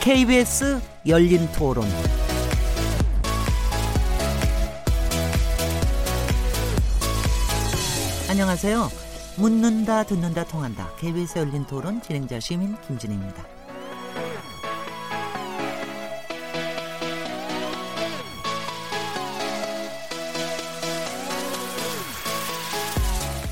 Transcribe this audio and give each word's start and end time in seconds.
KBS 0.00 0.80
열린 1.06 1.46
토론. 1.52 1.86
안녕하세요. 8.30 8.90
묻는다, 9.36 10.04
듣는다, 10.04 10.44
통한다. 10.44 10.88
KBS 10.98 11.40
열린 11.40 11.66
토론 11.66 12.00
진행자 12.00 12.40
시민 12.40 12.80
김진혜입니다. 12.80 13.44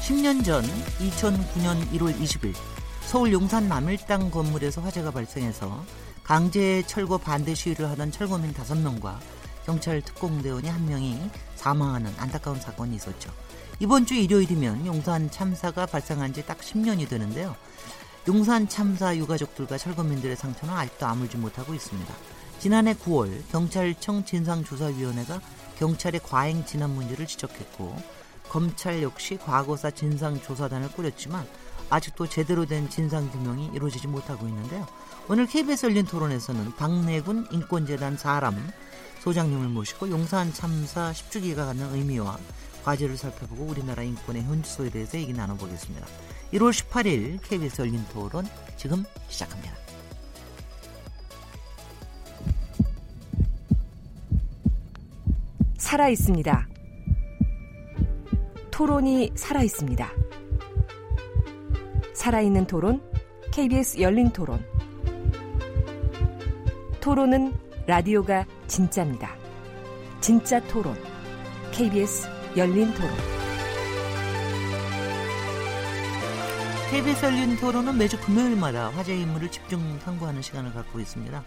(10년) 0.01 0.42
전 0.42 0.65
(2009년 0.65 1.87
1월 1.92 2.19
20일) 2.19 2.55
서울 3.03 3.33
용산 3.33 3.69
남일당 3.69 4.30
건물에서 4.30 4.80
화재가 4.80 5.11
발생해서 5.11 5.84
강제 6.29 6.83
철거 6.87 7.17
반대 7.17 7.55
시위를 7.55 7.89
하던 7.89 8.13
철거민 8.13 8.53
5명과 8.53 9.17
경찰 9.65 10.03
특공대원이 10.03 10.69
1명이 10.69 11.31
사망하는 11.55 12.13
안타까운 12.19 12.61
사건이 12.61 12.97
있었죠. 12.97 13.33
이번 13.81 14.05
주 14.05 14.13
일요일이면 14.13 14.85
용산 14.85 15.31
참사가 15.31 15.87
발생한 15.87 16.35
지 16.35 16.43
딱 16.43 16.59
10년이 16.59 17.09
되는데요. 17.09 17.57
용산 18.29 18.69
참사 18.69 19.17
유가족들과 19.17 19.79
철거민들의 19.79 20.37
상처는 20.37 20.75
아직도 20.75 21.07
아물지 21.07 21.39
못하고 21.39 21.73
있습니다. 21.73 22.13
지난해 22.59 22.93
9월 22.93 23.41
경찰청 23.51 24.27
진상조사위원회가 24.27 25.41
경찰의 25.79 26.20
과잉 26.23 26.67
진압 26.67 26.91
문제를 26.91 27.27
지적했고 27.27 27.97
검찰 28.51 29.03
역시 29.03 29.39
과거사 29.39 29.92
진상조사단을 29.92 30.92
꾸렸지만 30.92 31.47
아직도 31.89 32.29
제대로 32.29 32.67
된 32.67 32.91
진상규명이 32.91 33.70
이루어지지 33.73 34.09
못하고 34.09 34.47
있는데요. 34.47 34.87
오늘 35.31 35.47
KBS 35.47 35.84
열린 35.84 36.07
토론에서는 36.07 36.75
박내군 36.77 37.48
인권재단 37.51 38.17
사람 38.17 38.57
소장님을 39.21 39.69
모시고 39.69 40.09
용산 40.09 40.51
참사 40.55 41.12
10주기가 41.12 41.57
갖는 41.67 41.95
의미와 41.95 42.39
과제를 42.83 43.19
살펴보고 43.19 43.65
우리나라 43.65 44.03
인권의 44.03 44.45
현주소에 44.45 44.89
대해서 44.89 45.19
얘기 45.19 45.35
나눠보겠습니다. 45.35 46.07
1월 46.55 46.73
18일 46.73 47.41
KBS 47.43 47.83
열린 47.83 48.03
토론 48.11 48.47
지금 48.79 49.05
시작합니다. 49.29 49.75
살아 55.77 56.09
있습니다. 56.09 56.69
토론이 58.70 59.33
살아 59.35 59.63
있습니다. 59.63 60.11
살아있는 62.15 62.67
토론, 62.67 63.03
KBS 63.53 64.01
열린 64.01 64.31
토론. 64.31 64.78
토론은 67.09 67.55
라디오가 67.87 68.45
진짜입니다. 68.67 69.34
진짜 70.20 70.61
토론, 70.64 70.95
KBS 71.73 72.28
열린 72.55 72.92
토론. 72.92 73.11
KBS 76.91 77.25
열린 77.25 77.56
토론은 77.56 77.97
매주 77.97 78.20
금요일마다 78.20 78.91
화제 78.91 79.17
인물을 79.17 79.51
집중 79.51 79.98
탐구하는 80.01 80.42
시간을 80.42 80.75
갖고 80.75 81.01
있습니다. 81.01 81.42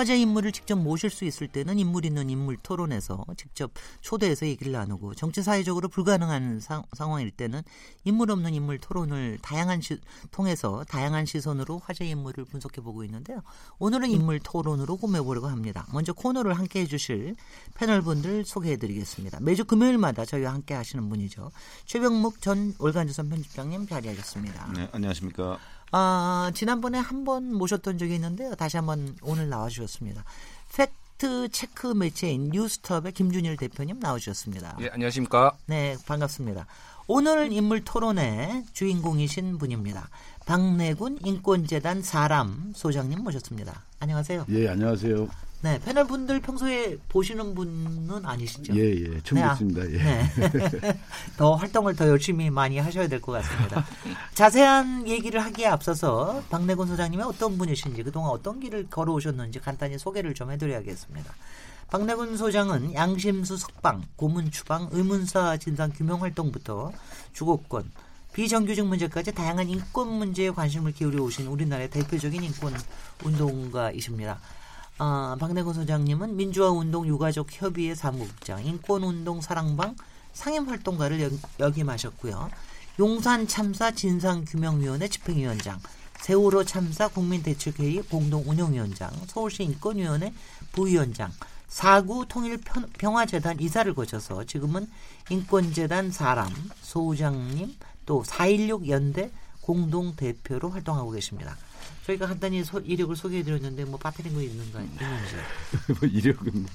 화제 0.00 0.16
인물을 0.18 0.52
직접 0.52 0.76
모실 0.76 1.10
수 1.10 1.26
있을 1.26 1.46
때는 1.46 1.78
인물 1.78 2.06
있는 2.06 2.30
인물 2.30 2.56
토론에서 2.56 3.22
직접 3.36 3.70
초대해서 4.00 4.46
얘기를 4.46 4.72
나누고 4.72 5.14
정치 5.14 5.42
사회적으로 5.42 5.88
불가능한 5.88 6.60
사, 6.60 6.82
상황일 6.94 7.30
때는 7.30 7.60
인물 8.04 8.30
없는 8.30 8.54
인물 8.54 8.78
토론을 8.78 9.40
다양한 9.42 9.82
시, 9.82 9.98
통해서 10.30 10.84
다양한 10.88 11.26
시선으로 11.26 11.82
화제 11.84 12.06
인물을 12.06 12.46
분석해 12.46 12.80
보고 12.80 13.04
있는데요. 13.04 13.42
오늘은 13.78 14.10
인물 14.10 14.40
토론으로 14.40 14.96
꾸며 14.96 15.22
보려고 15.22 15.48
합니다. 15.48 15.86
먼저 15.92 16.14
코너를 16.14 16.54
함께 16.54 16.80
해 16.80 16.86
주실 16.86 17.36
패널 17.74 18.00
분들 18.00 18.46
소개해 18.46 18.78
드리겠습니다. 18.78 19.40
매주 19.42 19.66
금요일마다 19.66 20.24
저희와 20.24 20.54
함께 20.54 20.72
하시는 20.72 21.06
분이죠. 21.10 21.50
최병목 21.84 22.40
전 22.40 22.74
월간조선 22.78 23.28
편집장님 23.28 23.86
자리하셨습니다. 23.86 24.72
네, 24.74 24.88
안녕하십니까. 24.92 25.58
아, 25.92 26.50
지난번에 26.54 26.98
한 26.98 27.24
번 27.24 27.52
모셨던 27.52 27.98
적이 27.98 28.14
있는데요. 28.16 28.54
다시 28.54 28.76
한번 28.76 29.16
오늘 29.22 29.48
나와주셨습니다. 29.48 30.24
팩트 30.74 31.48
체크 31.50 31.88
매체인 31.88 32.50
뉴스톱의 32.50 33.12
김준일 33.12 33.56
대표님 33.56 33.98
나와주셨습니다. 34.00 34.76
예, 34.80 34.88
안녕하십니까. 34.92 35.52
네, 35.66 35.96
반갑습니다. 36.06 36.66
오늘 37.08 37.52
인물 37.52 37.84
토론의 37.84 38.64
주인공이신 38.72 39.58
분입니다. 39.58 40.08
박래군 40.46 41.18
인권재단 41.24 42.02
사람 42.02 42.72
소장님 42.74 43.22
모셨습니다. 43.22 43.82
안녕하세요. 43.98 44.46
예, 44.50 44.68
안녕하세요. 44.68 45.28
네, 45.62 45.78
패널 45.84 46.06
분들 46.06 46.40
평소에 46.40 46.96
보시는 47.10 47.54
분은 47.54 48.24
아니시죠? 48.24 48.74
예, 48.74 48.80
예. 48.80 49.20
처음 49.22 49.40
네, 49.40 49.42
아, 49.42 49.48
뵙습니다. 49.50 49.82
예. 49.90 49.98
네. 49.98 50.30
더 51.36 51.54
활동을 51.54 51.94
더 51.96 52.08
열심히 52.08 52.48
많이 52.48 52.78
하셔야 52.78 53.08
될 53.08 53.20
것 53.20 53.32
같습니다. 53.32 53.84
자세한 54.34 55.06
얘기를 55.06 55.44
하기에 55.44 55.66
앞서서 55.66 56.42
박내곤 56.48 56.88
소장님이 56.88 57.22
어떤 57.22 57.58
분이신지 57.58 58.02
그동안 58.02 58.30
어떤 58.30 58.58
길을 58.58 58.86
걸어오셨는지 58.88 59.60
간단히 59.60 59.98
소개를 59.98 60.32
좀 60.32 60.50
해드려야겠습니다. 60.50 61.34
박내곤 61.90 62.38
소장은 62.38 62.94
양심수 62.94 63.58
석방, 63.58 64.04
고문추방, 64.16 64.88
의문사 64.92 65.58
진상 65.58 65.90
규명 65.90 66.22
활동부터 66.22 66.92
주거권, 67.34 67.90
비정규직 68.32 68.86
문제까지 68.86 69.32
다양한 69.34 69.68
인권 69.68 70.08
문제에 70.08 70.50
관심을 70.50 70.92
기울여 70.92 71.22
오신 71.24 71.48
우리나라의 71.48 71.90
대표적인 71.90 72.42
인권 72.44 72.72
운동가이십니다. 73.24 74.38
아, 75.02 75.34
박내곤 75.40 75.72
소장님은 75.72 76.36
민주화운동 76.36 77.06
유가족 77.06 77.48
협의회 77.50 77.94
사무국장, 77.94 78.62
인권운동 78.62 79.40
사랑방 79.40 79.96
상임활동가를 80.34 81.30
역임하셨고요. 81.58 82.50
용산 82.98 83.48
참사 83.48 83.92
진상규명위원회 83.92 85.08
집행위원장, 85.08 85.80
세월호 86.20 86.64
참사 86.64 87.08
국민대책회의 87.08 88.02
공동운영위원장, 88.10 89.10
서울시 89.26 89.62
인권위원회 89.62 90.34
부위원장, 90.72 91.32
사구 91.66 92.26
통일평화재단 92.28 93.58
이사를 93.58 93.94
거쳐서 93.94 94.44
지금은 94.44 94.86
인권재단 95.30 96.10
사람, 96.10 96.52
소장님, 96.82 97.74
또 98.04 98.22
4.16 98.22 98.88
연대 98.88 99.30
공동대표로 99.62 100.68
활동하고 100.68 101.12
계십니다. 101.12 101.56
저희가 102.10 102.26
간단히 102.26 102.64
소, 102.64 102.78
이력을 102.80 103.14
소개해드렸는데 103.14 103.84
뭐 103.84 103.98
빠뜨린 103.98 104.34
거 104.34 104.40
있는가 104.40 104.80
있는지. 104.80 105.04
뭐 106.00 106.08
이력은 106.08 106.66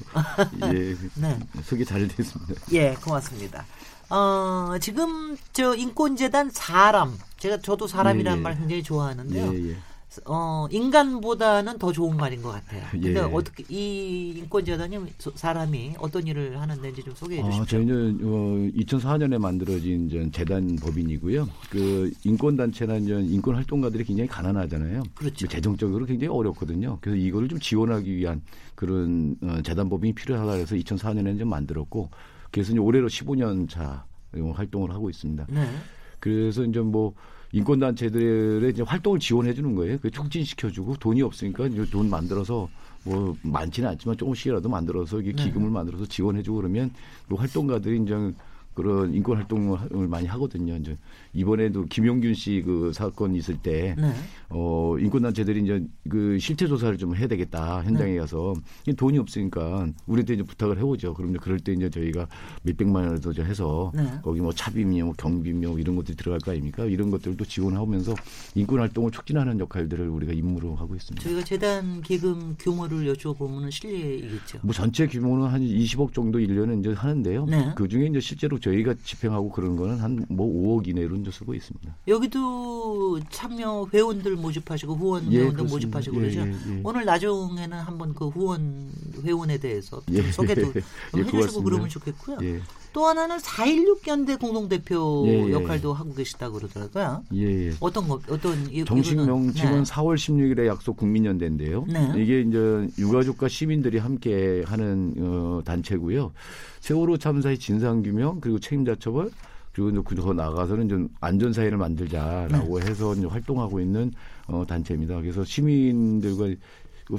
뭐, 0.59 0.69
예, 0.73 0.95
네. 1.15 1.39
소개 1.63 1.83
잘 1.83 2.07
됐습니다. 2.07 2.53
예, 2.71 2.93
고맙습니다. 2.93 3.65
어, 4.09 4.75
지금 4.79 5.35
저 5.51 5.75
인권재단 5.75 6.51
사람 6.51 7.17
제가 7.39 7.59
저도 7.59 7.87
사람이라는 7.87 8.37
예, 8.37 8.39
예. 8.39 8.43
말 8.43 8.57
굉장히 8.57 8.83
좋아하는데요. 8.83 9.53
예, 9.53 9.69
예. 9.71 9.77
어, 10.25 10.67
인간보다는 10.71 11.77
더 11.79 11.91
좋은 11.91 12.15
말인 12.17 12.41
것 12.41 12.49
같아요. 12.51 12.83
근데 12.91 13.15
예. 13.15 13.19
어떻게 13.19 13.63
이 13.69 14.33
인권재단이 14.37 14.97
소- 15.17 15.31
사람이 15.35 15.95
어떤 15.99 16.25
일을 16.27 16.59
하는지 16.59 17.03
좀 17.03 17.13
소개해 17.15 17.41
아, 17.41 17.49
주십시오. 17.51 17.77
저희는 17.79 18.19
어, 18.23 18.71
2004년에 18.77 19.37
만들어진 19.37 20.09
전 20.09 20.31
재단 20.31 20.75
법인이고요. 20.77 21.47
그 21.69 22.11
인권 22.23 22.55
단체나 22.55 22.99
전 23.01 23.23
인권 23.25 23.55
활동가들이 23.55 24.03
굉장히 24.03 24.27
가난하잖아요. 24.29 25.03
그렇죠. 25.15 25.47
재정적으로 25.47 26.05
굉장히 26.05 26.33
어렵거든요. 26.33 26.97
그래서 27.01 27.17
이거를 27.17 27.47
좀 27.47 27.59
지원하기 27.59 28.15
위한 28.15 28.41
그런 28.75 29.35
어, 29.43 29.61
재단 29.63 29.89
법인이 29.89 30.13
필요하다 30.13 30.51
해서 30.53 30.75
2004년에 30.75 31.37
좀 31.39 31.49
만들었고 31.49 32.09
그래서 32.51 32.71
이제 32.71 32.79
올해로 32.79 33.07
15년 33.07 33.69
차 33.69 34.05
어, 34.37 34.51
활동을 34.55 34.91
하고 34.91 35.09
있습니다. 35.09 35.47
네. 35.49 35.67
그래서 36.25 36.63
이제 36.63 36.79
뭐 36.79 37.13
인권 37.51 37.79
단체들의 37.79 38.71
이제 38.71 38.81
활동을 38.81 39.19
지원해 39.19 39.53
주는 39.53 39.75
거예요. 39.75 39.99
그 40.01 40.09
촉진시켜 40.09 40.71
주고 40.71 40.95
돈이 40.97 41.21
없으니까 41.21 41.67
이제 41.67 41.85
돈 41.91 42.09
만들어서 42.09 42.67
뭐 43.03 43.37
많지는 43.43 43.89
않지만 43.89 44.17
조금씩이라도 44.17 44.67
만들어서 44.67 45.21
이게 45.21 45.33
네. 45.33 45.43
기금을 45.43 45.69
만들어서 45.69 46.07
지원해 46.07 46.41
주고 46.41 46.57
그러면 46.57 46.91
그 47.29 47.35
활동가들이 47.35 48.01
이제 48.01 48.33
그런 48.75 49.13
인권 49.13 49.37
활동을 49.37 50.07
많이 50.07 50.27
하거든요. 50.27 50.75
이제 50.75 50.97
이번에도 51.33 51.85
김용균 51.85 52.33
씨 52.33 52.65
그 52.65 52.91
사건 52.93 53.35
있을 53.35 53.57
때 53.57 53.95
네. 53.97 54.11
어, 54.49 54.95
인권단체들이 54.99 55.61
이제 55.63 55.85
그 56.09 56.39
실태 56.39 56.67
조사를 56.67 56.97
좀 56.97 57.15
해야 57.15 57.27
되겠다. 57.27 57.83
현장에 57.83 58.13
네. 58.13 58.17
가서. 58.17 58.53
돈이 58.97 59.17
없으니까 59.19 59.87
우리한테 60.07 60.35
이제 60.35 60.43
부탁을 60.43 60.77
해오죠. 60.77 61.13
그러면 61.13 61.37
그럴 61.39 61.59
때 61.59 61.73
이제 61.73 61.89
저희가 61.89 62.27
몇백만 62.63 63.03
원을 63.03 63.21
더 63.21 63.31
해서 63.43 63.91
네. 63.93 64.03
거기 64.23 64.41
뭐 64.41 64.53
차비며 64.53 65.05
뭐 65.05 65.13
경비며 65.17 65.77
이런 65.79 65.95
것들이 65.95 66.15
들어갈 66.17 66.39
거 66.39 66.51
아닙니까? 66.51 66.85
이런 66.85 67.11
것들도 67.11 67.43
지원하면서 67.45 68.15
인권 68.55 68.79
활동을 68.79 69.11
촉진하는 69.11 69.59
역할들을 69.59 70.07
우리가 70.07 70.33
임무로 70.33 70.75
하고 70.75 70.95
있습니다. 70.95 71.23
저희가 71.23 71.43
재단 71.43 72.01
기금 72.01 72.55
규모를 72.57 73.13
여쭤보면 73.13 73.71
실례이겠죠. 73.71 74.59
뭐 74.63 74.73
전체 74.73 75.07
규모는 75.07 75.47
한 75.47 75.61
20억 75.61 76.13
정도 76.13 76.39
1년에 76.39 76.79
이제 76.79 76.93
하는데요. 76.93 77.45
네. 77.45 77.73
그 77.75 77.87
중에 77.87 78.07
이제 78.07 78.19
실제로 78.19 78.59
저희가 78.65 78.95
집행하고 79.03 79.49
그런 79.51 79.75
거는 79.75 79.99
한 79.99 80.25
뭐 80.29 80.47
5억 80.81 80.87
이내로 80.87 81.15
이제 81.17 81.29
쓰고 81.31 81.53
있습니다. 81.53 81.95
여기도 82.07 83.19
참여 83.29 83.87
회원들 83.93 84.35
모집하시고 84.37 84.95
후원 84.95 85.31
예, 85.31 85.37
회원들 85.39 85.57
그렇습니다. 85.65 85.73
모집하시고 85.99 86.15
예, 86.15 86.19
그러죠. 86.19 86.39
예, 86.41 86.51
예. 86.77 86.81
오늘 86.83 87.05
나중에는 87.05 87.77
한번 87.79 88.13
그 88.15 88.27
후원 88.29 88.89
회원에 89.23 89.57
대해서 89.59 90.01
좀 90.05 90.15
예. 90.15 90.31
소개도 90.31 90.61
좀 90.73 90.73
예, 91.15 91.19
해주시고 91.19 91.31
고맙습니다. 91.31 91.63
그러면 91.63 91.89
좋겠고요. 91.89 92.37
예, 92.95 92.99
또 92.99 93.05
하나는 93.07 93.37
4.16 93.37 94.07
연대 94.07 94.35
공동대표 94.37 95.25
예, 95.27 95.47
예. 95.47 95.51
역할도 95.51 95.93
하고 95.93 96.13
계시다고 96.13 96.57
그러더라고요. 96.59 97.23
예, 97.33 97.67
예. 97.67 97.71
어떤 97.81 98.07
거 98.07 98.19
어떤 98.29 98.71
이- 98.71 98.85
정식 98.85 99.15
명칭은 99.17 99.83
네. 99.83 99.91
4월 99.91 100.15
16일에 100.15 100.65
약속 100.65 100.95
국민연대인데요. 100.95 101.85
네. 101.89 102.13
이게 102.15 102.41
이제 102.41 102.87
유가족과 102.97 103.49
시민들이 103.49 103.97
함께 103.97 104.63
하는 104.65 105.13
어, 105.19 105.61
단체고요. 105.65 106.31
세월호 106.79 107.17
참사의 107.17 107.59
진상 107.59 108.01
규명 108.01 108.39
그리고 108.39 108.59
책임자 108.59 108.95
처벌 108.95 109.29
그리고 109.73 109.89
이제 109.89 110.15
더 110.21 110.31
나가서는 110.33 110.87
좀 110.87 111.09
안전 111.19 111.51
사회를 111.51 111.77
만들자라고 111.77 112.79
네. 112.79 112.85
해서 112.89 113.13
이제 113.13 113.25
활동하고 113.25 113.81
있는 113.81 114.13
어, 114.47 114.63
단체입니다. 114.65 115.19
그래서 115.19 115.43
시민들과 115.43 116.47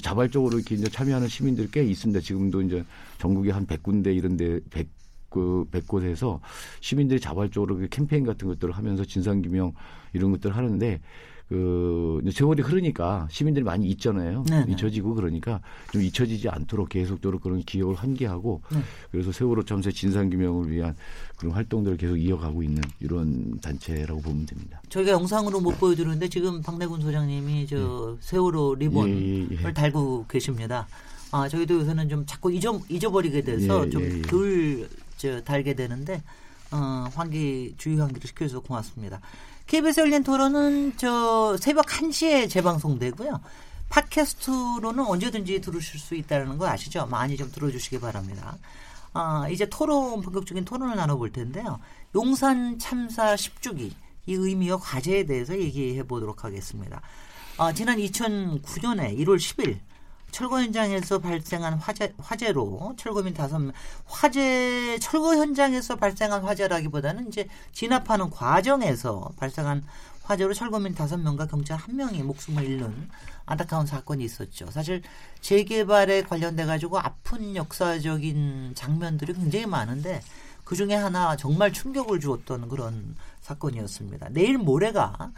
자발적으로 0.03 0.57
이렇게 0.57 0.75
이제 0.75 0.89
참여하는 0.89 1.29
시민들 1.29 1.71
꽤 1.71 1.85
있습니다. 1.85 2.21
지금도 2.21 2.63
이제 2.63 2.83
전국에 3.19 3.51
한 3.51 3.67
100군데 3.67 4.17
이런 4.17 4.37
데 4.37 4.59
100 4.71 4.96
그 5.37 5.67
100곳에서 5.71 6.41
시민들이 6.81 7.21
자발적으로 7.21 7.77
그 7.77 7.89
캠페인 7.91 8.25
같은 8.25 8.49
것들을 8.49 8.73
하면서 8.75 9.05
진상규명 9.05 9.75
이런 10.15 10.31
것들을 10.33 10.57
하는데 10.57 11.01
그 11.49 12.23
세월이 12.33 12.63
흐르니까 12.63 13.29
시민들이 13.31 13.65
많이 13.65 13.87
잊잖아요. 13.89 14.45
네네. 14.49 14.73
잊혀지고 14.73 15.15
그러니까 15.15 15.61
좀 15.93 16.03
잊혀지지 16.03 16.49
않도록 16.49 16.89
계속적으로 16.89 17.39
그런 17.39 17.63
기억을 17.63 17.95
환기하고 17.95 18.63
네. 18.73 18.81
그래서 19.13 19.31
세월호 19.31 19.63
참사 19.65 19.91
진상 19.91 20.31
규명을 20.31 20.71
위한 20.71 20.97
그런 21.37 21.55
활동들을 21.55 21.99
계속 21.99 22.17
이어가고 22.17 22.63
있는 22.63 22.83
이런 22.99 23.61
단체라고 23.61 24.23
보면 24.23 24.47
됩니다. 24.47 24.81
저희가 24.89 25.13
영상으로 25.13 25.61
못 25.61 25.79
보여드리는데 25.79 26.29
지금 26.31 26.63
박내군 26.63 27.03
소장님이 27.03 27.67
저 27.69 28.17
세월호 28.21 28.77
리본을 28.77 29.11
예, 29.13 29.57
예, 29.57 29.69
예. 29.69 29.73
달고 29.73 30.27
계십니다. 30.29 30.89
아 31.31 31.49
저희도 31.49 31.81
요새는 31.81 32.09
좀 32.09 32.25
자꾸 32.27 32.53
잊어, 32.53 32.81
잊어버리게 32.89 33.43
돼서 33.43 33.87
예, 33.87 33.91
좀 33.91 34.03
예, 34.03 34.19
예. 34.19 34.23
덜 34.23 34.89
저, 35.17 35.43
달게 35.43 35.75
되는데 35.75 36.23
어, 36.71 37.09
환기 37.15 37.75
주의 37.79 37.97
환기를 37.99 38.29
시켜줘서 38.29 38.61
고맙습니다. 38.61 39.21
KBS 39.67 40.01
열린 40.01 40.23
토론은 40.23 40.97
저 40.97 41.57
새벽 41.59 41.87
1시에 41.87 42.49
재방송되고요. 42.49 43.41
팟캐스트로는 43.89 45.05
언제든지 45.05 45.61
들으실 45.61 46.01
수 46.01 46.15
있다는 46.15 46.59
거 46.59 46.67
아시죠? 46.67 47.07
많이 47.07 47.37
좀 47.37 47.51
들어주시기 47.51 48.01
바랍니다. 48.01 48.57
아, 49.13 49.49
이제 49.49 49.67
토론, 49.67 50.21
본격적인 50.21 50.65
토론을 50.65 50.97
나눠볼 50.97 51.33
텐데요. 51.33 51.81
용산 52.15 52.79
참사 52.79 53.35
10주기, 53.35 53.93
이 54.27 54.35
의미와 54.35 54.79
과제에 54.79 55.25
대해서 55.25 55.57
얘기해 55.59 56.03
보도록 56.03 56.45
하겠습니다. 56.45 57.01
아, 57.57 57.73
지난 57.73 57.97
2009년에 57.97 59.17
1월 59.19 59.37
10일, 59.37 59.79
철거 60.31 60.61
현장에서 60.61 61.19
발생한 61.19 61.75
화재, 61.75 62.13
화재로 62.19 62.95
철거민 62.97 63.33
다섯 63.35 63.59
명, 63.59 63.73
화재, 64.05 64.99
철거 65.01 65.37
현장에서 65.37 65.97
발생한 65.97 66.43
화재라기보다는 66.43 67.29
이제 67.29 67.49
진압하는 67.73 68.31
과정에서 68.31 69.31
발생한 69.37 69.85
화재로 70.25 70.53
철거민 70.55 70.95
다섯 70.95 71.19
명과 71.19 71.47
경찰 71.47 71.79
한 71.79 71.97
명이 71.97 72.23
목숨을 72.23 72.65
잃는 72.65 73.09
안타까운 73.47 73.87
사건이 73.87 74.25
있었죠. 74.25 74.71
사실 74.73 75.03
재개발에 75.41 76.23
관련돼 76.23 76.67
가지고 76.67 76.99
아픈 76.99 77.55
역사적인 77.55 78.73
장면들이 78.75 79.35
굉장히 79.35 79.67
많은데 79.67 80.21
그 80.65 80.75
중에 80.75 80.95
하나 80.95 81.37
정말 81.37 81.73
충격을 81.73 82.19
주었던 82.19 82.69
그런 82.69 83.15
사건이었습니다. 83.43 84.31
내일 84.33 84.59
모레가 84.59 85.31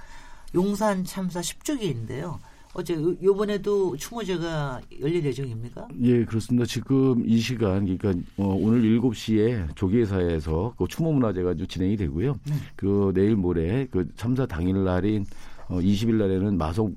용산 0.55 1.05
참사 1.05 1.41
10주기인데요. 1.41 2.39
어제 2.79 2.95
요- 2.95 3.17
요번에도 3.21 3.97
추모제가 3.97 4.81
열릴 5.01 5.25
예정입니까? 5.25 5.89
예, 6.01 6.25
그렇습니다. 6.25 6.65
지금 6.65 7.25
이 7.29 7.39
시간, 7.39 7.85
그러니까 7.97 8.11
어, 8.37 8.55
오늘 8.57 8.83
7시에 8.83 9.75
조계사에서 9.75 10.75
그 10.79 10.87
추모 10.87 11.13
문화제가 11.13 11.55
좀 11.57 11.67
진행이 11.67 11.97
되고요. 11.97 12.39
그 12.77 13.11
내일 13.17 13.35
모레 13.35 13.89
그 13.91 14.07
참사 14.15 14.47
당일 14.47 14.85
날인 14.85 15.27
어, 15.69 15.81
20일 15.81 16.15
날에는 16.15 16.57
마속 16.57 16.95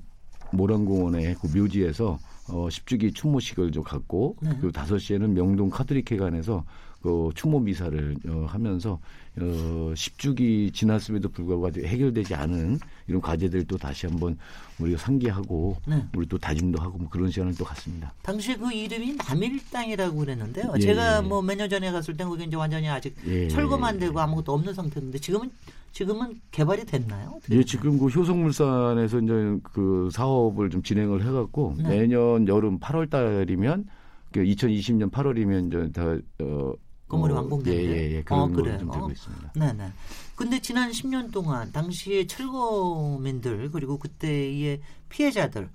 모란공원의 0.52 1.34
그 1.42 1.48
묘지에서 1.58 2.16
어, 2.48 2.68
10주기 2.68 3.12
추모식을 3.12 3.72
좀 3.72 3.82
갖고 3.82 4.36
네. 4.40 4.50
그 4.60 4.70
5시에는 4.70 5.30
명동 5.30 5.68
카톨릭회관에서 5.68 6.64
그 7.02 7.30
추모 7.34 7.58
미사를 7.58 8.16
어, 8.28 8.46
하면서 8.48 8.98
어, 9.38 9.92
10주기 9.94 10.72
지났음에도 10.72 11.28
불구하고 11.30 11.66
아직 11.66 11.84
해결되지 11.84 12.34
않은 12.34 12.78
이런 13.08 13.20
과제들 13.20 13.64
또 13.66 13.76
다시 13.76 14.06
한번 14.06 14.38
우리가 14.78 14.98
상기하고 14.98 15.76
네. 15.86 16.04
우리 16.14 16.26
또 16.26 16.38
다짐도 16.38 16.80
하고 16.80 16.98
뭐 16.98 17.08
그런 17.08 17.30
시간을 17.30 17.54
또 17.56 17.64
갖습니다. 17.64 18.12
당시 18.22 18.56
그 18.56 18.72
이름이 18.72 19.16
남일당이라고 19.16 20.16
그랬는데요. 20.16 20.72
예, 20.76 20.80
제가 20.80 21.18
예. 21.18 21.20
뭐몇 21.22 21.56
년 21.56 21.68
전에 21.68 21.90
갔을 21.90 22.16
때 22.16 22.24
그게 22.24 22.44
이제 22.44 22.56
완전히 22.56 22.88
아직 22.88 23.14
예, 23.26 23.48
철거만 23.48 23.96
예, 23.96 24.00
되고 24.00 24.20
아무것도 24.20 24.52
없는 24.52 24.72
상태인데 24.74 25.18
지금은 25.18 25.50
지금은 25.92 26.40
개발이 26.50 26.86
됐나요? 26.86 27.38
예? 27.50 27.62
지금 27.64 27.98
그 27.98 28.06
효성물산에서 28.06 29.20
이제 29.20 29.58
그 29.62 30.08
사업을 30.10 30.70
좀 30.70 30.82
진행을 30.82 31.24
해갖고 31.26 31.74
네. 31.78 32.00
내년 32.00 32.48
여름 32.48 32.78
8월 32.80 33.10
달이면 33.10 33.86
그 34.32 34.40
2020년 34.40 35.10
8월이면 35.10 35.68
이제 35.68 35.92
다 35.92 36.16
어, 36.42 36.72
건물이 37.12 37.34
어, 37.34 37.36
완공된대요? 37.36 37.90
예, 37.92 37.96
예, 37.96 38.12
예. 38.14 38.18
어, 38.20 38.22
그런 38.24 38.52
그래요? 38.54 38.64
거를 38.64 38.78
좀 38.78 38.90
되고 38.90 39.06
어. 39.06 39.10
있습니다. 39.10 39.52
네 39.56 39.72
네. 39.74 39.92
근데 40.34 40.58
지난 40.60 40.90
10년 40.90 41.30
동안 41.30 41.70
당시에 41.70 42.26
철거민들 42.26 43.70
그리고 43.70 43.98
그때의 43.98 44.80
피해자들 45.10 45.68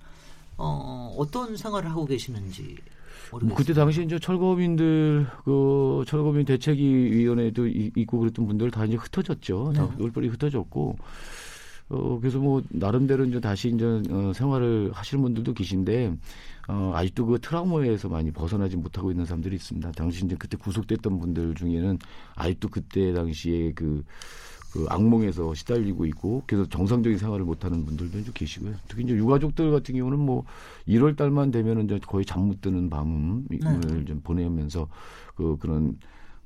어, 0.56 1.14
어떤 1.16 1.56
생활을 1.56 1.90
하고 1.90 2.04
계시는지 2.06 2.76
뭐 3.30 3.38
모르겠어요. 3.40 3.56
그때 3.56 3.72
당시 3.74 4.02
이제 4.04 4.18
철거민들 4.18 5.26
그 5.44 6.04
철거민 6.08 6.44
대책위 6.44 6.82
위원회도 6.82 7.68
이- 7.68 7.92
있고 7.96 8.18
그랬던 8.18 8.46
분들 8.48 8.70
다 8.72 8.84
이제 8.84 8.96
흩어졌죠. 8.96 9.72
다 9.76 9.88
네. 9.90 9.96
똘똘이 9.98 10.26
흩어졌고 10.28 10.98
어 11.90 12.18
그래서 12.20 12.38
뭐 12.38 12.62
나름대로 12.68 13.24
이제 13.24 13.38
다시 13.40 13.68
이제 13.68 13.84
어, 14.10 14.32
생활을 14.34 14.90
하시는 14.92 15.22
분들도 15.22 15.54
계신데 15.54 16.14
어 16.68 16.92
아직도 16.94 17.26
그 17.26 17.38
트라우마에서 17.40 18.08
많이 18.08 18.30
벗어나지 18.30 18.76
못하고 18.76 19.10
있는 19.10 19.24
사람들이 19.24 19.56
있습니다. 19.56 19.90
당시 19.92 20.24
이제 20.24 20.36
그때 20.38 20.56
구속됐던 20.56 21.18
분들 21.18 21.54
중에는 21.54 21.98
아직도 22.36 22.68
그때 22.68 23.12
당시에 23.12 23.72
그 23.72 24.04
그 24.72 24.86
악몽에서 24.88 25.54
시달리고 25.54 26.04
있고 26.06 26.42
그래서 26.46 26.68
정상적인 26.68 27.18
생활을 27.18 27.44
못하는 27.44 27.84
분들도 27.84 28.22
좀 28.22 28.34
계시고요. 28.34 28.74
특히 28.86 29.04
이제 29.04 29.14
유가족들 29.14 29.70
같은 29.70 29.96
경우는 29.96 30.18
뭐 30.18 30.44
1월 30.86 31.16
달만 31.16 31.50
되면은 31.50 31.86
이제 31.86 31.98
거의 32.06 32.24
잠 32.24 32.48
못 32.48 32.60
드는 32.60 32.88
밤을 32.88 33.42
네. 33.50 34.04
좀 34.06 34.20
보내면서 34.22 34.88
그 35.34 35.56
그런 35.58 35.98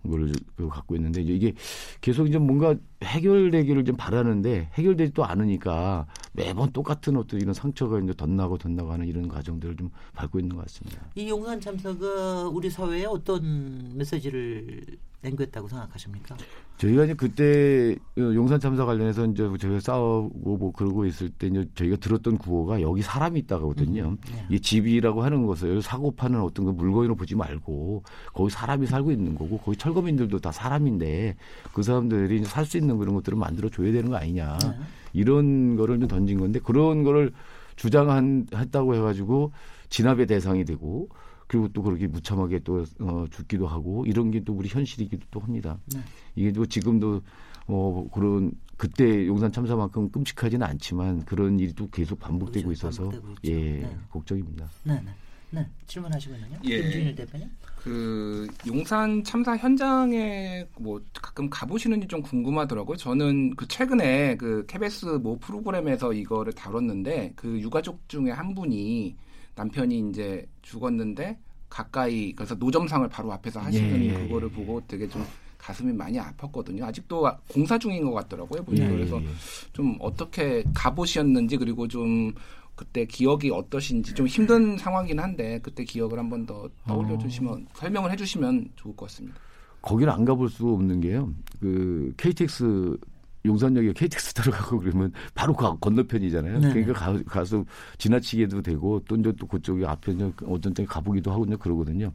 거를 0.08 0.32
그 0.56 0.68
갖고 0.68 0.94
있는데 0.96 1.22
이게 1.22 1.54
계속 2.00 2.26
이제 2.28 2.38
뭔가 2.38 2.74
해결되기를 3.02 3.84
좀 3.84 3.96
바라는데 3.96 4.70
해결되지도 4.74 5.24
않으니까 5.24 6.06
매번 6.32 6.72
똑같은 6.72 7.16
어떤 7.16 7.40
이런 7.40 7.54
상처가 7.54 7.98
이제 7.98 8.12
덧나고 8.16 8.58
덧나고 8.58 8.92
하는 8.92 9.06
이런 9.06 9.28
과정들을 9.28 9.76
좀 9.76 9.90
밟고 10.14 10.40
있는 10.40 10.56
것 10.56 10.62
같습니다. 10.62 11.02
이 11.14 11.28
용산 11.28 11.60
참사가 11.60 12.48
우리 12.48 12.70
사회에 12.70 13.04
어떤 13.04 13.92
메시지를 13.96 14.82
남겼다고 15.22 15.68
생각하십니까? 15.68 16.36
저희가 16.78 17.04
이제 17.04 17.14
그때 17.14 17.96
어, 18.18 18.20
용산 18.34 18.58
참사 18.58 18.84
관련해서 18.84 19.26
이제 19.26 19.48
저희가 19.58 19.78
싸우고 19.80 20.56
뭐 20.56 20.72
그러고 20.72 21.06
있을 21.06 21.30
때 21.30 21.46
이제 21.46 21.68
저희가 21.76 21.96
들었던 21.96 22.38
구호가 22.38 22.80
여기 22.80 23.02
사람이 23.02 23.38
있다거든요. 23.40 24.16
네. 24.32 24.46
이 24.50 24.60
집이라고 24.60 25.22
하는 25.22 25.46
것을 25.46 25.80
사고 25.80 26.10
파는 26.10 26.40
어떤 26.40 26.66
그 26.66 26.70
물건으로 26.72 27.14
보지 27.14 27.36
말고 27.36 28.02
거기 28.34 28.50
사람이 28.50 28.86
살고 28.86 29.12
있는 29.12 29.36
거고 29.36 29.58
거기 29.58 29.76
철거민들도 29.76 30.40
다 30.40 30.50
사람인데 30.50 31.36
그 31.72 31.82
사람들이 31.82 32.44
살 32.44 32.62
수 32.66 32.78
있는 32.78 32.96
그런 32.96 33.14
것들을 33.16 33.36
만들어 33.36 33.68
줘야 33.68 33.92
되는 33.92 34.08
거 34.10 34.16
아니냐 34.16 34.56
네. 34.62 34.70
이런 35.12 35.76
거를 35.76 35.98
좀 36.00 36.08
던진 36.08 36.38
건데 36.38 36.58
그런 36.62 37.02
거를 37.02 37.32
주장했다고 37.76 38.94
해가지고 38.94 39.52
진압의 39.90 40.26
대상이 40.26 40.64
되고 40.64 41.08
그리고 41.52 41.68
또 41.68 41.82
그렇게 41.82 42.06
무참하게 42.06 42.60
또 42.60 42.82
어, 43.00 43.26
죽기도 43.30 43.66
하고 43.66 44.06
이런 44.06 44.30
게 44.30 44.40
또 44.42 44.54
우리 44.54 44.68
현실이기도 44.70 45.26
또 45.30 45.38
합니다. 45.40 45.78
네. 45.94 46.00
이게 46.34 46.50
또 46.50 46.64
지금도 46.64 47.20
어 47.66 48.08
그런 48.12 48.52
그때 48.78 49.26
용산 49.26 49.52
참사만큼 49.52 50.10
끔찍하지는 50.10 50.66
않지만 50.66 51.24
그런 51.26 51.60
일이 51.60 51.74
또 51.74 51.88
계속 51.90 52.18
반복되고 52.18 52.68
그렇죠. 52.68 52.88
있어서 52.88 53.10
반복되고. 53.10 53.34
예 53.44 53.82
네. 53.82 53.96
걱정입니다. 54.10 54.68
네, 54.84 54.94
네. 55.04 55.10
네, 55.50 55.68
질문하시면요. 55.86 56.56
예. 56.64 56.80
김준일 56.82 57.14
대표님. 57.14 57.50
그 57.76 58.48
용산 58.66 59.22
참사 59.22 59.54
현장에 59.56 60.66
뭐 60.78 61.00
가끔 61.20 61.50
가보시는지 61.50 62.08
좀 62.08 62.22
궁금하더라고요. 62.22 62.96
저는 62.96 63.54
그 63.56 63.68
최근에 63.68 64.38
그 64.38 64.64
KBS 64.66 65.04
모 65.22 65.38
프로그램에서 65.38 66.14
이거를 66.14 66.54
다뤘는데 66.54 67.34
그 67.36 67.60
유가족 67.60 68.08
중에 68.08 68.30
한 68.30 68.54
분이 68.54 69.14
남편이 69.54 70.10
이제 70.10 70.46
죽었는데 70.62 71.38
가까이 71.68 72.32
그래서 72.34 72.54
노점상을 72.54 73.08
바로 73.08 73.32
앞에서 73.32 73.60
하시는 73.60 74.02
예, 74.04 74.08
예, 74.08 74.12
그거를 74.26 74.50
보고 74.50 74.80
되게 74.86 75.08
좀 75.08 75.24
가슴이 75.58 75.92
많이 75.92 76.18
아팠거든요. 76.18 76.82
아직도 76.82 77.26
공사 77.48 77.78
중인 77.78 78.04
것 78.04 78.12
같더라고요. 78.12 78.62
보니까 78.64 78.86
예, 78.86 78.90
그래서 78.90 79.20
예. 79.22 79.26
좀 79.72 79.96
어떻게 80.00 80.64
가보셨는지 80.74 81.56
그리고 81.56 81.86
좀 81.88 82.32
그때 82.74 83.04
기억이 83.04 83.50
어떠신지 83.50 84.14
좀 84.14 84.26
힘든 84.26 84.76
상황이긴 84.78 85.18
한데 85.20 85.60
그때 85.62 85.84
기억을 85.84 86.18
한 86.18 86.28
번 86.30 86.46
더 86.46 86.68
떠올려 86.86 87.16
주시면 87.18 87.68
설명을 87.74 88.10
해주시면 88.12 88.70
좋을 88.76 88.96
것 88.96 89.06
같습니다. 89.06 89.38
거기를 89.82 90.12
안 90.12 90.24
가볼 90.24 90.48
수가 90.48 90.72
없는 90.72 91.00
게요. 91.00 91.32
그 91.60 92.12
KTX 92.16 92.96
용산역에 93.44 93.92
KTX 93.92 94.34
들어가고 94.34 94.78
그러면 94.78 95.12
바로 95.34 95.52
가- 95.54 95.76
건너편이잖아요. 95.80 96.58
네. 96.60 96.68
그러니까 96.72 96.92
가, 96.92 97.22
가서 97.26 97.64
지나치게도 97.98 98.62
되고 98.62 99.00
또 99.08 99.16
이제 99.16 99.32
또 99.38 99.46
그쪽에 99.46 99.84
앞에 99.86 100.12
이제 100.12 100.32
어떤 100.46 100.72
때 100.74 100.84
가보기도 100.84 101.32
하고 101.32 101.44
이제 101.44 101.56
그러거든요. 101.56 102.12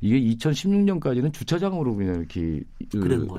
이게 0.00 0.20
2016년까지는 0.36 1.32
주차장으로 1.32 1.94
그냥 1.96 2.16
이렇게 2.16 2.62
그. 2.92 2.98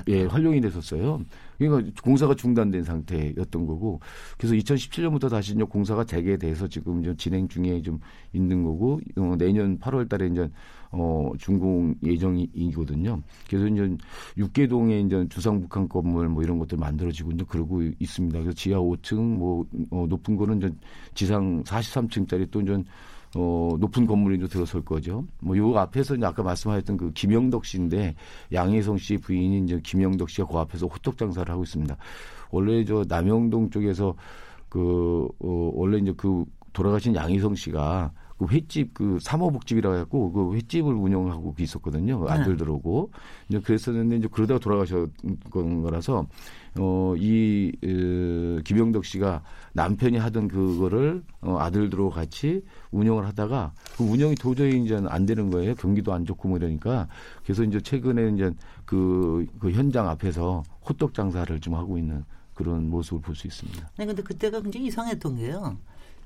예, 0.10 0.24
활용이 0.26 0.62
됐었어요. 0.62 1.22
그러니까 1.58 1.92
공사가 2.02 2.34
중단된 2.36 2.84
상태였던 2.84 3.66
거고 3.66 4.00
그래서 4.38 4.56
2017년부터 4.56 5.30
다시 5.30 5.54
이제 5.54 5.64
공사가 5.64 6.04
재개돼서 6.06 6.68
지금 6.68 7.02
이제 7.02 7.14
진행 7.18 7.48
중에 7.48 7.82
좀 7.82 8.00
있는 8.34 8.64
거고 8.64 9.00
어, 9.18 9.36
내년 9.38 9.78
8월 9.80 10.08
달에 10.08 10.28
이제 10.28 10.50
어, 10.92 11.32
준공 11.38 11.96
예정이거든요. 12.04 13.22
그래서 13.48 13.68
이제 13.68 13.98
육계동에 14.38 15.02
이제 15.02 15.26
주상북한 15.30 15.88
건물 15.88 16.30
뭐 16.30 16.44
이런 16.44 16.58
것들 16.58 16.78
만들어지고 16.78 17.32
이제 17.32 17.46
그러고 17.48 17.82
있습니다. 18.00 18.40
그래서 18.40 18.56
지하 18.56 18.80
5층 18.80 19.38
뭐 19.38 19.66
어, 19.92 20.06
높은 20.10 20.36
거는 20.36 20.58
이제 20.58 20.72
지상 21.14 21.64
43층짜리 21.64 22.50
또 22.50 22.62
이제 22.62 22.84
어, 23.36 23.76
높은 23.80 24.08
건물이 24.08 24.38
이제 24.38 24.48
들어설 24.48 24.84
거죠. 24.84 25.24
뭐, 25.40 25.56
요 25.56 25.78
앞에서 25.78 26.16
이제 26.16 26.26
아까 26.26 26.42
말씀하셨던 26.42 26.98
그 26.98 27.12
김영덕 27.14 27.64
씨인데, 27.64 28.16
양혜성 28.52 28.98
씨 28.98 29.18
부인인 29.18 29.66
이제 29.66 29.80
김영덕 29.84 30.32
씨가 30.32 30.48
그 30.48 30.58
앞에서 30.58 30.88
호떡 30.88 31.16
장사를 31.16 31.52
하고 31.52 31.62
있습니다. 31.62 31.96
원래 32.50 32.84
저 32.86 33.06
남영동 33.08 33.70
쪽에서 33.70 34.16
그, 34.68 35.28
어, 35.40 35.72
원래 35.76 36.00
이제 36.00 36.12
그 36.18 36.44
돌아가신 36.74 37.16
양희성 37.16 37.54
씨가 37.54 38.12
그 38.40 38.48
횟집 38.48 38.94
그 38.94 39.20
사모복집이라 39.22 39.92
해갖고 39.92 40.32
그 40.32 40.56
횟집을 40.56 40.94
운영하고 40.94 41.54
있었거든요. 41.60 42.20
그 42.22 42.30
아들 42.30 42.56
들어오고 42.56 43.12
이제 43.50 43.60
그랬었는데 43.60 44.16
이제 44.16 44.28
그러다가 44.32 44.60
돌아가셨던 44.62 45.82
거라서 45.84 46.26
어이 46.78 47.72
어, 47.84 48.62
김영덕 48.64 49.04
씨가 49.04 49.44
남편이 49.74 50.18
하던 50.18 50.48
그거를 50.48 51.24
어, 51.42 51.58
아들들하고 51.60 52.10
같이 52.12 52.64
운영을 52.92 53.28
하다가 53.28 53.74
그 53.98 54.04
운영이 54.06 54.36
도저히 54.36 54.82
이제 54.82 55.00
안 55.10 55.26
되는 55.26 55.50
거예요. 55.50 55.76
경기도 55.76 56.14
안 56.14 56.26
좋고 56.26 56.48
뭐 56.48 56.58
이러니까 56.58 57.08
그래서 57.44 57.64
이제 57.64 57.82
최근에 57.82 58.30
이제 58.36 58.52
그, 58.86 59.46
그 59.60 59.72
현장 59.72 60.08
앞에서 60.08 60.64
호떡 60.88 61.14
장사를 61.14 61.60
좀 61.60 61.76
하고 61.76 61.98
있는 61.98 62.24
그런 62.54 62.90
모습을 62.90 63.22
볼 63.22 63.36
수 63.36 63.48
있습니다. 63.48 63.90
네, 63.98 64.06
근데 64.06 64.22
그때가 64.24 64.62
굉장히 64.62 64.88
이상했던 64.88 65.36
게요. 65.38 65.78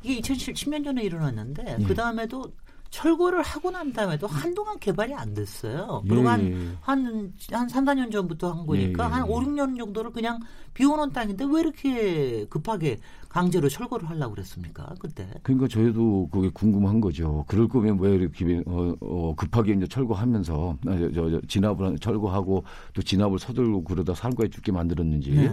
이게 0.03 0.19
2010년 0.21 0.83
전에 0.83 1.03
일어났는데 1.03 1.77
예. 1.79 1.83
그 1.83 1.95
다음에도 1.95 2.53
철거를 2.97 3.41
하고 3.41 3.71
난 3.71 3.91
다음에도 3.91 4.27
한동안 4.27 4.77
개발이 4.77 5.15
안 5.15 5.33
됐어요. 5.33 6.03
예, 6.05 6.09
그리고 6.09 6.29
한, 6.29 6.45
예. 6.45 6.55
한, 6.81 7.33
한 7.51 7.67
3, 7.67 7.85
4년 7.85 8.11
전부터 8.11 8.51
한 8.51 8.67
거니까 8.67 9.05
예, 9.05 9.07
예, 9.07 9.11
한 9.13 9.27
예. 9.27 9.31
5, 9.31 9.39
6년 9.39 9.77
정도를 9.79 10.11
그냥 10.11 10.39
비워놓은 10.75 11.11
땅인데 11.11 11.45
왜 11.51 11.61
이렇게 11.61 12.45
급하게 12.45 12.99
강제로 13.29 13.67
철거를 13.67 14.07
하려고 14.09 14.35
그랬습니까? 14.35 14.93
그때. 14.99 15.27
그러니까 15.41 15.67
저희도 15.67 16.29
그게 16.31 16.49
궁금한 16.53 17.01
거죠. 17.01 17.43
그럴 17.47 17.67
거면 17.67 17.97
왜 17.99 18.11
이렇게 18.13 18.61
어, 18.67 18.93
어, 19.01 19.33
급하게 19.35 19.73
이제 19.73 19.87
철거하면서 19.87 20.77
아, 20.85 20.97
저, 20.99 21.11
저, 21.13 21.29
저 21.31 21.41
진압을 21.47 21.85
한- 21.87 21.99
철거하고 21.99 22.63
또 22.93 23.01
진압을 23.01 23.39
서둘고 23.39 23.83
그러다 23.85 24.13
살과에 24.13 24.49
죽게 24.49 24.71
만들었는지. 24.71 25.31
네. 25.31 25.51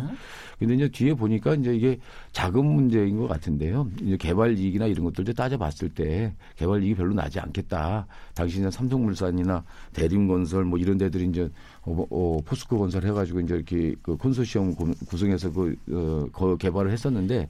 근데 0.59 0.75
이제 0.75 0.88
뒤에 0.88 1.14
보니까 1.14 1.54
이제 1.54 1.75
이게 1.75 1.99
자금 2.32 2.66
문제인 2.66 3.16
것 3.18 3.28
같은데요. 3.28 3.88
이제 4.02 4.18
개발 4.18 4.59
이익이나 4.59 4.85
이런 4.87 5.04
것들도 5.06 5.32
따져봤을 5.32 5.88
때 5.88 6.35
개발 6.56 6.82
이익이 6.82 6.97
별로 6.97 7.14
나지 7.14 7.29
않겠다. 7.38 8.06
당시 8.34 8.58
이제 8.58 8.70
삼성물산이나 8.70 9.62
대림건설 9.92 10.64
뭐 10.64 10.78
이런 10.78 10.99
데들이 10.99 11.26
이제 11.28 11.50
어, 11.82 12.06
어, 12.10 12.40
포스코 12.44 12.78
건설 12.78 13.04
해가지고 13.06 13.40
이제 13.40 13.54
이렇게 13.54 13.94
그 14.02 14.16
콘소시엄 14.16 14.75
구- 14.75 14.94
구성해서 15.06 15.52
그 15.52 15.76
어, 15.92 16.26
거 16.32 16.56
개발을 16.56 16.90
했었는데 16.90 17.49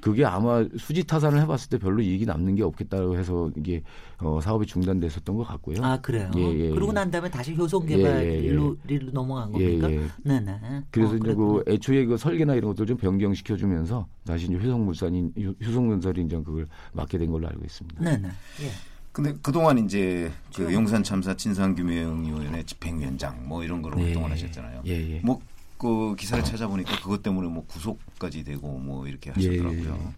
그게 0.00 0.24
아마 0.24 0.64
수지 0.78 1.04
타산을 1.04 1.40
해봤을 1.42 1.68
때 1.70 1.78
별로 1.78 2.00
이익이 2.00 2.24
남는 2.24 2.54
게 2.54 2.62
없겠다고 2.62 3.18
해서 3.18 3.50
이게 3.56 3.82
어, 4.18 4.40
사업이 4.40 4.66
중단됐었던 4.66 5.36
것 5.36 5.44
같고요. 5.44 5.84
아, 5.84 6.00
그래요? 6.00 6.30
예, 6.36 6.40
예, 6.66 6.70
그러고 6.70 6.92
예. 6.92 6.94
난 6.94 7.10
다음에 7.10 7.30
다시 7.30 7.54
효성 7.54 7.82
예, 7.90 7.96
개발로 7.96 8.76
예, 8.88 8.98
로 8.98 9.10
넘어간 9.12 9.52
예, 9.56 9.78
겁니까? 9.78 9.90
예. 9.92 10.00
네네. 10.24 10.60
그래서 10.90 11.12
어, 11.12 11.16
이제. 11.16 11.34
그 11.34 11.62
애초에 11.66 12.04
그 12.06 12.16
설계나 12.16 12.54
이런 12.54 12.70
것들 12.70 12.86
좀 12.86 12.96
변경시켜 12.96 13.56
주면서 13.56 14.06
다시 14.26 14.46
이제 14.46 14.54
효성물산이 14.54 15.32
효성건설이 15.64 16.22
이제 16.22 16.36
그걸 16.36 16.66
맡게 16.92 17.18
된 17.18 17.30
걸로 17.30 17.46
알고 17.48 17.64
있습니다. 17.64 18.02
네네. 18.02 18.28
예. 18.28 18.89
근데 19.12 19.34
그동안 19.42 19.78
이제 19.78 20.30
그 20.54 20.72
용산 20.72 21.02
참사 21.02 21.34
진상규명위원회 21.34 22.62
집행위원장 22.62 23.48
뭐 23.48 23.64
이런 23.64 23.82
거로 23.82 23.98
예, 24.00 24.04
활동을 24.04 24.30
하셨잖아요. 24.30 24.82
예, 24.86 25.16
예. 25.16 25.20
뭐 25.20 25.40
그 25.80 26.14
기사를 26.14 26.44
찾아보니까 26.44 27.00
그것 27.00 27.22
때문에 27.22 27.48
뭐 27.48 27.64
구속까지 27.66 28.44
되고 28.44 28.78
뭐 28.78 29.08
이렇게 29.08 29.30
하셨더라고요. 29.30 29.98
예. 29.98 30.14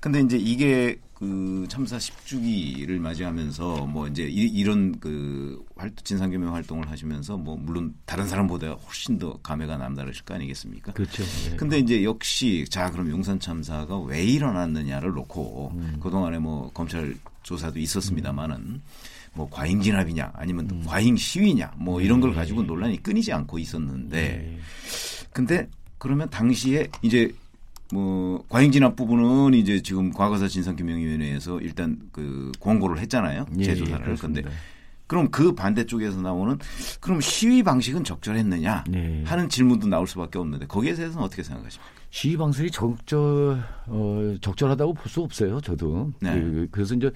근데 0.00 0.20
이제 0.20 0.38
이게 0.38 0.98
그 1.12 1.66
참사 1.68 1.98
10주기를 1.98 2.98
맞이하면서 2.98 3.86
뭐 3.86 4.08
이제 4.08 4.24
이, 4.24 4.64
런그 4.64 5.62
활동 5.76 5.96
진상규명 6.04 6.54
활동을 6.54 6.90
하시면서 6.90 7.36
뭐 7.36 7.54
물론 7.54 7.94
다른 8.06 8.26
사람보다 8.26 8.68
훨씬 8.72 9.18
더 9.18 9.36
감회가 9.42 9.76
남다르실 9.76 10.24
거 10.24 10.34
아니겠습니까? 10.34 10.92
그렇죠. 10.92 11.22
예. 11.50 11.56
근데 11.56 11.78
이제 11.78 12.02
역시 12.02 12.64
자 12.70 12.90
그럼 12.90 13.10
용산 13.10 13.38
참사가 13.38 13.98
왜 13.98 14.24
일어났느냐를 14.24 15.12
놓고 15.12 15.72
음. 15.74 15.98
그 16.02 16.10
동안에 16.10 16.38
뭐 16.38 16.70
검찰 16.72 17.14
조사도 17.42 17.78
있었습니다만은 17.78 18.80
뭐 19.34 19.48
과잉 19.50 19.80
진압이냐 19.80 20.32
아니면 20.34 20.68
음. 20.70 20.82
과잉 20.86 21.16
시위냐 21.16 21.72
뭐 21.76 22.00
이런 22.00 22.20
걸 22.20 22.30
네. 22.30 22.36
가지고 22.36 22.62
논란이 22.62 23.02
끊이지 23.02 23.32
않고 23.32 23.58
있었는데 23.58 24.18
예. 24.18 24.58
근데 25.32 25.68
그러면 25.98 26.30
당시에 26.30 26.88
이제 27.02 27.32
뭐 27.92 28.44
과잉 28.48 28.70
진압 28.72 28.96
부분은 28.96 29.54
이제 29.54 29.82
지금 29.82 30.12
과거사 30.12 30.48
진상규명위원회에서 30.48 31.60
일단 31.60 31.98
그 32.12 32.52
권고를 32.60 32.98
했잖아요 33.00 33.46
예, 33.58 33.64
재조사를 33.64 34.00
예, 34.08 34.14
근데 34.20 34.42
그렇습니다. 34.42 34.50
그럼 35.06 35.30
그 35.30 35.54
반대쪽에서 35.54 36.20
나오는 36.22 36.58
그럼 37.00 37.20
시위 37.20 37.62
방식은 37.62 38.04
적절했느냐 38.04 38.84
네. 38.88 39.22
하는 39.26 39.48
질문도 39.48 39.86
나올 39.86 40.06
수밖에 40.06 40.38
없는데 40.38 40.66
거기에 40.66 40.94
대해서는 40.94 41.22
어떻게 41.24 41.42
생각하십니까? 41.42 41.92
시위 42.10 42.36
방식이 42.36 42.70
적절 42.70 43.62
어, 43.86 44.34
적절하다고 44.40 44.94
볼 44.94 45.08
수 45.10 45.20
없어요. 45.20 45.60
저도. 45.60 46.10
네. 46.20 46.32
그, 46.32 46.68
그래서 46.70 46.94
이제 46.94 47.10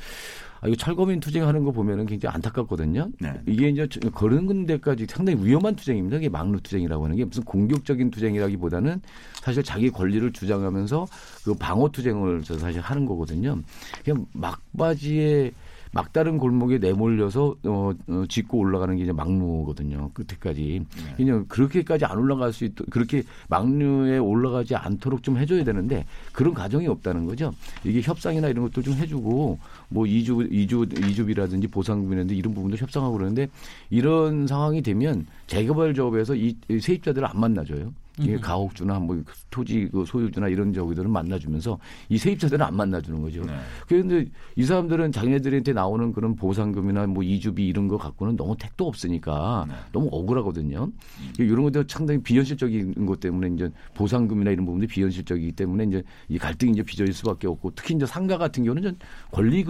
아, 0.60 0.66
이거 0.66 0.76
철거민 0.76 1.20
투쟁하는 1.20 1.64
거 1.64 1.70
보면은 1.70 2.06
굉장히 2.06 2.34
안타깝거든요. 2.34 3.10
네. 3.20 3.40
이게 3.46 3.68
이제 3.68 3.86
저- 3.88 4.00
그런 4.10 4.66
데까지 4.66 5.06
상당히 5.08 5.44
위험한 5.44 5.76
투쟁입니다. 5.76 6.16
이게 6.16 6.28
막루 6.28 6.60
투쟁이라고 6.60 7.04
하는 7.04 7.16
게 7.16 7.24
무슨 7.24 7.44
공격적인 7.44 8.10
투쟁이라기보다는 8.10 9.00
사실 9.42 9.62
자기 9.62 9.90
권리를 9.90 10.32
주장하면서 10.32 11.06
그 11.44 11.54
방어 11.54 11.88
투쟁을 11.90 12.42
저 12.42 12.58
사실 12.58 12.80
하는 12.80 13.06
거거든요. 13.06 13.58
그냥 14.04 14.26
막바지에 14.32 15.52
막다른 15.90 16.36
골목에 16.36 16.76
내몰려서 16.78 17.56
어, 17.64 17.92
어 18.08 18.24
짚고 18.28 18.58
올라가는 18.58 18.94
게 18.96 19.04
이제 19.04 19.12
막루거든요. 19.12 20.10
끝에까지. 20.12 20.84
그냥 21.16 21.46
그렇게까지 21.48 22.04
안 22.04 22.18
올라갈 22.18 22.52
수 22.52 22.64
있도 22.64 22.84
그렇게 22.90 23.22
막루에 23.48 24.18
올라가지 24.18 24.74
않도록 24.76 25.22
좀 25.22 25.38
해줘야 25.38 25.64
되는데 25.64 26.04
그런 26.32 26.52
과정이 26.52 26.86
없다는 26.86 27.24
거죠. 27.24 27.52
이게 27.84 28.02
협상이나 28.02 28.48
이런 28.48 28.64
것도 28.64 28.82
좀 28.82 28.94
해주고 28.94 29.58
뭐 29.88 30.06
이주 30.06 30.48
이주 30.50 30.86
이주비라든지 31.08 31.66
보상금이라든지 31.68 32.36
이런 32.36 32.54
부분도 32.54 32.76
협상하고 32.76 33.14
그러는데 33.14 33.48
이런 33.90 34.46
상황이 34.46 34.82
되면 34.82 35.26
재개발 35.46 35.94
조합에서 35.94 36.34
이, 36.34 36.56
이 36.68 36.78
세입자들을 36.78 37.26
안 37.26 37.40
만나줘요. 37.40 37.92
이게 38.20 38.36
가옥주나 38.36 38.98
뭐 38.98 39.22
토지 39.50 39.88
그 39.90 40.04
소유주나 40.04 40.48
이런 40.48 40.72
저기들은 40.72 41.10
만나주면서 41.10 41.78
이 42.08 42.18
세입자들은 42.18 42.64
안 42.64 42.76
만나주는 42.76 43.22
거죠. 43.22 43.44
네. 43.44 43.52
그런데 43.86 44.26
이 44.56 44.64
사람들은 44.64 45.12
자기네들한테 45.12 45.72
나오는 45.72 46.12
그런 46.12 46.34
보상금이나 46.34 47.06
뭐 47.06 47.22
이주비 47.22 47.66
이런 47.66 47.88
거 47.88 47.96
갖고는 47.96 48.36
너무 48.36 48.56
택도 48.56 48.86
없으니까 48.86 49.66
네. 49.68 49.74
너무 49.92 50.08
억울하거든요. 50.10 50.90
이런 51.38 51.62
것들 51.64 51.84
상당히 51.88 52.20
비현실적인 52.22 53.06
것 53.06 53.20
때문에 53.20 53.54
이제 53.54 53.70
보상금이나 53.94 54.50
이런 54.50 54.66
부분들이 54.66 54.88
비현실적이기 54.88 55.52
때문에 55.52 55.84
이제 55.84 56.02
이 56.28 56.38
갈등이 56.38 56.72
이제 56.72 56.82
빚어질 56.82 57.14
수밖에 57.14 57.46
없고 57.46 57.72
특히 57.74 57.94
이제 57.94 58.06
상가 58.06 58.36
같은 58.36 58.64
경우는 58.64 58.82
전 58.82 58.96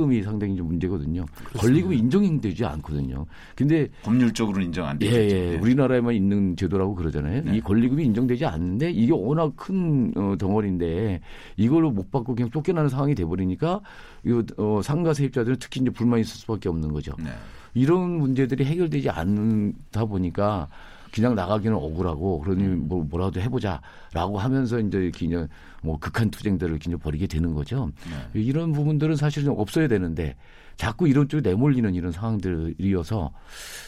권리금이 0.08 0.22
상당히 0.22 0.56
좀 0.56 0.66
문제거든요. 0.66 1.26
권리금이 1.58 1.98
인정되지 1.98 2.64
않거든요. 2.64 3.26
근데 3.54 3.88
법률적으로는 4.02 4.66
인정 4.66 4.86
안 4.86 4.98
예, 5.02 5.10
되죠. 5.10 5.36
예. 5.36 5.56
우리나라에만 5.58 6.14
있는 6.14 6.56
제도라고 6.56 6.94
그러잖아요. 6.94 7.42
네. 7.44 7.56
이 7.56 7.60
권리금이 7.60 8.04
인정되지 8.06 8.46
않는데 8.46 8.90
이게 8.90 9.12
워낙 9.12 9.52
큰 9.56 10.12
어, 10.16 10.34
덩어리인데 10.38 11.20
이걸로 11.56 11.90
못 11.90 12.10
받고 12.10 12.34
그냥 12.34 12.50
쫓겨나는 12.50 12.88
상황이 12.88 13.14
돼버리니까 13.14 13.80
이 14.24 14.42
어, 14.56 14.80
상가 14.82 15.12
세입자들은 15.12 15.58
특히 15.60 15.80
이제 15.82 15.90
불만이 15.90 16.22
있을 16.22 16.34
수밖에 16.36 16.68
없는 16.68 16.92
거죠. 16.92 17.12
네. 17.18 17.30
이런 17.74 18.18
문제들이 18.18 18.64
해결되지 18.64 19.10
않다 19.10 20.06
보니까 20.06 20.68
그냥 21.12 21.34
나가기는 21.34 21.74
억울하고 21.76 22.40
그러니 22.40 22.64
뭐 22.64 23.02
뭐라도 23.04 23.40
해보자라고 23.40 24.38
하면서 24.38 24.78
이제 24.78 25.10
그냥 25.16 25.48
뭐 25.82 25.98
극한 25.98 26.30
투쟁들을 26.30 26.78
그냥 26.78 26.98
벌이게 26.98 27.26
되는 27.26 27.54
거죠. 27.54 27.90
네. 28.34 28.40
이런 28.40 28.72
부분들은 28.72 29.16
사실은 29.16 29.50
없어야 29.56 29.86
되는데 29.88 30.34
자꾸 30.76 31.08
이런 31.08 31.28
쪽에 31.28 31.48
내몰리는 31.48 31.94
이런 31.94 32.12
상황들이어서 32.12 33.32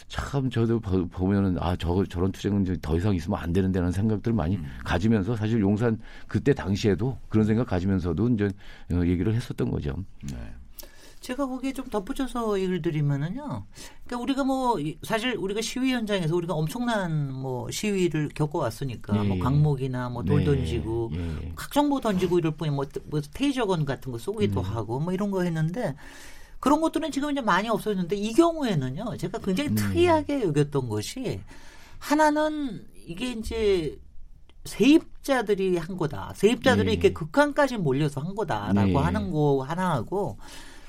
참 0.07 0.49
저도 0.49 0.79
보- 0.79 1.07
보면은 1.07 1.57
아 1.59 1.75
저 1.77 2.03
저런 2.09 2.31
투쟁은 2.31 2.65
더 2.81 2.97
이상 2.97 3.15
있으면 3.15 3.39
안 3.39 3.53
되는데라는 3.53 3.91
생각들을 3.91 4.35
많이 4.35 4.57
음. 4.57 4.65
가지면서 4.83 5.35
사실 5.35 5.59
용산 5.61 5.97
그때 6.27 6.53
당시에도 6.53 7.17
그런 7.29 7.45
생각 7.45 7.67
가지면서도 7.67 8.29
이제 8.29 8.49
어, 8.91 9.01
얘기를 9.05 9.33
했었던 9.33 9.71
거죠. 9.71 9.95
네. 10.31 10.37
제가 11.21 11.45
거기에 11.47 11.71
좀 11.73 11.85
덧붙여서 11.87 12.57
얘기를 12.59 12.81
드리면은요. 12.81 13.65
그러니까 14.05 14.17
우리가 14.23 14.43
뭐 14.43 14.79
이- 14.79 14.97
사실 15.03 15.35
우리가 15.37 15.61
시위 15.61 15.93
현장에서 15.93 16.35
우리가 16.35 16.55
엄청난 16.55 17.31
뭐 17.31 17.69
시위를 17.69 18.29
겪어왔으니까 18.33 19.23
예, 19.23 19.27
뭐 19.27 19.37
예. 19.37 19.39
강목이나 19.39 20.09
뭐돌 20.09 20.39
네, 20.39 20.45
던지고 20.45 21.11
예. 21.13 21.51
각종 21.55 21.89
뭐 21.89 22.01
던지고 22.01 22.39
이럴 22.39 22.51
뿐이 22.57 22.71
뭐, 22.71 22.85
뭐 23.05 23.21
테이저건 23.21 23.85
같은 23.85 24.11
거 24.11 24.17
쏘기도 24.17 24.61
하고 24.61 24.99
뭐 24.99 25.13
이런 25.13 25.29
거 25.29 25.43
했는데 25.43 25.95
그런 26.59 26.81
것들은 26.81 27.11
지금 27.11 27.31
이제 27.31 27.39
많이 27.41 27.69
없어졌는데 27.69 28.15
이 28.15 28.33
경우에는요. 28.33 29.17
제가 29.17 29.37
굉장히 29.39 29.75
특이하게 29.75 30.41
여겼던 30.43 30.89
것이 30.89 31.39
하나는 31.99 32.83
이게 33.05 33.33
이제 33.33 33.99
세입자들이 34.65 35.77
한 35.77 35.97
거다. 35.97 36.33
세입자들이 36.35 36.85
네. 36.87 36.91
이렇게 36.93 37.13
극한까지 37.13 37.77
몰려서 37.77 38.21
한 38.21 38.33
거다라고 38.35 38.87
네. 38.87 38.95
하는 38.95 39.31
거 39.31 39.63
하나하고 39.63 40.37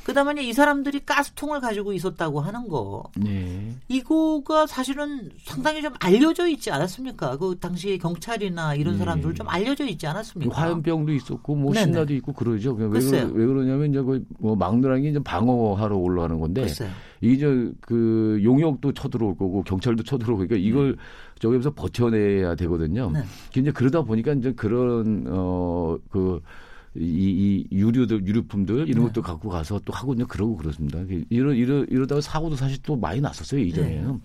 그다음에 0.05 0.43
이 0.43 0.53
사람들이 0.53 1.01
가스통을 1.07 1.61
가지고 1.61 1.93
있었다고 1.93 2.41
하는 2.41 2.69
거 2.69 3.05
네. 3.17 3.75
이거가 3.89 4.67
사실은 4.67 5.31
상당히 5.45 5.81
좀 5.83 5.93
알려져 6.01 6.49
있지 6.49 6.71
않았습니까? 6.71 7.37
그 7.37 7.57
당시 7.61 7.99
경찰이나 7.99 8.75
이런 8.75 8.95
네. 8.95 8.99
사람들 8.99 9.35
좀 9.35 9.49
알려져 9.49 9.87
있지 9.87 10.07
않았습니까? 10.07 10.55
화염병도 10.55 11.13
있었고 11.13 11.55
뭐 11.55 11.73
네네. 11.73 11.87
신나도 11.87 12.15
있고 12.15 12.33
그러죠. 12.33 12.73
왜. 12.73 12.89
그러, 12.89 13.27
왜 13.33 13.47
그러냐면 13.47 13.91
이제 13.91 14.03
그뭐 14.03 14.57
막노랑이 14.57 15.09
이제 15.09 15.19
방어하러 15.21 15.97
올라가는 15.97 16.39
건데 16.39 16.63
글쎄요. 16.63 16.91
이제 17.21 17.73
그 17.81 18.41
용역도 18.43 18.93
쳐들어올 18.93 19.37
거고 19.37 19.63
경찰도 19.63 20.03
쳐들어오고 20.03 20.47
그러니까 20.49 20.57
이걸 20.57 20.97
저기서 21.39 21.75
버텨내야 21.75 22.57
되거든요. 22.57 23.11
네. 23.13 23.21
이제 23.57 23.71
그러다 23.71 24.03
보니까 24.03 24.33
이제 24.33 24.53
그런 24.53 25.27
어그 25.29 26.41
이, 26.95 27.67
이 27.71 27.75
유류들 27.75 28.27
유류품들 28.27 28.89
이런 28.89 29.05
네. 29.05 29.09
것도 29.09 29.23
갖고 29.23 29.49
가서 29.49 29.81
또 29.85 29.93
하고 29.93 30.13
이제 30.15 30.25
그러고 30.29 30.57
그렇습니다. 30.57 31.01
이러 31.31 31.55
이러 31.55 31.85
이러다가 31.85 32.21
사고도 32.21 32.57
사실 32.57 32.79
또 32.83 32.97
많이 32.97 33.21
났었어요 33.21 33.61
이전에는. 33.61 34.13
네. 34.13 34.19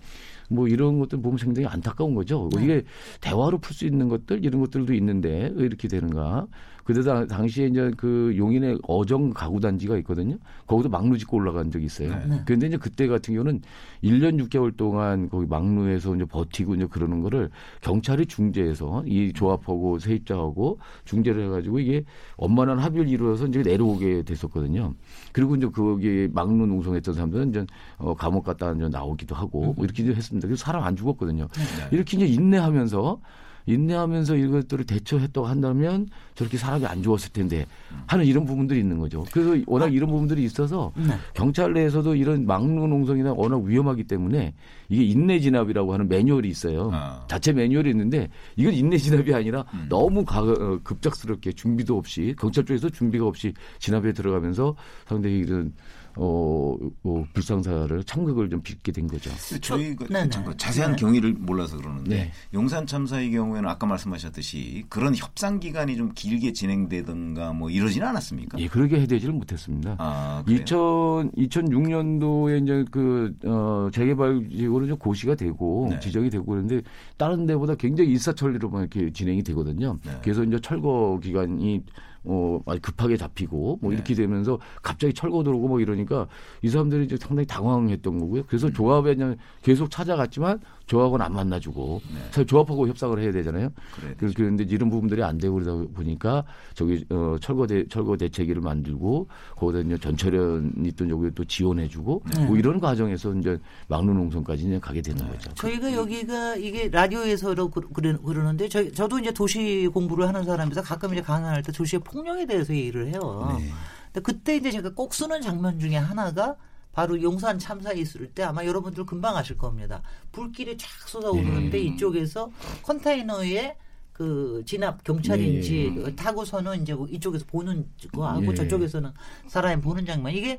뭐 0.50 0.66
이런 0.66 0.98
것들 0.98 1.20
보면 1.20 1.38
굉장히 1.38 1.66
안타까운 1.68 2.14
거죠. 2.14 2.48
네. 2.54 2.64
이게 2.64 2.84
대화로 3.20 3.58
풀 3.58 3.74
수 3.74 3.86
있는 3.86 4.08
것들 4.08 4.44
이런 4.44 4.60
것들도 4.60 4.92
있는데 4.94 5.52
왜 5.54 5.64
이렇게 5.64 5.88
되는가? 5.88 6.46
그러다 6.88 7.26
당시에 7.26 7.66
이제 7.66 7.90
그 7.98 8.32
용인의 8.34 8.78
어정 8.84 9.34
가구 9.34 9.60
단지가 9.60 9.98
있거든요. 9.98 10.38
거기도 10.66 10.88
막루 10.88 11.18
짓고 11.18 11.36
올라간 11.36 11.70
적이 11.70 11.84
있어요. 11.84 12.08
네. 12.08 12.26
네. 12.26 12.42
그런데 12.46 12.68
이제 12.68 12.78
그때 12.78 13.06
같은 13.06 13.34
경우는 13.34 13.60
1년 14.02 14.42
6개월 14.48 14.74
동안 14.74 15.28
거기 15.28 15.46
막루에서 15.46 16.16
이제 16.16 16.24
버티고 16.24 16.76
이제 16.76 16.86
그러는 16.86 17.20
거를 17.20 17.50
경찰이 17.82 18.24
중재해서 18.24 19.04
이 19.04 19.34
조합하고 19.34 19.98
세입자하고 19.98 20.78
중재를 21.04 21.44
해가지고 21.44 21.80
이게 21.80 22.04
원만한 22.38 22.78
합의를 22.78 23.06
이루어서 23.06 23.44
이제 23.48 23.60
내려오게 23.62 24.22
됐었거든요. 24.22 24.94
그리고 25.32 25.56
이제 25.56 25.68
거기 25.68 26.26
막루 26.32 26.54
농성했던 26.54 27.12
사람들은 27.12 27.50
이제 27.50 27.66
어, 27.98 28.14
감옥 28.14 28.44
갔다 28.44 28.72
이제 28.72 28.88
나오기도 28.88 29.34
하고 29.34 29.74
뭐 29.74 29.84
이렇게 29.84 30.04
이제 30.04 30.14
했습니다. 30.14 30.48
그래서 30.48 30.64
사람 30.64 30.84
안 30.84 30.96
죽었거든요. 30.96 31.48
네. 31.48 31.88
이렇게 31.94 32.16
이제 32.16 32.26
인내하면서 32.26 33.20
인내하면서 33.68 34.36
이것들을 34.36 34.86
대처했다고 34.86 35.46
한다면 35.46 36.08
저렇게 36.38 36.56
사람이 36.56 36.86
안 36.86 37.02
죽었을 37.02 37.32
텐데 37.32 37.66
하는 38.06 38.24
이런 38.24 38.44
부분들이 38.44 38.78
있는 38.78 38.98
거죠. 38.98 39.24
그래서 39.32 39.60
워낙 39.66 39.92
이런 39.92 40.08
부분들이 40.08 40.44
있어서 40.44 40.92
네. 40.96 41.12
경찰 41.34 41.72
내에서도 41.72 42.14
이런 42.14 42.46
막루 42.46 42.86
농성이나 42.86 43.32
워낙 43.32 43.60
위험하기 43.60 44.04
때문에 44.04 44.54
이게 44.88 45.02
인내 45.02 45.40
진압이라고 45.40 45.92
하는 45.92 46.08
매뉴얼이 46.08 46.48
있어요. 46.48 46.90
아. 46.92 47.24
자체 47.26 47.52
매뉴얼이 47.52 47.90
있는데 47.90 48.28
이건 48.54 48.72
인내 48.72 48.98
진압이 48.98 49.34
아니라 49.34 49.64
음. 49.74 49.86
너무 49.88 50.24
가, 50.24 50.42
어, 50.42 50.78
급작스럽게 50.84 51.54
준비도 51.54 51.96
없이 51.98 52.36
경찰 52.38 52.64
쪽에서 52.64 52.88
준비가 52.88 53.26
없이 53.26 53.52
진압에 53.80 54.12
들어가면서 54.12 54.76
상당히 55.08 55.38
이런 55.38 55.72
어, 56.20 56.76
어 57.04 57.24
불상사를 57.32 58.02
참극을 58.02 58.50
좀 58.50 58.60
빚게 58.60 58.90
된 58.90 59.06
거죠. 59.06 59.30
저희가 59.60 60.06
네네. 60.06 60.30
잠깐 60.30 60.58
자세한 60.58 60.92
네. 60.92 60.96
경위를 60.96 61.32
몰라서 61.34 61.76
그러는데 61.76 62.10
네. 62.10 62.32
용산 62.52 62.86
참사의 62.86 63.30
경우에는 63.30 63.68
아까 63.68 63.86
말씀하셨듯이 63.86 64.84
그런 64.88 65.14
협상 65.14 65.60
기간이 65.60 65.96
좀 65.96 66.12
길게 66.28 66.52
진행되든가 66.52 67.52
뭐 67.54 67.70
이러지는 67.70 68.06
않았습니까? 68.06 68.58
예, 68.58 68.68
그러게 68.68 69.00
해되지를 69.00 69.32
못했습니다. 69.34 69.96
아, 69.98 70.42
그래요? 70.44 70.60
2000, 70.60 71.32
2006년도에 71.32 72.62
이제 72.62 72.84
그, 72.90 73.34
어, 73.44 73.88
재개발 73.92 74.48
지역으로 74.50 74.86
좀 74.86 74.98
고시가 74.98 75.34
되고 75.34 75.88
네. 75.90 76.00
지정이 76.00 76.28
되고 76.30 76.44
그러는데 76.44 76.82
다른 77.16 77.46
데보다 77.46 77.74
굉장히 77.74 78.10
일사천리로만 78.10 78.82
이렇게 78.82 79.10
진행이 79.10 79.42
되거든요. 79.42 79.98
네. 80.04 80.12
그래서 80.22 80.44
이제 80.44 80.58
철거 80.60 81.18
기간이 81.22 81.82
어, 82.24 82.60
아주 82.66 82.80
급하게 82.82 83.16
잡히고 83.16 83.78
뭐 83.80 83.90
네. 83.90 83.96
이렇게 83.96 84.14
되면서 84.14 84.58
갑자기 84.82 85.14
철거 85.14 85.42
들어오고 85.42 85.68
뭐 85.68 85.80
이러니까 85.80 86.26
이 86.62 86.68
사람들이 86.68 87.04
이제 87.04 87.16
상당히 87.16 87.46
당황했던 87.46 88.18
거고요. 88.18 88.42
음. 88.42 88.44
그래서 88.48 88.70
조합에 88.70 89.14
그냥 89.14 89.36
계속 89.62 89.90
찾아갔지만 89.90 90.60
조합은 90.86 91.20
안 91.20 91.32
만나주고 91.34 92.00
네. 92.12 92.20
사실 92.30 92.46
조합하고 92.46 92.88
협상을 92.88 93.18
해야 93.20 93.30
되잖아요. 93.32 93.70
그래야 93.96 94.14
그- 94.18 94.32
그런데 94.34 94.64
이런 94.64 94.90
부분들이 94.90 95.22
안 95.22 95.38
되고 95.38 95.54
그러다 95.54 95.90
보니까 95.94 96.44
저기 96.74 97.04
어 97.10 97.36
철거 97.40 97.66
대 97.66 97.86
철거 97.88 98.16
대책위를 98.16 98.60
만들고 98.62 99.28
거기다 99.56 99.80
이제 99.86 99.98
전철연 99.98 100.72
있던 100.86 101.10
여기 101.10 101.30
또 101.34 101.44
지원해주고 101.44 102.22
네. 102.36 102.46
뭐 102.46 102.56
이런 102.56 102.80
과정에서 102.80 103.34
이제 103.34 103.58
막루 103.88 104.12
농성까지 104.14 104.64
이제 104.64 104.78
가게 104.78 105.00
되는 105.02 105.24
네. 105.24 105.30
거죠. 105.32 105.52
저희가 105.54 105.92
여기가 105.92 106.56
이게 106.56 106.88
라디오에서도 106.88 107.70
그- 107.70 107.88
그러, 107.92 108.18
그러는데 108.20 108.68
저, 108.68 108.90
저도 108.90 109.18
이제 109.18 109.30
도시 109.32 109.88
공부를 109.92 110.26
하는 110.26 110.44
사람이서 110.44 110.82
가끔 110.82 111.12
이제 111.12 111.20
강연할 111.22 111.62
때 111.62 111.70
도시의 111.72 112.00
폭력에 112.10 112.46
대해서 112.46 112.74
얘기를 112.74 113.08
해요. 113.08 113.56
네. 113.58 113.70
근데 114.06 114.20
그때 114.20 114.56
이제 114.56 114.70
제가 114.70 114.94
꼭 114.94 115.14
쓰는 115.14 115.40
장면 115.40 115.78
중에 115.78 115.96
하나가 115.96 116.56
바로 116.92 117.20
용산 117.22 117.58
참사 117.58 117.92
있을 117.92 118.32
때 118.32 118.42
아마 118.42 118.64
여러분들 118.64 119.06
금방 119.06 119.36
아실 119.36 119.56
겁니다. 119.56 120.02
불길이 120.32 120.76
쫙 120.76 120.88
쏟아오르는데 121.08 121.78
네. 121.78 121.84
이쪽에서 121.84 122.50
컨테이너에 122.82 123.76
그 124.12 124.64
진압 124.66 125.04
경찰인지 125.04 125.92
네. 125.94 126.16
타고서는 126.16 126.82
이제 126.82 126.96
이쪽에서 127.10 127.44
보는 127.46 127.88
거하고 128.12 128.40
네. 128.40 128.54
저쪽에서는 128.54 129.12
사람이 129.46 129.80
보는 129.80 130.06
장면 130.06 130.34
이게 130.34 130.58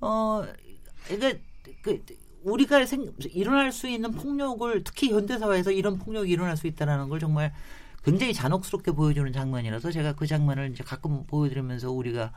어 0.00 0.42
이게 1.08 1.40
그 1.82 2.02
우리가 2.42 2.84
생, 2.86 3.12
일어날 3.32 3.70
수 3.70 3.86
있는 3.86 4.10
폭력을 4.10 4.82
특히 4.82 5.12
현대 5.12 5.38
사회에서 5.38 5.70
이런 5.70 5.98
폭력이 5.98 6.32
일어날 6.32 6.56
수 6.56 6.66
있다라는 6.66 7.08
걸 7.08 7.20
정말 7.20 7.52
굉장히 8.04 8.32
잔혹스럽게 8.32 8.92
보여주는 8.92 9.30
장면이라서 9.32 9.90
제가 9.92 10.14
그 10.14 10.26
장면을 10.26 10.70
이제 10.72 10.82
가끔 10.84 11.24
보여드리면서 11.26 11.90
우리가 11.90 12.32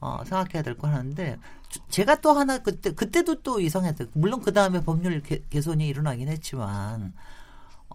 어, 0.00 0.18
생각해야 0.24 0.62
될거 0.62 0.86
하는데 0.88 1.38
주- 1.70 1.80
제가 1.88 2.20
또 2.20 2.32
하나 2.32 2.58
그때 2.58 2.92
그때도 2.92 3.42
또 3.42 3.60
이상했어요. 3.60 4.08
물론 4.12 4.42
그 4.42 4.52
다음에 4.52 4.82
법률 4.82 5.22
개, 5.22 5.42
개선이 5.48 5.86
일어나긴 5.88 6.28
했지만 6.28 7.14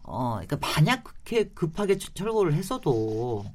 어 0.03 0.39
그러니까 0.41 0.57
만약 0.59 1.03
그렇게 1.03 1.49
급하게 1.49 1.97
철- 1.99 2.13
철거를 2.15 2.53
했어도 2.53 3.45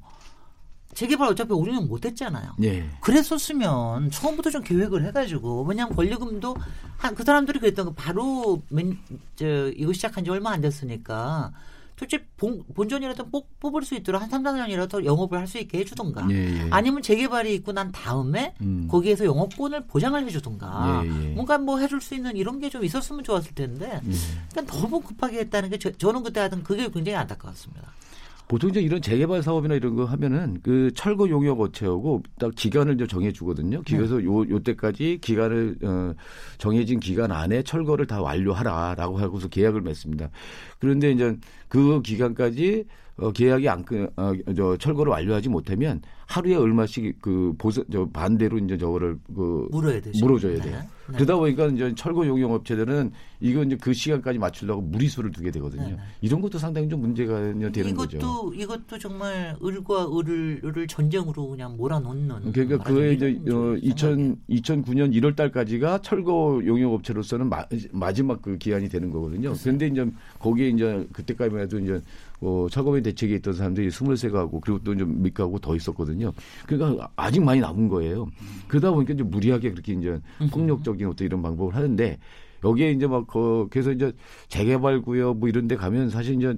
재개발 0.93 1.27
어차피 1.27 1.51
우리는 1.53 1.85
못했잖아요. 1.89 2.53
네. 2.57 2.89
그랬었으면 3.01 4.09
처음부터 4.11 4.49
좀 4.49 4.63
계획을 4.63 5.03
해가지고 5.05 5.63
왜냐하면 5.63 5.95
권리금도 5.95 6.55
한 6.97 7.13
그 7.15 7.23
사람들이 7.25 7.59
그랬던 7.59 7.85
거 7.87 7.93
바로 7.93 8.61
맨, 8.69 8.97
저 9.35 9.67
이거 9.71 9.91
시작한 9.91 10.23
지 10.23 10.31
얼마 10.31 10.51
안 10.51 10.61
됐으니까 10.61 11.51
도대체 11.97 12.23
본, 12.37 12.63
본전이라도 12.75 13.29
뽑, 13.31 13.59
뽑을 13.59 13.81
수 13.83 13.95
있도록 13.95 14.21
한 14.21 14.29
3, 14.29 14.43
4년이라도 14.43 15.03
영업을 15.03 15.39
할 15.39 15.47
수 15.47 15.57
있게 15.57 15.79
해주던가 15.79 16.27
예, 16.29 16.35
예. 16.35 16.67
아니면 16.69 17.01
재개발이 17.01 17.53
있고 17.55 17.71
난 17.71 17.91
다음에 17.91 18.53
음. 18.61 18.87
거기에서 18.89 19.25
영업권을 19.25 19.87
보장을 19.87 20.23
해주던가 20.25 21.01
예, 21.03 21.07
예. 21.07 21.29
뭔가 21.33 21.57
뭐 21.57 21.79
해줄 21.79 21.99
수 22.01 22.13
있는 22.15 22.37
이런 22.37 22.59
게 22.59 22.69
좀 22.69 22.83
있었으면 22.85 23.23
좋았을 23.23 23.55
텐데 23.55 23.99
예. 24.05 24.11
그러니까 24.51 24.77
너무 24.77 25.01
급하게 25.01 25.39
했다는 25.39 25.69
게 25.69 25.79
저, 25.79 25.91
저는 25.91 26.21
그때 26.23 26.39
하던 26.41 26.63
그게 26.63 26.89
굉장히 26.91 27.15
안타까웠습니다. 27.15 27.91
보통 28.47 28.69
이제 28.69 28.79
이런 28.81 29.01
재개발 29.01 29.43
사업이나 29.43 29.75
이런 29.75 29.95
거 29.95 30.05
하면은 30.05 30.57
그 30.63 30.91
철거 30.95 31.27
용역 31.29 31.59
업체하고 31.59 32.23
딱 32.39 32.53
기간을 32.55 32.95
이제 32.95 33.05
정해 33.05 33.31
주거든요. 33.33 33.81
그래서 33.85 34.23
요 34.23 34.45
요 34.49 34.59
때까지 34.59 35.19
기간을 35.21 35.77
어 35.83 36.13
정해진 36.57 36.99
기간 37.01 37.31
안에 37.31 37.63
철거를 37.63 38.07
다 38.07 38.21
완료하라라고 38.21 39.17
하고서 39.17 39.49
계약을 39.49 39.81
맺습니다. 39.81 40.29
그런데 40.79 41.11
이제 41.11 41.35
그 41.67 42.01
기간까지 42.01 42.85
어, 43.19 43.31
계약이 43.31 43.67
안, 43.67 43.83
끄, 43.83 44.07
어, 44.15 44.31
저, 44.55 44.77
철거를 44.77 45.11
완료하지 45.11 45.49
못하면 45.49 46.03
하루에 46.27 46.55
얼마씩 46.55 47.19
그 47.19 47.51
보수, 47.57 47.83
저, 47.91 48.07
반대로 48.13 48.59
이제 48.59 48.77
저거를 48.77 49.17
그. 49.35 49.67
물어야 49.71 49.99
되죠. 49.99 50.23
물어줘야 50.23 50.61
돼요. 50.61 50.75
네. 50.75 50.87
네. 51.09 51.15
그러다 51.15 51.35
보니까 51.35 51.67
이제 51.67 51.93
철거 51.95 52.25
용역 52.27 52.51
업체들은 52.51 53.11
이거 53.39 53.63
이제 53.63 53.77
그 53.79 53.93
시간까지 53.93 54.39
맞추려고 54.39 54.81
무리수를 54.81 55.31
두게 55.31 55.51
되거든요. 55.51 55.83
네, 55.83 55.91
네. 55.91 55.97
이런 56.21 56.41
것도 56.41 56.57
상당히 56.57 56.89
좀 56.89 57.01
문제가 57.01 57.39
되는 57.39 57.71
이것도 57.71 57.95
거죠. 57.95 58.53
이것도 58.53 58.97
정말 58.99 59.55
을과 59.63 60.07
을을 60.11 60.87
전쟁으로 60.87 61.49
그냥 61.49 61.77
몰아놓는 61.77 62.51
그러니까 62.51 62.83
그에 62.83 63.13
이제 63.13 63.39
어, 63.49 63.55
문제 63.55 63.87
2000, 63.87 64.37
2009년 64.49 65.13
1월 65.13 65.35
달까지가 65.35 66.01
철거 66.01 66.61
용역 66.65 66.93
업체로서는 66.93 67.49
마, 67.49 67.65
마지막 67.91 68.41
그 68.41 68.57
기한이 68.57 68.89
되는 68.89 69.11
거거든요. 69.11 69.53
그런데 69.61 69.87
이제 69.87 70.05
거기에 70.39 70.69
이제 70.69 71.07
그때까지만 71.13 71.63
해도 71.63 71.79
이제 71.79 72.01
어, 72.39 72.67
철거비 72.69 73.01
대책에 73.01 73.35
있던 73.35 73.53
사람들이 73.53 73.89
23가구 73.89 74.61
그리고 74.61 74.79
또좀몇 74.83 75.33
가구 75.33 75.59
더 75.59 75.75
있었거든요. 75.75 76.33
그러니까 76.67 77.09
아직 77.15 77.43
많이 77.43 77.59
남은 77.59 77.87
거예요. 77.87 78.27
그러다 78.67 78.91
보니까 78.91 79.13
이제 79.13 79.23
무리하게 79.23 79.71
그렇게 79.71 79.93
이제 79.93 80.19
폭력적 80.51 80.96
인 80.99 81.07
어떤 81.07 81.25
이런 81.25 81.41
방법을 81.41 81.75
하는데 81.75 82.17
여기에 82.63 82.91
이제 82.91 83.07
막 83.07 83.27
그, 83.27 83.67
그래서 83.69 83.91
이제 83.91 84.11
재개발 84.47 85.01
구역 85.01 85.37
뭐 85.37 85.49
이런 85.49 85.67
데 85.67 85.75
가면 85.75 86.09
사실 86.09 86.35
이제 86.35 86.57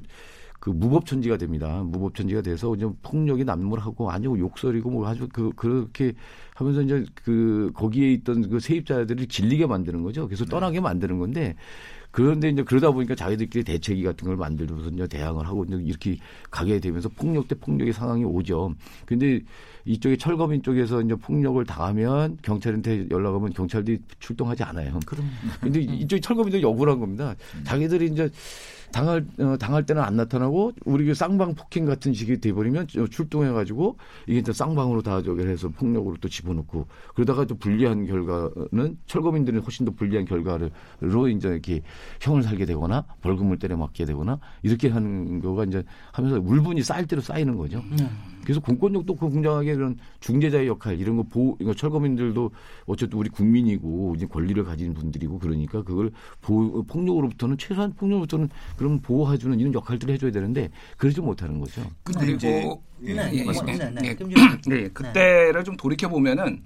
그 0.60 0.70
무법천지가 0.70 1.38
됩니다. 1.38 1.84
무법천지가 1.86 2.42
돼서 2.42 2.76
이제 2.76 2.88
폭력이 3.02 3.46
난무하고 3.46 4.12
아니고 4.12 4.38
욕설이고 4.40 4.90
뭐 4.90 5.08
아주 5.08 5.28
그 5.32 5.52
그렇게 5.56 6.14
하면서 6.54 6.82
이제 6.82 7.06
그 7.16 7.72
거기에 7.74 8.12
있던 8.14 8.50
그 8.50 8.60
세입자들을 8.60 9.28
질리게 9.28 9.68
만드는 9.68 10.04
거죠. 10.04 10.28
그래서 10.28 10.44
떠나게 10.46 10.82
만드는 10.82 11.18
건데 11.18 11.56
그런데 12.12 12.50
이제 12.50 12.64
그러다 12.64 12.92
보니까 12.92 13.16
자기들끼리 13.16 13.64
대책위 13.64 14.04
같은 14.04 14.28
걸 14.28 14.36
만들면서 14.36 14.90
이제 14.90 15.08
대항을 15.08 15.48
하고 15.48 15.64
이제 15.64 15.76
이렇게 15.76 16.18
가게 16.50 16.80
되면서 16.80 17.08
폭력 17.08 17.48
대 17.48 17.56
폭력의 17.56 17.94
상황이 17.94 18.26
오죠. 18.26 18.74
근데 19.06 19.40
이쪽에 19.86 20.18
철거민 20.18 20.62
쪽에서 20.62 21.02
이제 21.02 21.16
폭력을 21.16 21.64
당하면 21.66 22.38
경찰한테 22.42 23.08
연락하면 23.10 23.52
경찰들이 23.54 24.00
출동하지 24.20 24.64
않아요. 24.64 25.00
그럼 25.06 25.30
근데 25.62 25.82
이쪽에 25.82 26.20
철거민들이 26.20 26.64
억울한 26.64 27.00
겁니다. 27.00 27.36
자기들이 27.64 28.08
이제 28.08 28.30
당할 28.92 29.26
어, 29.40 29.56
당할 29.58 29.86
때는 29.86 30.02
안 30.02 30.16
나타나고 30.16 30.74
우리 30.86 31.06
그 31.06 31.14
쌍방 31.14 31.54
폭행 31.54 31.86
같은 31.86 32.14
식이 32.14 32.40
돼버리면 32.40 32.88
저 32.88 33.08
출동해 33.08 33.52
가지고 33.52 33.98
이게 34.28 34.40
이제 34.40 34.52
쌍방으로 34.52 35.02
다 35.02 35.22
저기 35.22 35.44
해서 35.44 35.70
폭력으로 35.70 36.18
또 36.20 36.28
집어넣고 36.28 36.88
그러다가 37.14 37.46
또 37.46 37.56
불리한 37.56 38.08
결과는 38.08 38.98
철거민들은 39.06 39.62
훨씬 39.62 39.86
더 39.86 39.92
불리한 39.92 40.26
결과로 40.26 40.70
이제 41.30 41.50
이렇게 41.50 41.82
형을 42.20 42.42
살게 42.44 42.66
되거나 42.66 43.06
벌금을 43.22 43.60
때려 43.60 43.78
맞게 43.78 44.06
되거나 44.06 44.40
이렇게 44.64 44.90
하는 44.90 45.40
거가 45.40 45.66
이제 45.66 45.84
하면서 46.12 46.40
물분이 46.40 46.82
쌓일 46.82 47.06
대로 47.06 47.22
쌓이는 47.22 47.56
거죠. 47.58 47.84
그래서 48.50 48.62
공권력도 48.62 49.14
그 49.16 49.30
굉장하게 49.30 49.76
그런 49.76 49.96
중재자의 50.22 50.66
역할 50.66 51.00
이런 51.00 51.18
거 51.18 51.22
보호 51.22 51.56
이거 51.62 51.72
철거민들도 51.72 52.50
어쨌든 52.88 53.20
우리 53.20 53.30
국민이고 53.30 54.16
이제 54.16 54.26
권리를 54.26 54.64
가진 54.64 54.96
분들이고 54.96 55.38
그러니까 55.38 55.84
그걸 55.84 56.10
보호 56.42 56.82
폭력으로부터는 56.82 57.60
최소한 57.60 57.94
폭력으로부터는 57.94 58.50
그럼 58.76 59.02
보호해주는 59.02 59.60
이런 59.60 59.72
역할들을 59.76 60.16
해줘야 60.16 60.32
되는데 60.32 60.72
그러지 60.98 61.22
못하는 61.22 61.60
거죠. 61.60 61.84
근데 62.04 62.22
그리고 62.22 62.38
이제 62.38 62.70
예, 63.04 63.14
네, 63.14 63.32
예. 63.36 63.44
네, 63.44 63.92
네. 63.92 64.02
예. 64.04 64.16
네, 64.68 64.88
그때를 64.90 65.64
좀 65.64 65.78
돌이켜 65.78 66.10
보면은 66.10 66.64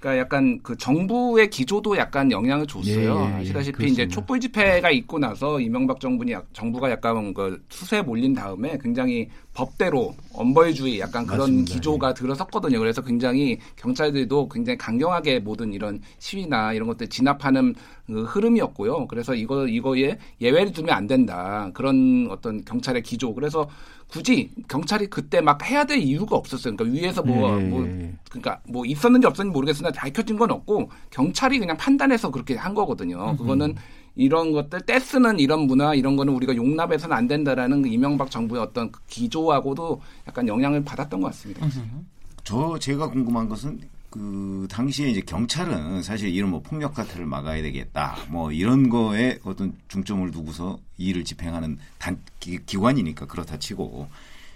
그러니까 0.00 0.20
약간 0.20 0.58
그 0.64 0.76
정부의 0.76 1.48
기조도 1.48 1.96
약간 1.96 2.32
영향을 2.32 2.66
줬어요. 2.66 2.96
예, 2.96 3.04
예, 3.04 3.34
예. 3.36 3.40
아시다시피 3.42 3.84
이제 3.84 3.94
그렇습니다. 4.06 4.14
촛불 4.14 4.40
집회가 4.40 4.90
있고 4.90 5.20
나서 5.20 5.60
이명박 5.60 6.00
정부니 6.00 6.32
약- 6.32 6.52
정부가 6.52 6.90
약간 6.90 7.32
그 7.32 7.62
수세에 7.68 8.02
몰린 8.02 8.34
다음에 8.34 8.76
굉장히 8.82 9.28
법대로 9.54 10.14
엄벌주의 10.32 10.98
약간 10.98 11.26
그런 11.26 11.40
맞습니다. 11.40 11.74
기조가 11.74 12.14
들어섰거든요. 12.14 12.78
그래서 12.78 13.02
굉장히 13.02 13.58
경찰들도 13.76 14.48
굉장히 14.48 14.78
강경하게 14.78 15.40
모든 15.40 15.74
이런 15.74 16.00
시위나 16.18 16.72
이런 16.72 16.88
것들 16.88 17.08
진압하는 17.08 17.74
그 18.06 18.24
흐름이었고요. 18.24 19.08
그래서 19.08 19.34
이거 19.34 19.66
이거에 19.66 20.18
예외를 20.40 20.72
두면 20.72 20.94
안 20.94 21.06
된다. 21.06 21.70
그런 21.74 22.28
어떤 22.30 22.64
경찰의 22.64 23.02
기조. 23.02 23.34
그래서 23.34 23.68
굳이 24.08 24.50
경찰이 24.68 25.08
그때 25.08 25.40
막 25.40 25.62
해야 25.68 25.84
될 25.84 25.98
이유가 25.98 26.36
없었어요. 26.36 26.74
그러니까 26.76 27.00
위에서 27.00 27.22
뭐, 27.22 27.58
예, 27.58 27.64
뭐 27.64 27.84
예. 27.86 28.14
그러니까 28.30 28.60
뭐 28.68 28.84
있었는지 28.84 29.26
없었는지 29.26 29.54
모르겠으나 29.54 29.90
밝혀진 29.90 30.38
건 30.38 30.50
없고 30.50 30.90
경찰이 31.10 31.58
그냥 31.58 31.76
판단해서 31.76 32.30
그렇게 32.30 32.56
한 32.56 32.74
거거든요. 32.74 33.36
그거는 33.36 33.74
이런 34.14 34.52
것들 34.52 34.82
떼쓰는 34.82 35.38
이런 35.40 35.60
문화 35.60 35.94
이런 35.94 36.16
거는 36.16 36.34
우리가 36.34 36.54
용납해서는 36.54 37.16
안 37.16 37.26
된다라는 37.26 37.82
그 37.82 37.88
이명박 37.88 38.30
정부의 38.30 38.62
어떤 38.62 38.92
그 38.92 39.00
기조하고도 39.08 40.00
약간 40.28 40.46
영향을 40.46 40.84
받았던 40.84 41.20
것 41.20 41.28
같습니다. 41.28 41.66
저 42.44 42.78
제가 42.78 43.08
궁금한 43.08 43.48
것은 43.48 43.80
그 44.10 44.66
당시에 44.70 45.08
이제 45.08 45.22
경찰은 45.22 46.02
사실 46.02 46.28
이런 46.28 46.50
뭐 46.50 46.60
폭력 46.60 46.94
사태를 46.94 47.24
막아야 47.24 47.62
되겠다 47.62 48.18
뭐 48.28 48.52
이런 48.52 48.90
거에 48.90 49.38
어떤 49.44 49.72
중점을 49.88 50.30
두고서 50.30 50.78
이 50.98 51.06
일을 51.06 51.24
집행하는 51.24 51.78
단 51.98 52.18
기, 52.38 52.58
기관이니까 52.66 53.26
그렇다 53.26 53.58
치고. 53.58 54.08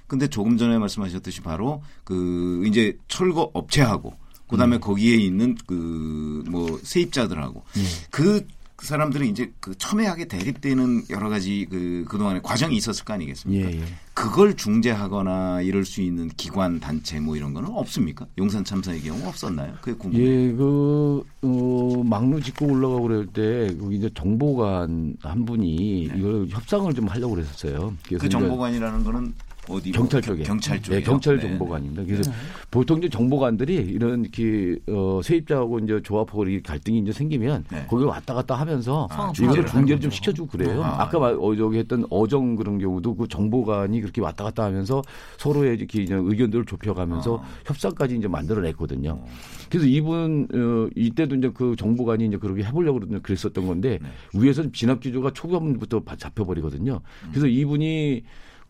근데 0.06 0.28
조금 0.28 0.56
전에 0.56 0.78
말씀하셨듯이 0.78 1.40
바로 1.40 1.82
그 2.04 2.62
이제 2.66 2.96
철거 3.08 3.50
업체하고 3.54 4.14
그다음에 4.48 4.78
거기에 4.78 5.16
있는 5.16 5.56
그 5.66 6.44
뭐 6.48 6.78
세입자들하고 6.82 7.64
그 8.10 8.46
사람들은 8.84 9.26
이제 9.26 9.52
그 9.60 9.74
첨예하게 9.76 10.26
대립되는 10.26 11.04
여러 11.10 11.28
가지 11.28 11.66
그 11.70 12.04
그동안의 12.08 12.42
과정이 12.42 12.76
있었을 12.76 13.04
거 13.04 13.14
아니겠습니까? 13.14 13.70
예, 13.70 13.80
예. 13.80 13.84
그걸 14.12 14.54
중재하거나 14.54 15.62
이럴 15.62 15.84
수 15.84 16.02
있는 16.02 16.28
기관 16.36 16.78
단체 16.78 17.18
뭐 17.20 17.36
이런 17.36 17.54
거는 17.54 17.70
없습니까? 17.70 18.26
용산 18.38 18.64
참사의 18.64 19.00
경우 19.02 19.26
없었나요? 19.26 19.74
그게 19.80 19.96
궁금해요. 19.96 20.28
예, 20.28 20.52
그, 20.52 21.24
어, 21.42 22.02
막루 22.04 22.40
짚고 22.42 22.66
올라가고 22.66 23.02
그럴 23.02 23.26
때, 23.26 23.74
거기 23.78 23.96
이제 23.96 24.10
정보관 24.14 25.16
한 25.22 25.44
분이 25.44 26.10
이걸 26.14 26.46
협상을 26.48 26.92
좀 26.94 27.08
하려고 27.08 27.34
그랬었어요. 27.34 27.94
그 28.08 28.28
정보관이라는 28.28 29.04
거는 29.04 29.34
어디 29.68 29.90
뭐 29.90 29.98
경찰 30.00 30.20
경- 30.20 30.34
쪽에. 30.34 30.42
경찰 30.44 30.82
쪽에 30.82 30.96
네, 30.98 31.02
경찰 31.02 31.40
정보관입니다. 31.40 32.04
그래서 32.04 32.30
보통 32.70 32.98
이제 32.98 33.08
정보관들이 33.08 33.74
이런 33.74 34.22
이렇게 34.22 34.78
어, 34.88 35.20
세입자하고 35.22 35.80
이제 35.80 36.00
조합하고 36.02 36.44
갈등이 36.64 36.98
이제 37.00 37.12
생기면 37.12 37.64
네. 37.70 37.86
거기 37.88 38.04
왔다 38.04 38.34
갔다 38.34 38.54
하면서 38.54 39.06
아, 39.10 39.32
이거를 39.38 39.66
중재를 39.66 40.00
좀. 40.00 40.10
시켜주고 40.10 40.48
그래요. 40.48 40.82
아. 40.82 41.02
아까 41.02 41.18
말, 41.18 41.34
어, 41.38 41.54
저기 41.56 41.78
했던 41.78 42.04
어정 42.10 42.56
그런 42.56 42.78
경우도 42.78 43.16
그 43.16 43.28
정보관이 43.28 44.00
그렇게 44.00 44.20
왔다 44.20 44.44
갔다 44.44 44.64
하면서 44.64 45.02
서로의 45.38 45.76
이렇게 45.76 46.02
이제 46.02 46.14
의견들을 46.14 46.64
좁혀가면서 46.66 47.36
아. 47.38 47.46
협상까지 47.66 48.16
이제 48.16 48.28
만들어냈거든요. 48.28 49.20
그래서 49.70 49.86
이분 49.86 50.46
어, 50.54 50.88
이때도 50.94 51.34
이제 51.36 51.50
그 51.52 51.74
정보관이 51.76 52.26
이제 52.26 52.36
그렇게 52.36 52.62
해보려고 52.62 53.00
그랬- 53.00 53.22
그랬었던 53.22 53.66
건데 53.66 53.98
네. 54.00 54.08
위에서 54.40 54.70
진압 54.72 55.00
기조가 55.00 55.32
초반부터 55.32 56.00
바- 56.00 56.16
잡혀버리거든요. 56.16 57.00
음. 57.24 57.28
그래서 57.30 57.46
이분이 57.46 58.22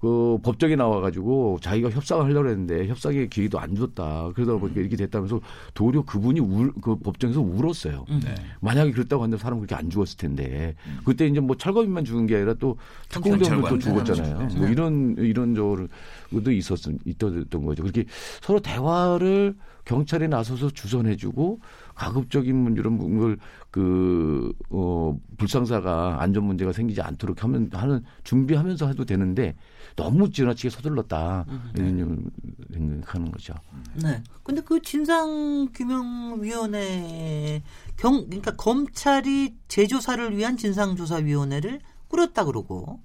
그 0.07 0.39
법정에 0.43 0.77
나와가지고 0.77 1.59
자기가 1.61 1.91
협상을 1.91 2.25
하려고 2.25 2.49
했는데 2.49 2.87
협상의 2.87 3.29
기회도 3.29 3.59
안 3.59 3.75
줬다. 3.75 4.31
그러다 4.37 4.53
음. 4.55 4.61
보니까 4.61 4.81
이렇게 4.81 4.95
됐다면서 4.95 5.41
도리어 5.75 6.03
그분이 6.05 6.39
울, 6.39 6.73
그 6.81 6.95
법정에서 6.97 7.41
울었어요. 7.41 8.05
네. 8.09 8.35
만약에 8.61 8.93
그랬다고 8.93 9.25
한다면 9.25 9.41
사람 9.41 9.59
그렇게 9.59 9.75
안 9.75 9.91
죽었을 9.91 10.17
텐데 10.17 10.77
그때 11.05 11.27
이제 11.27 11.41
뭐 11.41 11.57
철거민만 11.57 12.05
죽은 12.05 12.27
게 12.29 12.37
아니라 12.37 12.55
또 12.55 12.77
특공대원도 13.09 13.69
또 13.69 13.79
죽었잖아요. 13.81 14.37
죽었죠. 14.39 14.59
뭐 14.59 14.69
이런 14.69 15.17
이런 15.19 15.57
저도 15.57 16.53
있었 16.53 16.79
있던 17.05 17.49
거죠. 17.65 17.83
그렇게 17.83 18.05
서로 18.41 18.61
대화를 18.61 19.57
경찰에 19.85 20.27
나서서 20.29 20.71
주선해주고 20.71 21.61
가급적인 21.95 22.55
문- 22.55 22.77
이런 22.77 23.19
걸 23.19 23.39
그, 23.71 24.53
어, 24.71 25.17
불상사가 25.37 26.17
안전 26.21 26.45
문제가 26.45 26.73
생기지 26.73 27.01
않도록 27.03 27.45
하면, 27.45 27.71
하는, 27.73 28.03
준비하면서 28.25 28.89
해도 28.89 29.05
되는데 29.05 29.55
너무 29.97 30.31
지나치게 30.31 30.71
서둘렀다. 30.71 31.47
이런 31.75 32.31
생각하는 32.73 33.33
거죠. 33.33 33.55
네. 33.95 34.23
근데 34.43 34.61
그 34.61 34.83
진상규명위원회 34.83 37.63
경 37.97 38.27
그러니까 38.27 38.51
검찰이 38.53 39.57
재조사를 39.69 40.37
위한 40.37 40.59
진상조사위원회를 40.59 41.81
꾸렸다 42.09 42.45
그러고 42.45 43.01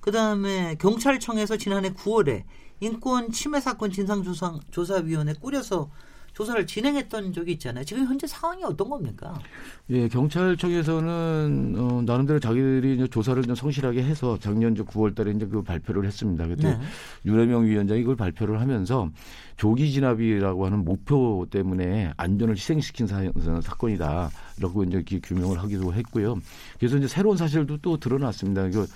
그 0.00 0.10
다음에 0.10 0.74
경찰청에서 0.74 1.56
지난해 1.56 1.94
9월에 1.94 2.42
인권 2.80 3.30
침해 3.30 3.60
사건 3.60 3.92
진상조사위원회 3.92 5.34
꾸려서 5.34 5.92
조사를 6.34 6.66
진행했던 6.66 7.32
적이 7.32 7.52
있잖아요. 7.52 7.84
지금 7.84 8.04
현재 8.06 8.26
상황이 8.26 8.62
어떤 8.64 8.90
겁니까? 8.90 9.38
예, 9.90 10.08
경찰청에서는 10.08 11.74
어, 11.78 12.02
나름대로 12.04 12.40
자기들이 12.40 12.96
이제 12.96 13.06
조사를 13.06 13.40
좀 13.44 13.54
성실하게 13.54 14.02
해서 14.02 14.36
작년 14.40 14.74
9월달에 14.74 15.34
이제 15.36 15.46
그 15.46 15.62
발표를 15.62 16.04
했습니다. 16.04 16.46
그때 16.46 16.70
네. 16.70 16.80
윤해명 17.24 17.64
위원장이 17.66 18.02
그걸 18.02 18.16
발표를 18.16 18.60
하면서 18.60 19.08
조기 19.56 19.92
진압이라고 19.92 20.66
하는 20.66 20.84
목표 20.84 21.46
때문에 21.50 22.12
안전을 22.16 22.56
희생시킨 22.56 23.06
사, 23.06 23.22
사건이다. 23.62 24.30
라고 24.60 24.84
이제 24.84 25.02
규명을 25.22 25.58
하기도 25.62 25.94
했고요. 25.94 26.36
그래서 26.78 26.96
이제 26.96 27.08
새로운 27.08 27.36
사실도 27.36 27.76
또 27.78 27.96
드러났습니다. 27.96 28.68
그 28.70 28.86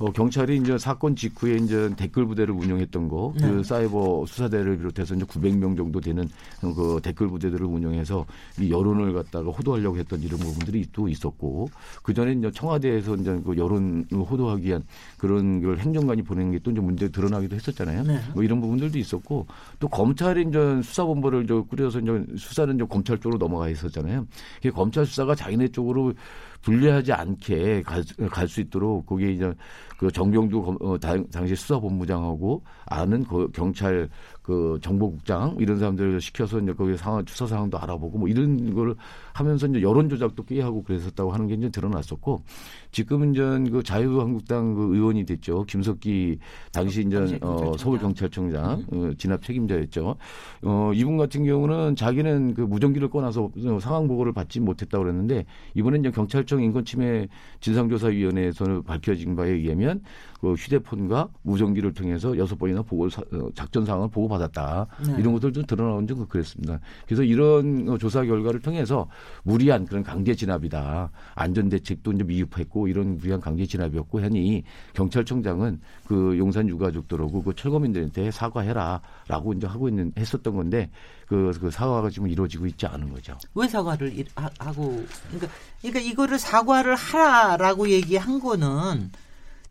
어, 0.00 0.10
경찰이 0.10 0.56
이제 0.56 0.78
사건 0.78 1.14
직후에 1.14 1.56
이제 1.56 1.90
댓글 1.94 2.24
부대를 2.24 2.54
운영했던 2.54 3.08
거, 3.08 3.34
그 3.38 3.44
네. 3.44 3.62
사이버 3.62 4.24
수사대를 4.26 4.78
비롯해서 4.78 5.14
이제 5.14 5.26
900명 5.26 5.76
정도 5.76 6.00
되는 6.00 6.26
그 6.60 7.00
댓글 7.02 7.28
부대들을 7.28 7.66
운영해서 7.66 8.24
이 8.58 8.70
여론을 8.70 9.12
갖다가 9.12 9.50
호도하려고 9.50 9.98
했던 9.98 10.22
이런 10.22 10.40
부분들이 10.40 10.86
또 10.92 11.06
있었고, 11.06 11.68
그 12.02 12.14
전에 12.14 12.32
이제 12.32 12.50
청와대에서 12.50 13.16
이제 13.16 13.38
그 13.44 13.58
여론을 13.58 14.06
호도하기 14.12 14.66
위한 14.66 14.82
그런 15.18 15.60
걸 15.60 15.78
행정관이 15.78 16.22
보내는 16.22 16.52
게 16.52 16.60
또 16.62 16.70
이제 16.70 16.80
문제 16.80 17.08
드러나기도 17.08 17.56
했었잖아요. 17.56 18.02
네. 18.04 18.20
뭐 18.34 18.42
이런 18.42 18.60
부분들도 18.60 18.98
있었고, 18.98 19.46
또 19.78 19.88
검찰이 19.88 20.46
이제 20.48 20.80
수사본부를 20.82 21.46
저 21.46 21.62
꾸려서 21.62 22.00
이제 22.00 22.24
수사는 22.36 22.74
이제 22.74 22.84
검찰 22.88 23.18
쪽으로 23.18 23.38
넘어가 23.38 23.68
있었잖아요. 23.68 24.26
그 24.62 24.70
검찰 24.70 25.04
수사가 25.04 25.34
자기네 25.34 25.68
쪽으로 25.68 26.14
불리하지 26.62 27.12
않게 27.12 27.82
갈 27.82 28.48
수 28.48 28.60
있도록 28.60 29.06
거기에 29.06 29.30
이제 29.32 29.52
그 29.98 30.10
정병주 30.10 30.62
검- 30.62 30.78
어, 30.80 30.98
당- 30.98 31.26
당시 31.30 31.54
수사본부장하고 31.56 32.62
아는 32.86 33.24
그 33.24 33.48
경찰 33.52 34.08
그 34.42 34.78
정보국장 34.82 35.56
이런 35.58 35.78
사람들을 35.78 36.20
시켜서 36.20 36.58
이제 36.58 36.72
거기 36.72 36.96
상황 36.96 37.24
수사 37.26 37.46
상황도 37.46 37.78
알아보고 37.78 38.18
뭐 38.18 38.28
이런 38.28 38.74
거를 38.74 38.94
하면서 39.32 39.66
이제 39.66 39.82
여론 39.82 40.08
조작도 40.08 40.44
꽤 40.44 40.60
하고 40.60 40.82
그랬었다고 40.82 41.30
하는 41.30 41.46
게 41.46 41.54
이제 41.54 41.68
드러났었고 41.68 42.42
지금은 42.90 43.32
이제 43.32 43.70
그 43.70 43.82
자유한국당 43.82 44.74
그 44.74 44.94
의원이 44.94 45.24
됐죠 45.26 45.64
김석기 45.64 46.38
당시 46.72 47.02
이제 47.02 47.38
어. 47.42 47.72
서울 47.78 47.98
경찰청장 47.98 48.84
어, 48.92 49.10
진압 49.18 49.42
책임자였죠. 49.42 50.16
어, 50.62 50.90
이분 50.94 51.16
같은 51.16 51.44
경우는 51.44 51.96
자기는 51.96 52.54
그 52.54 52.62
무전기를 52.62 53.10
꺼놔서 53.10 53.50
상황 53.80 54.08
보고를 54.08 54.32
받지 54.32 54.60
못했다고 54.60 55.04
그랬는데 55.04 55.44
이번에 55.74 55.98
이제 55.98 56.10
경찰청 56.10 56.62
인권침해 56.62 57.28
진상조사위원회에서 57.60 58.82
밝혀진 58.82 59.36
바에 59.36 59.50
의하면 59.50 60.02
그 60.40 60.54
휴대폰과 60.54 61.28
무전기를 61.42 61.92
통해서 61.92 62.36
여섯 62.38 62.58
번이나 62.58 62.80
보고 62.82 63.10
사- 63.10 63.20
어, 63.32 63.48
작전 63.54 63.84
상황을 63.84 64.08
보고 64.08 64.26
받았다 64.28 64.86
네. 65.06 65.16
이런 65.18 65.34
것들 65.34 65.52
좀 65.52 65.64
드러나온 65.66 66.06
적 66.06 66.26
그랬습니다. 66.28 66.80
그래서 67.06 67.22
이런 67.22 67.86
어, 67.88 67.98
조사 67.98 68.24
결과를 68.24 68.60
통해서 68.60 69.06
무리한 69.42 69.84
그런 69.84 70.02
강제 70.02 70.34
진압이다 70.34 71.10
안전 71.34 71.68
대책도 71.68 72.12
이제 72.12 72.24
미흡했고 72.24 72.88
이런 72.88 73.18
무리한 73.18 73.40
강제 73.40 73.66
진압이었고 73.66 74.22
하니 74.22 74.62
경찰청장은 74.94 75.80
그 76.06 76.36
용산 76.38 76.68
유가족들하고 76.68 77.42
그 77.42 77.54
철거민들한테 77.54 78.30
사과해라라고 78.30 79.52
이제 79.54 79.66
하고 79.66 79.88
있는 79.88 80.12
했었던 80.18 80.56
건데 80.56 80.90
그, 81.26 81.52
그 81.60 81.70
사과가 81.70 82.08
지금 82.10 82.28
이루어지고 82.28 82.66
있지 82.66 82.86
않은 82.86 83.12
거죠. 83.12 83.36
왜 83.54 83.68
사과를 83.68 84.18
이- 84.18 84.24
하- 84.34 84.50
하고 84.58 85.04
그러니까 85.28 85.52
그러니까 85.82 86.00
이거를 86.00 86.38
사과를 86.38 86.94
하라라고 86.96 87.88
얘기한 87.90 88.40
거는 88.40 89.10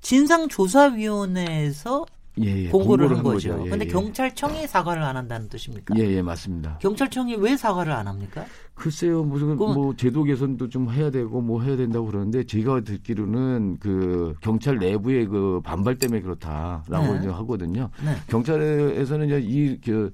진상조사위원회에서 0.02 2.06
예, 2.42 2.66
예. 2.66 2.70
공고를 2.70 3.10
한한 3.10 3.24
거죠. 3.24 3.62
예, 3.66 3.70
근데 3.70 3.86
예. 3.86 3.90
경찰청이 3.90 4.66
사과를 4.66 5.04
안 5.04 5.18
한다는 5.18 5.50
뜻입니까? 5.50 5.94
예, 5.98 6.04
예, 6.06 6.22
맞습니다. 6.22 6.78
경찰청이 6.82 7.36
왜 7.36 7.58
사과를 7.58 7.92
안 7.92 8.08
합니까? 8.08 8.46
글쎄요, 8.76 9.24
무슨 9.26 9.50
그건- 9.58 9.74
뭐 9.74 9.94
제도 9.98 10.24
개선도 10.24 10.70
좀 10.70 10.90
해야 10.90 11.12
되고 11.12 11.42
뭐 11.42 11.62
해야 11.62 11.76
된다고 11.76 12.06
그러는데 12.06 12.46
제가 12.46 12.80
듣기로는 12.82 13.78
그 13.82 14.36
경찰 14.40 14.78
내부의 14.78 15.26
그 15.26 15.60
반발 15.66 15.98
때문에 15.98 16.22
그렇다라고 16.22 17.14
네. 17.14 17.20
이제 17.20 17.28
하거든요. 17.30 17.90
네. 18.06 18.16
경찰에서는 18.28 19.26
이제 19.26 19.40
이그 19.42 20.12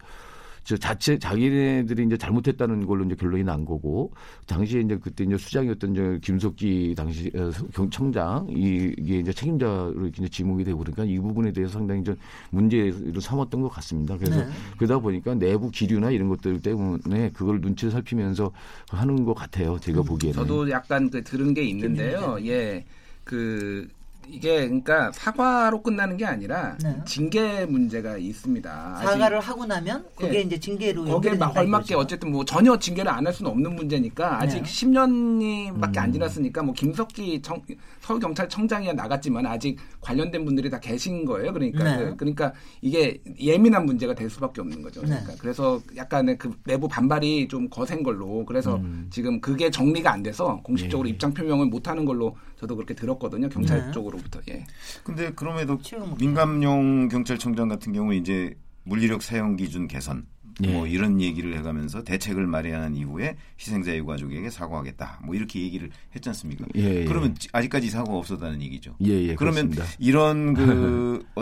저 0.65 0.75
자체 0.75 1.17
자기네들이 1.19 2.06
이제 2.06 2.17
잘못했다는 2.17 2.88
걸로 2.88 3.06
이제 3.06 3.13
결론이 3.15 3.43
난 3.43 3.63
거고 3.65 4.12
당시에 4.47 4.82
이제 4.82 4.97
그때 4.97 5.23
이제 5.23 5.38
수장이었던 5.38 5.93
저 5.93 6.17
김석기 6.23 6.95
당시 6.97 7.32
어, 7.36 7.51
경청장 7.71 8.47
이- 8.49 8.91
이게 8.97 9.19
이제 9.19 9.32
책임자로 9.32 10.08
이제 10.08 10.28
지목이 10.28 10.63
되고 10.63 10.80
그러니까 10.80 11.04
이 11.06 11.19
부분에 11.19 11.51
대해서 11.54 11.73
상당히 11.73 12.04
좀 12.04 12.15
문제로 12.49 13.19
삼았던 13.19 13.62
것 13.62 13.69
같습니다. 13.69 14.17
그래서 14.17 14.43
네. 14.43 14.49
그러다 14.78 14.97
보니까 14.97 15.36
내부 15.36 15.69
기류나 15.69 16.10
이런 16.10 16.30
것들 16.30 16.60
때문에 16.60 17.30
그걸 17.30 17.62
눈치를 17.62 17.91
살피면서 17.91 18.51
하는 18.89 19.23
것 19.23 19.36
같아요. 19.36 19.78
제가 19.80 20.01
보기에는. 20.01 20.34
저도 20.36 20.67
약간 20.71 21.12
그 21.12 21.23
들은 21.23 21.54
게 21.54 21.62
있는데요. 21.62 22.38
예, 22.43 22.84
그 23.23 23.88
이게 24.29 24.65
그러니까 24.67 25.11
사과로 25.13 25.81
끝나는 25.81 26.17
게 26.17 26.25
아니라 26.25 26.77
네. 26.83 26.95
징계 27.05 27.65
문제가 27.65 28.17
있습니다. 28.17 28.95
사과를 28.97 29.39
하고 29.39 29.65
나면 29.65 30.05
그게 30.15 30.38
예. 30.38 30.41
이제 30.41 30.59
징계로 30.59 31.05
거기에 31.05 31.33
막 31.35 31.53
걸맞게 31.53 31.93
이거죠. 31.93 31.99
어쨌든 31.99 32.31
뭐 32.31 32.43
전혀 32.45 32.77
징계를 32.77 33.11
안 33.11 33.25
할 33.25 33.33
수는 33.33 33.49
없는 33.51 33.75
문제니까 33.75 34.39
아직 34.41 34.61
네. 34.61 34.63
10년이밖에 34.63 35.97
음. 35.97 36.03
안 36.03 36.13
지났으니까 36.13 36.61
뭐 36.61 36.73
김석기 36.75 37.41
청, 37.41 37.59
서울 38.01 38.19
경찰청장이야 38.19 38.93
나갔지만 38.93 39.45
아직 39.47 39.77
관련된 40.01 40.45
분들이 40.45 40.69
다 40.69 40.79
계신 40.79 41.25
거예요. 41.25 41.51
그러니까 41.53 41.83
네. 41.83 41.97
그- 42.05 42.15
그러니까 42.17 42.53
이게 42.81 43.19
예민한 43.39 43.85
문제가 43.85 44.13
될 44.13 44.29
수밖에 44.29 44.61
없는 44.61 44.81
거죠. 44.83 45.01
그러니까 45.01 45.31
네. 45.31 45.38
그래서 45.39 45.81
약간의 45.95 46.38
그 46.38 46.51
내부 46.65 46.88
반발이 46.88 47.47
좀 47.47 47.67
거센 47.69 48.03
걸로 48.03 48.45
그래서 48.45 48.75
음. 48.75 49.07
지금 49.09 49.41
그게 49.41 49.71
정리가 49.71 50.11
안 50.11 50.21
돼서 50.21 50.59
공식적으로 50.63 51.07
예. 51.09 51.13
입장 51.13 51.33
표명을 51.33 51.65
못 51.65 51.88
하는 51.88 52.05
걸로 52.05 52.35
저도 52.57 52.75
그렇게 52.75 52.93
들었거든요. 52.93 53.49
경찰 53.49 53.85
네. 53.85 53.91
쪽으로부터. 53.91 54.39
예. 54.49 54.65
근데 55.03 55.31
그럼에도 55.33 55.77
지금 55.81 56.15
민감용 56.17 57.09
경찰청장 57.09 57.67
같은 57.67 57.93
경우 57.93 58.13
이제 58.13 58.55
물리력 58.83 59.21
사용 59.21 59.55
기준 59.55 59.87
개선 59.87 60.25
예. 60.63 60.71
뭐 60.71 60.87
이런 60.87 61.19
얘기를 61.19 61.57
해가면서 61.57 62.03
대책을 62.03 62.47
마련한 62.47 62.95
이후에 62.95 63.35
희생자 63.59 63.95
유가족에게 63.95 64.49
사과하겠다 64.49 65.21
뭐 65.25 65.35
이렇게 65.35 65.61
얘기를 65.61 65.89
했지 66.15 66.29
않습니까? 66.29 66.65
예, 66.75 67.01
예. 67.01 67.05
그러면 67.05 67.35
아직까지 67.51 67.89
사과가 67.89 68.17
없었다는 68.17 68.61
얘기죠. 68.61 68.95
예, 69.05 69.11
예, 69.11 69.35
그러면 69.35 69.69
그렇습니다. 69.69 69.85
이런 69.99 70.53
그 70.53 71.25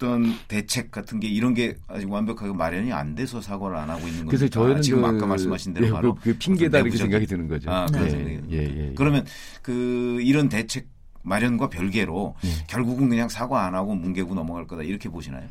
어떤 0.00 0.32
대책 0.48 0.90
같은 0.90 1.20
게 1.20 1.28
이런 1.28 1.52
게 1.52 1.76
아직 1.86 2.10
완벽하게 2.10 2.54
마련이 2.54 2.90
안 2.90 3.14
돼서 3.14 3.42
사과를 3.42 3.76
안 3.76 3.90
하고 3.90 4.08
있는 4.08 4.26
그래서 4.26 4.46
겁니까? 4.46 4.60
저희는 4.60 4.82
지금 4.82 5.02
그, 5.02 5.06
아까 5.08 5.26
말씀하신 5.26 5.74
대로 5.74 5.86
예, 5.86 5.90
바로 5.90 6.14
그, 6.14 6.32
그 6.32 6.38
핑계다 6.38 6.78
이렇게 6.78 6.96
생각이 6.96 7.26
드는 7.26 7.46
거죠. 7.46 7.70
아, 7.70 7.84
그런 7.84 8.04
네. 8.04 8.10
생각이 8.10 8.40
예. 8.50 8.56
예, 8.56 8.88
예. 8.88 8.94
그러면 8.96 9.26
그 9.60 10.18
이런 10.22 10.48
대책 10.48 10.88
마련과 11.22 11.68
별개로 11.68 12.34
예. 12.44 12.48
결국은 12.66 13.10
그냥 13.10 13.28
사과 13.28 13.66
안 13.66 13.74
하고 13.74 13.94
뭉개고 13.94 14.34
넘어갈 14.34 14.66
거다 14.66 14.82
이렇게 14.82 15.10
보시나요? 15.10 15.46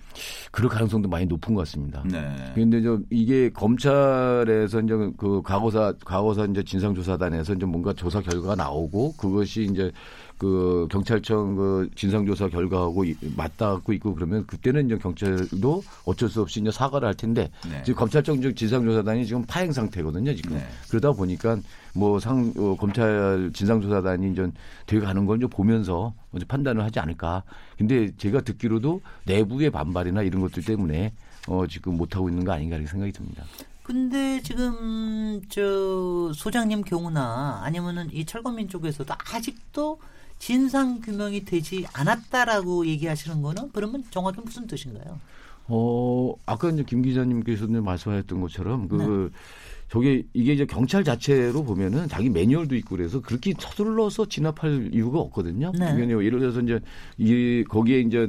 그럴 0.52 0.68
가능성도 0.68 1.08
많이 1.08 1.28
높은 1.28 1.54
것 1.54 1.62
같습니다. 1.62 2.02
네. 2.10 2.20
근데 2.56 2.82
저 2.82 3.00
이게 3.12 3.52
검찰에서 3.52 4.82
이제 4.82 4.94
그 5.16 5.44
과거사 5.44 5.94
과거사 6.04 6.46
이제 6.46 6.64
진상조사단에서 6.64 7.54
이제 7.54 7.68
뭔가 7.68 7.94
조사 7.94 8.20
결과가 8.20 8.56
나오고 8.56 9.14
그것이 9.14 9.68
이제 9.72 9.92
그 10.40 10.88
경찰청 10.90 11.56
그 11.58 11.90
진상조사 11.96 12.48
결과하고 12.48 13.04
이- 13.04 13.16
맞닿고 13.36 13.92
있고 13.94 14.16
그러면 14.16 14.48
그때는 14.48 14.86
이제 14.86 14.98
경찰도 14.98 15.84
어쩔 16.06 16.30
수 16.30 16.42
없이 16.42 16.62
이제 16.62 16.72
사과를 16.72 17.06
할 17.10 17.14
텐데 17.14 17.52
네. 17.70 17.84
지금 17.84 18.00
검찰청 18.00 18.42
즉 18.42 18.56
진상조사단이 18.56 19.26
지금 19.26 19.44
파행 19.46 19.74
상태거든요 19.74 20.34
지금 20.34 20.56
네. 20.56 20.66
그러다 20.90 21.12
보니까 21.12 21.58
뭐상 21.94 22.54
어, 22.58 22.78
검찰 22.80 23.52
진상조사단이 23.54 24.32
이제 24.32 24.50
돼가는 24.86 25.26
걸좀 25.26 25.50
보면서 25.50 26.14
먼저 26.32 26.46
판단을 26.48 26.84
하지 26.84 27.00
않을까. 27.00 27.44
근데 27.78 28.16
제가 28.16 28.40
듣기로도 28.42 29.02
내부의 29.26 29.72
반발이나 29.72 30.22
이런 30.22 30.42
것들 30.42 30.64
때문에 30.64 31.12
어, 31.48 31.68
지금 31.68 31.98
못 31.98 32.16
하고 32.16 32.30
있는 32.30 32.46
거 32.46 32.54
아닌가 32.54 32.78
이렇게 32.78 32.90
생각이 32.90 33.12
듭니다. 33.12 33.44
근데 33.84 34.40
지금 34.44 35.42
저 35.50 36.32
소장님 36.34 36.84
경우나 36.84 37.60
아니면은 37.64 38.08
이 38.14 38.24
철거민 38.24 38.70
쪽에서도 38.70 39.12
아직도 39.34 40.00
진상 40.40 41.02
규명이 41.02 41.46
되지 41.46 41.86
않았다라고 41.94 42.88
얘기하시는 42.88 43.42
거는 43.42 43.70
그러면 43.74 44.04
정확히 44.10 44.42
무슨 44.42 44.66
뜻인가요? 44.66 45.20
어, 45.68 46.34
아까 46.46 46.70
이제 46.70 46.84
김 46.84 47.04
기자님께서는 47.04 47.84
말씀하셨던 47.84 48.42
것처럼 48.42 48.88
그 48.88 49.30
네. 49.32 49.40
저게 49.90 50.24
이게 50.34 50.54
이제 50.54 50.66
경찰 50.66 51.04
자체로 51.04 51.64
보면은 51.64 52.08
자기 52.08 52.30
매뉴얼도 52.30 52.76
있고 52.78 52.96
그래서 52.96 53.22
그렇게 53.22 53.54
서둘러서 53.60 54.28
진압할 54.28 54.90
이유가 54.94 55.20
없거든요. 55.20 55.72
네. 55.78 55.96
예를 56.00 56.40
들어서 56.40 56.62
이제 56.62 56.80
이 57.18 57.64
거기에 57.68 58.00
이제 58.00 58.28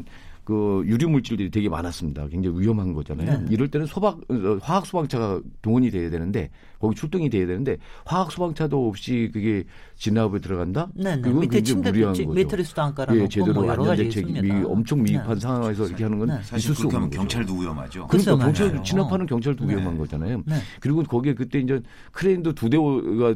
그 0.51 0.83
유류 0.85 1.09
물질들이 1.09 1.49
되게 1.49 1.69
많았습니다. 1.69 2.27
굉장히 2.27 2.59
위험한 2.61 2.93
거잖아요. 2.93 3.39
네. 3.43 3.47
이럴 3.51 3.69
때는 3.69 3.87
소방 3.87 4.15
어, 4.29 4.59
화학 4.61 4.85
소방차가 4.85 5.41
동원이 5.63 5.93
돼야 5.93 6.11
되는데 6.11 6.51
거기 6.81 6.97
출동이 6.97 7.31
돼야 7.31 7.47
되는데 7.47 7.77
화학 8.05 8.33
소방차도 8.33 8.89
없이 8.89 9.31
그게 9.33 9.63
진압에 9.95 10.41
들어간다? 10.41 10.89
네, 10.95 11.15
네. 11.15 11.23
그건 11.23 11.41
밑에 11.43 11.59
굉장히 11.59 11.63
침대 11.65 11.91
무리한 11.93 12.13
미- 12.15 12.25
거죠. 12.25 12.35
매트리스도 12.35 12.83
안 12.83 12.95
깔아놓고 12.97 13.23
예, 13.25 13.29
제대로 13.29 13.53
뭐 13.53 13.67
여러 13.69 13.85
가지 13.85 13.91
안전 14.03 14.05
대책이 14.07 14.33
있습니다. 14.33 14.69
엄청 14.69 15.03
미흡한 15.05 15.35
네. 15.35 15.41
상황에서 15.41 15.87
이렇게 15.87 16.03
하는 16.03 16.19
건 16.19 16.29
네. 16.29 16.35
사실 16.43 16.57
있을 16.57 16.75
수 16.75 16.81
그렇게 16.83 16.97
없는 16.97 16.97
하면 16.97 17.11
거죠. 17.11 17.21
경찰도 17.21 17.55
위험하죠. 17.61 18.07
그러니까 18.09 18.37
경찰. 18.39 18.83
진압하는 18.83 19.27
경찰도 19.27 19.65
네. 19.67 19.75
위험한 19.75 19.99
거잖아요. 19.99 20.43
네. 20.47 20.57
그리고 20.81 21.05
거기에 21.05 21.35
그때 21.35 21.61
이제 21.61 21.81
크레인도 22.11 22.55
두 22.55 22.69
대가 22.69 22.83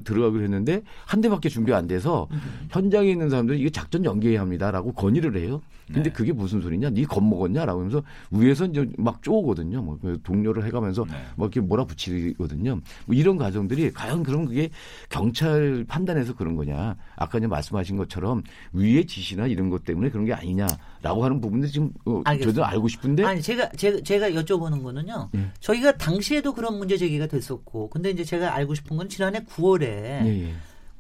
들어가기로 0.03 0.42
했는데 0.42 0.83
한 1.07 1.20
대밖에 1.20 1.48
준비 1.48 1.72
안 1.72 1.87
돼서 1.87 2.27
음. 2.33 2.40
현장에 2.70 3.09
있는 3.09 3.31
사람들이 3.31 3.61
이게 3.61 3.70
작전 3.70 4.05
연기해야 4.05 4.40
합니다라고 4.40 4.90
건의를 4.94 5.37
해요. 5.37 5.61
근데 5.86 6.04
네. 6.04 6.12
그게 6.12 6.32
무슨 6.32 6.60
소리냐? 6.60 6.90
네 6.90 7.04
겁먹었냐라고 7.04 7.80
하면서 7.80 8.02
위에서 8.30 8.66
이제 8.66 8.88
막 8.96 9.22
쪼거든요. 9.22 9.82
뭐 9.82 9.98
동료를 10.22 10.66
해가면서 10.66 11.04
네. 11.04 11.12
뭐 11.36 11.46
이렇게 11.46 11.60
몰아붙이거든요. 11.60 12.80
뭐 13.06 13.14
이런 13.14 13.36
과정들이 13.36 13.92
과연 13.92 14.22
그럼 14.22 14.46
그게 14.46 14.70
경찰 15.08 15.84
판단해서 15.86 16.34
그런 16.34 16.56
거냐? 16.56 16.96
아까 17.16 17.38
이제 17.38 17.46
말씀하신 17.46 17.96
것처럼 17.96 18.42
위의 18.72 19.06
지시나 19.06 19.46
이런 19.46 19.70
것 19.70 19.84
때문에 19.84 20.10
그런 20.10 20.24
게 20.24 20.32
아니냐라고 20.32 21.24
하는 21.24 21.40
부분들 21.40 21.68
지금 21.68 21.90
어. 22.04 22.22
저도 22.42 22.64
알고 22.64 22.88
싶은데 22.88 23.24
아니 23.24 23.42
제가 23.42 23.70
제가 23.72 24.00
제가 24.02 24.30
여쭤보는 24.30 24.82
거는요. 24.82 25.30
예. 25.34 25.50
저희가 25.60 25.96
당시에도 25.96 26.54
그런 26.54 26.78
문제 26.78 26.96
제기가 26.96 27.26
됐었고, 27.26 27.90
근데 27.90 28.10
이제 28.10 28.24
제가 28.24 28.54
알고 28.54 28.74
싶은 28.74 28.96
건 28.96 29.08
지난해 29.08 29.40
9월에 29.40 29.82
예, 29.82 30.48
예. 30.48 30.54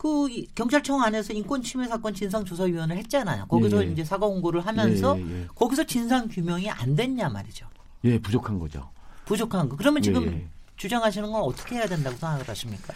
그 0.04 0.28
이- 0.28 0.46
경찰청 0.54 1.02
안에서 1.02 1.32
인권 1.32 1.62
침해 1.62 1.88
사건 1.88 2.12
진상 2.12 2.44
조사 2.44 2.64
위원회를 2.64 2.98
했잖아요. 3.04 3.46
거기서 3.46 3.82
예, 3.82 3.88
예. 3.88 3.92
이제 3.92 4.04
사과 4.04 4.26
공고를 4.26 4.66
하면서 4.66 5.18
예, 5.18 5.22
예, 5.24 5.40
예. 5.40 5.46
거기서 5.54 5.84
진상 5.84 6.28
규명이 6.28 6.68
안 6.68 6.94
됐냐 6.94 7.30
말이죠. 7.30 7.66
예, 8.04 8.18
부족한 8.18 8.58
거죠. 8.58 8.90
부족한 9.24 9.70
거. 9.70 9.76
그러면 9.76 10.02
지금. 10.02 10.50
주장하시는 10.76 11.32
건 11.32 11.40
어떻게 11.40 11.76
해야 11.76 11.86
된다고 11.86 12.16
생각을 12.18 12.46
하십니까? 12.46 12.92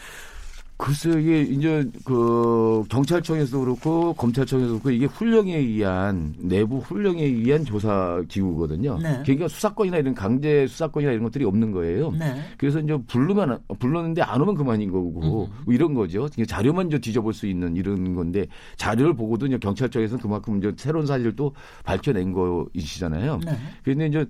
글쎄 0.79 1.11
이게 1.21 1.43
이제 1.43 1.85
그 2.05 2.85
경찰청에서도 2.89 3.61
그렇고 3.65 4.13
검찰청에서도 4.15 4.75
그렇고 4.75 4.91
이게 4.91 5.07
훈령에 5.07 5.57
의한 5.57 6.35
내부 6.39 6.79
훈령에 6.79 7.21
의한 7.21 7.65
조사 7.65 8.23
기구거든요. 8.29 8.97
네. 9.03 9.21
그러니까 9.25 9.49
수사권이나 9.49 9.99
이런 9.99 10.15
강제 10.15 10.69
수사권이나 10.69 11.11
이런 11.11 11.25
것들이 11.25 11.45
없는 11.45 11.73
거예요. 11.73 12.13
네. 12.13 12.41
그래서 12.57 12.79
이제 12.79 12.97
부르면 13.09 13.59
불렀는데 13.81 14.23
안 14.23 14.41
오면 14.41 14.55
그만인 14.55 14.93
거고 14.93 15.11
뭐 15.11 15.51
이런 15.67 15.95
거죠. 15.95 16.29
자료만 16.29 16.91
저 16.91 16.99
뒤져볼 16.99 17.35
수 17.35 17.49
있는 17.49 17.75
이런 17.75 18.15
건데 18.15 18.47
자료를 18.77 19.15
보고도 19.15 19.47
이제 19.47 19.59
경찰청에서는 19.59 20.23
그만큼 20.23 20.59
이제 20.59 20.73
새로운 20.77 21.07
사실을 21.07 21.35
또 21.35 21.53
밝혀낸 21.83 22.33
거이시잖아요. 22.33 23.41
네. 23.45 23.59
그런데 23.83 24.07
이제 24.07 24.27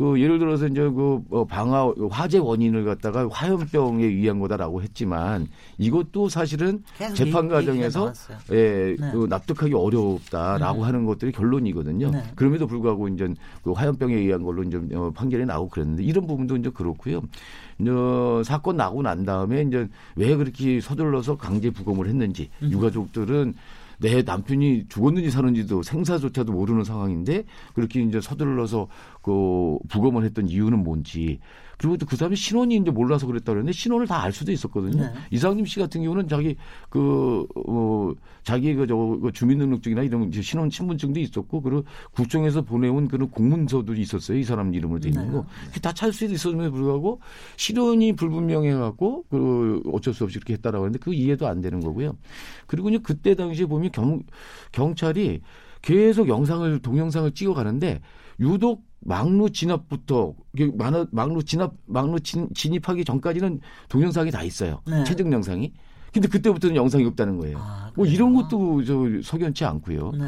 그 0.00 0.18
예를 0.18 0.38
들어서 0.38 0.66
이제 0.66 0.80
그 0.80 1.20
어, 1.28 1.44
방화 1.44 1.92
화재 2.10 2.38
원인을 2.38 2.86
갖다가 2.86 3.28
화염병에 3.30 4.02
의한 4.02 4.38
거다라고 4.38 4.80
했지만 4.80 5.46
이것도 5.76 6.30
사실은 6.30 6.82
재판 7.14 7.48
과정에서. 7.48 8.10
예, 8.50 8.96
네. 8.98 9.10
그 9.12 9.26
납득하기 9.28 9.74
어렵다라고 9.74 10.86
하는 10.86 11.04
것들이 11.04 11.32
결론이거든요. 11.32 12.12
네. 12.12 12.22
그럼에도 12.34 12.66
불구하고 12.66 13.08
이제 13.08 13.28
그 13.62 13.72
화염병에 13.72 14.14
의한 14.14 14.42
걸로 14.42 14.62
이제 14.62 14.80
어, 14.94 15.12
판결이 15.14 15.44
나오고 15.44 15.68
그랬는데 15.68 16.02
이런 16.02 16.26
부분도 16.26 16.56
이제 16.56 16.70
그렇고요. 16.70 17.20
이제 17.78 17.90
사건 18.46 18.78
나고 18.78 19.02
난 19.02 19.26
다음에 19.26 19.64
이제 19.68 19.86
왜 20.16 20.34
그렇게 20.34 20.80
서둘러서 20.80 21.36
강제 21.36 21.68
부검을 21.68 22.08
했는지 22.08 22.48
음. 22.62 22.70
유가족들은 22.70 23.52
내 24.00 24.22
남편이 24.22 24.86
죽었는지 24.88 25.30
사는지도 25.30 25.82
생사조차도 25.82 26.52
모르는 26.52 26.84
상황인데 26.84 27.44
그렇게 27.74 28.02
이제 28.02 28.20
서둘러서 28.20 28.88
그 29.22 29.78
부검을 29.88 30.24
했던 30.24 30.48
이유는 30.48 30.82
뭔지 30.82 31.38
그리고 31.80 31.96
또그 31.96 32.14
사람이 32.14 32.36
신원이 32.36 32.76
이제 32.76 32.90
몰라서 32.90 33.26
그랬다 33.26 33.52
그랬는데 33.52 33.72
신원을 33.72 34.06
다 34.06 34.20
알 34.20 34.32
수도 34.32 34.52
있었거든요. 34.52 35.02
네. 35.02 35.12
이상님 35.30 35.64
씨 35.64 35.80
같은 35.80 36.02
경우는 36.02 36.28
자기 36.28 36.54
그, 36.90 37.46
어, 37.66 38.12
자기 38.42 38.74
그, 38.74 38.86
저, 38.86 38.94
그 38.96 39.32
주민등록증이나 39.32 40.02
이런 40.02 40.28
이제 40.28 40.42
신원 40.42 40.68
신분증도 40.68 41.18
있었고, 41.20 41.62
그리고 41.62 41.84
구청에서 42.12 42.60
보내온 42.62 43.08
그런 43.08 43.30
공문서도 43.30 43.94
있었어요. 43.94 44.36
이 44.36 44.44
사람 44.44 44.74
이름으로 44.74 45.00
돼 45.00 45.08
있는 45.08 45.24
네. 45.26 45.32
거. 45.32 45.46
다 45.80 45.92
찾을 45.92 46.12
수 46.12 46.26
있었음에도 46.26 46.70
불구하고 46.70 47.20
신원이 47.56 48.12
불분명해갖고, 48.12 49.24
그, 49.30 49.82
어쩔 49.90 50.12
수 50.12 50.24
없이 50.24 50.38
그렇게 50.38 50.52
했다라고 50.52 50.84
하는데 50.84 50.98
그 50.98 51.14
이해도 51.14 51.46
안 51.46 51.62
되는 51.62 51.80
거고요. 51.80 52.14
그리고 52.66 52.90
그때 53.02 53.34
당시에 53.34 53.64
보면 53.64 53.90
경, 53.90 54.22
경찰이 54.72 55.40
계속 55.80 56.28
영상을, 56.28 56.78
동영상을 56.80 57.30
찍어 57.32 57.54
가는데 57.54 58.02
유독 58.40 58.84
막루 59.00 59.50
진압부터 59.50 60.34
막루 61.10 61.42
진압 61.44 61.74
막루 61.86 62.20
진, 62.20 62.48
진입하기 62.54 63.04
전까지는 63.04 63.60
동영상이 63.88 64.30
다 64.30 64.42
있어요. 64.42 64.80
네. 64.86 65.04
최종 65.04 65.32
영상이. 65.32 65.72
근데 66.12 66.26
그때부터는 66.28 66.74
영상이 66.76 67.04
없다는 67.04 67.38
거예요. 67.38 67.58
아, 67.58 67.92
뭐? 67.94 68.04
이런 68.04 68.34
것도 68.34 68.84
저 68.84 68.94
석연치 69.22 69.64
않고요. 69.64 70.10
네. 70.12 70.24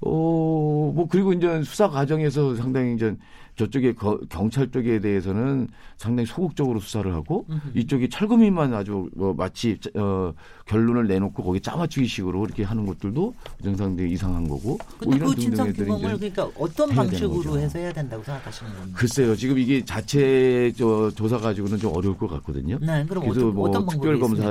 어, 0.00 0.92
뭐 0.94 1.06
그리고 1.10 1.32
이제 1.32 1.62
수사 1.62 1.88
과정에서 1.88 2.54
상당히 2.54 2.94
이제 2.94 3.16
저쪽에 3.58 3.92
거- 3.92 4.20
경찰 4.30 4.70
쪽에 4.70 5.00
대해서는 5.00 5.66
상당히 5.96 6.26
소극적으로 6.26 6.78
수사를 6.78 7.12
하고 7.12 7.44
이쪽이 7.74 8.08
철거민만 8.08 8.72
아주 8.72 9.10
뭐 9.16 9.34
마치 9.34 9.76
어, 9.96 10.32
결론을 10.66 11.08
내놓고 11.08 11.42
거기 11.42 11.60
짜맞추기식으로 11.60 12.44
이렇게 12.44 12.62
하는 12.62 12.86
것들도 12.86 13.34
상당히 13.76 14.12
이상한 14.12 14.48
거고. 14.48 14.78
뭐 14.78 14.78
근데 15.00 15.18
그 15.18 15.34
진상 15.34 15.72
등등의 15.72 15.98
이제 15.98 16.06
그러니까 16.34 16.48
어떤 16.56 16.88
방식으로. 16.90 17.58
해서 17.58 17.78
해야 17.78 17.92
된다고 17.92 18.22
생각하시는 18.22 18.72
겁니까? 18.72 18.96
글쎄요, 18.98 19.34
지금 19.34 19.58
이게 19.58 19.84
자체 19.84 20.72
저 20.76 21.10
조사 21.10 21.38
가지고는 21.38 21.78
좀 21.78 21.96
어려울 21.96 22.16
것 22.16 22.28
같거든요. 22.28 22.78
네, 22.80 23.04
그럼 23.08 23.24
그래서 23.24 23.40
어떤, 23.48 23.54
뭐 23.54 23.68
어떤 23.68 23.86
특별 23.88 24.20
검사에? 24.20 24.46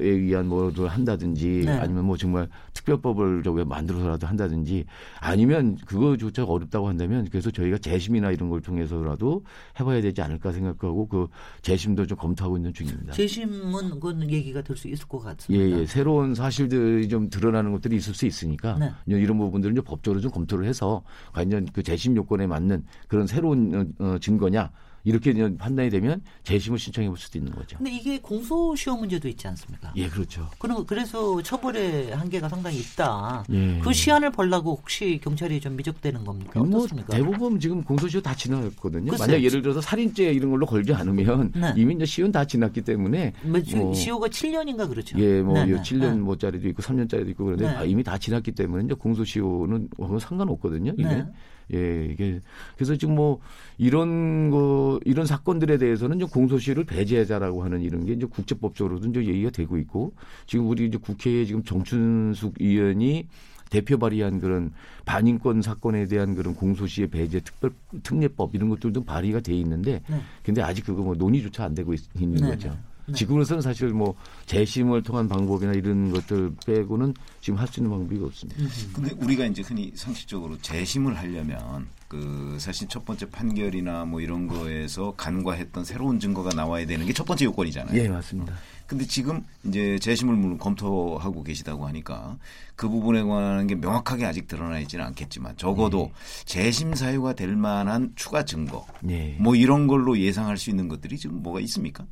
의한 0.00 0.48
뭐를 0.48 0.88
한다든지 0.88 1.62
네. 1.64 1.72
아니면 1.72 2.04
뭐 2.06 2.16
정말 2.16 2.48
특별법을 2.74 3.42
저왜 3.44 3.62
만들어서라도 3.64 4.26
한다든지 4.26 4.84
아니면 5.20 5.76
그거조차 5.86 6.44
어렵다고 6.44 6.88
한다면 6.88 7.28
그래서 7.30 7.50
저희가 7.50 7.78
재심이나 7.78 8.32
이런 8.32 8.47
걸 8.48 8.60
통해서라도 8.62 9.44
해봐야 9.78 10.00
되지 10.00 10.22
않을까 10.22 10.52
생각하고 10.52 11.08
그 11.08 11.28
재심도 11.62 12.06
좀 12.06 12.16
검토하고 12.16 12.56
있는 12.56 12.72
중입니다. 12.72 13.12
재심은 13.12 13.90
그건 13.90 14.30
얘기가 14.30 14.62
될 14.62 14.78
수 14.78 14.88
있을 14.88 15.06
것 15.08 15.20
예, 15.20 15.24
같습니다. 15.24 15.80
예. 15.80 15.86
새로운 15.86 16.34
사실들이 16.34 17.08
좀 17.08 17.28
드러나는 17.28 17.72
것들이 17.72 17.96
있을 17.96 18.14
수 18.14 18.26
있으니까 18.26 18.78
네. 18.78 18.92
이런 19.06 19.36
부분들은 19.38 19.74
좀 19.74 19.84
법적으로 19.84 20.20
좀 20.20 20.30
검토를 20.30 20.66
해서 20.66 21.02
과연 21.32 21.66
그 21.72 21.82
재심 21.82 22.16
요건에 22.16 22.46
맞는 22.46 22.84
그런 23.08 23.26
새로운 23.26 23.94
어, 23.98 24.04
어, 24.04 24.18
증거냐 24.18 24.70
이렇게 25.04 25.32
판단이 25.56 25.90
되면 25.90 26.20
재심을 26.42 26.78
신청해 26.78 27.08
볼 27.08 27.16
수도 27.18 27.38
있는 27.38 27.52
거죠. 27.52 27.76
근데 27.78 27.90
이게 27.92 28.18
공소시효 28.20 28.96
문제도 28.96 29.26
있지 29.28 29.46
않습니까? 29.48 29.92
예, 29.96 30.08
그렇죠. 30.08 30.48
그럼 30.58 30.84
그래서 30.86 31.40
처벌의 31.42 32.10
한계가 32.14 32.48
상당히 32.48 32.78
있다. 32.78 33.44
예. 33.50 33.78
그 33.82 33.92
시한을 33.92 34.30
벌라고 34.32 34.76
혹시 34.76 35.20
경찰이 35.22 35.60
좀 35.60 35.76
미적되는 35.76 36.24
겁니까? 36.24 36.60
뭐 36.60 36.80
어떻습니까? 36.80 37.16
대부분 37.16 37.58
지금 37.60 37.82
공소시효 37.82 38.20
다 38.22 38.34
지났거든요. 38.34 39.10
글쎄요. 39.10 39.26
만약 39.28 39.42
예를 39.42 39.62
들어서 39.62 39.80
살인죄 39.80 40.32
이런 40.32 40.50
걸로 40.50 40.66
걸지 40.66 40.92
않으면 40.92 41.52
네. 41.54 41.72
이미 41.76 41.94
이제 41.94 42.04
시효는 42.04 42.32
다 42.32 42.44
지났기 42.44 42.82
때문에 42.82 43.32
뭐 43.44 43.60
시- 43.62 43.76
뭐 43.76 43.94
시효가 43.94 44.28
7년인가 44.28 44.88
그렇죠. 44.88 45.18
예, 45.18 45.40
뭐 45.42 45.54
네, 45.54 45.64
네, 45.66 45.80
7년 45.80 46.00
네. 46.00 46.10
뭐짜리도 46.20 46.68
있고 46.68 46.82
3년짜리도 46.82 47.28
있고 47.30 47.44
그런데 47.44 47.66
네. 47.66 47.74
아, 47.76 47.84
이미 47.84 48.02
다 48.02 48.18
지났기 48.18 48.52
때문에 48.52 48.84
이제 48.84 48.94
공소시효는 48.94 49.88
뭐 49.96 50.18
상관없거든요. 50.18 50.92
이게. 50.98 51.04
네. 51.08 51.26
예, 51.74 52.06
이게 52.10 52.40
그래서 52.76 52.96
지금 52.96 53.14
뭐 53.14 53.40
이런 53.76 54.50
거 54.50 54.98
이런 55.04 55.26
사건들에 55.26 55.78
대해서는 55.78 56.18
좀 56.18 56.28
공소시효를 56.28 56.84
배제하자라고 56.84 57.62
하는 57.62 57.82
이런 57.82 58.06
게 58.06 58.12
이제 58.14 58.26
국제법적으로도 58.26 59.08
이제 59.10 59.24
얘기가 59.26 59.50
되고 59.50 59.76
있고 59.78 60.14
지금 60.46 60.68
우리 60.68 60.86
이제 60.86 60.98
국회에 60.98 61.44
지금 61.44 61.62
정춘숙 61.62 62.54
의원이 62.60 63.26
대표 63.70 63.98
발의한 63.98 64.40
그런 64.40 64.72
반인권 65.04 65.62
사건에 65.62 66.06
대한 66.06 66.34
그런 66.34 66.54
공소시효 66.54 67.08
배제 67.08 67.40
특별 67.40 67.72
특례법 68.02 68.54
이런 68.54 68.68
것들도 68.70 69.04
발의가 69.04 69.40
돼 69.40 69.54
있는데 69.54 70.02
네. 70.08 70.20
근데 70.42 70.62
아직 70.62 70.86
그거 70.86 71.02
뭐 71.02 71.14
논의조차 71.14 71.64
안 71.64 71.74
되고 71.74 71.92
있, 71.92 72.00
는 72.14 72.34
네, 72.34 72.48
거죠. 72.48 72.70
네. 72.70 72.78
지금으로서는 73.14 73.62
사실 73.62 73.88
뭐 73.88 74.14
재심을 74.46 75.02
통한 75.02 75.28
방법이나 75.28 75.72
이런 75.72 76.10
것들 76.12 76.52
빼고는 76.66 77.14
지금 77.40 77.58
할 77.58 77.68
수 77.68 77.80
있는 77.80 77.90
방법이 77.90 78.22
없습니다. 78.24 78.62
근데 78.94 79.14
우리가 79.18 79.44
이제 79.46 79.62
흔히 79.62 79.92
상식적으로 79.94 80.56
재심을 80.58 81.16
하려면 81.18 81.86
그 82.08 82.56
사실 82.58 82.88
첫 82.88 83.04
번째 83.04 83.28
판결이나 83.28 84.06
뭐 84.06 84.20
이런 84.22 84.46
거에서 84.48 85.12
간과했던 85.16 85.84
새로운 85.84 86.18
증거가 86.18 86.48
나와야 86.54 86.86
되는 86.86 87.04
게 87.06 87.12
첫 87.12 87.24
번째 87.24 87.44
요건이잖아요. 87.46 88.00
예, 88.00 88.08
맞습니다. 88.08 88.54
근데 88.86 89.04
지금 89.04 89.44
이제 89.66 89.98
재심을 89.98 90.34
물론 90.36 90.56
검토하고 90.56 91.42
계시다고 91.42 91.86
하니까 91.88 92.38
그 92.74 92.88
부분에 92.88 93.22
관한 93.22 93.66
게 93.66 93.74
명확하게 93.74 94.24
아직 94.24 94.46
드러나 94.48 94.78
있지는 94.80 95.04
않겠지만 95.04 95.58
적어도 95.58 96.10
재심 96.46 96.94
사유가 96.94 97.34
될 97.34 97.54
만한 97.54 98.12
추가 98.16 98.44
증거 98.46 98.86
예. 99.10 99.36
뭐 99.40 99.54
이런 99.54 99.86
걸로 99.88 100.18
예상할 100.18 100.56
수 100.56 100.70
있는 100.70 100.88
것들이 100.88 101.18
지금 101.18 101.42
뭐가 101.42 101.60
있습니까? 101.60 102.06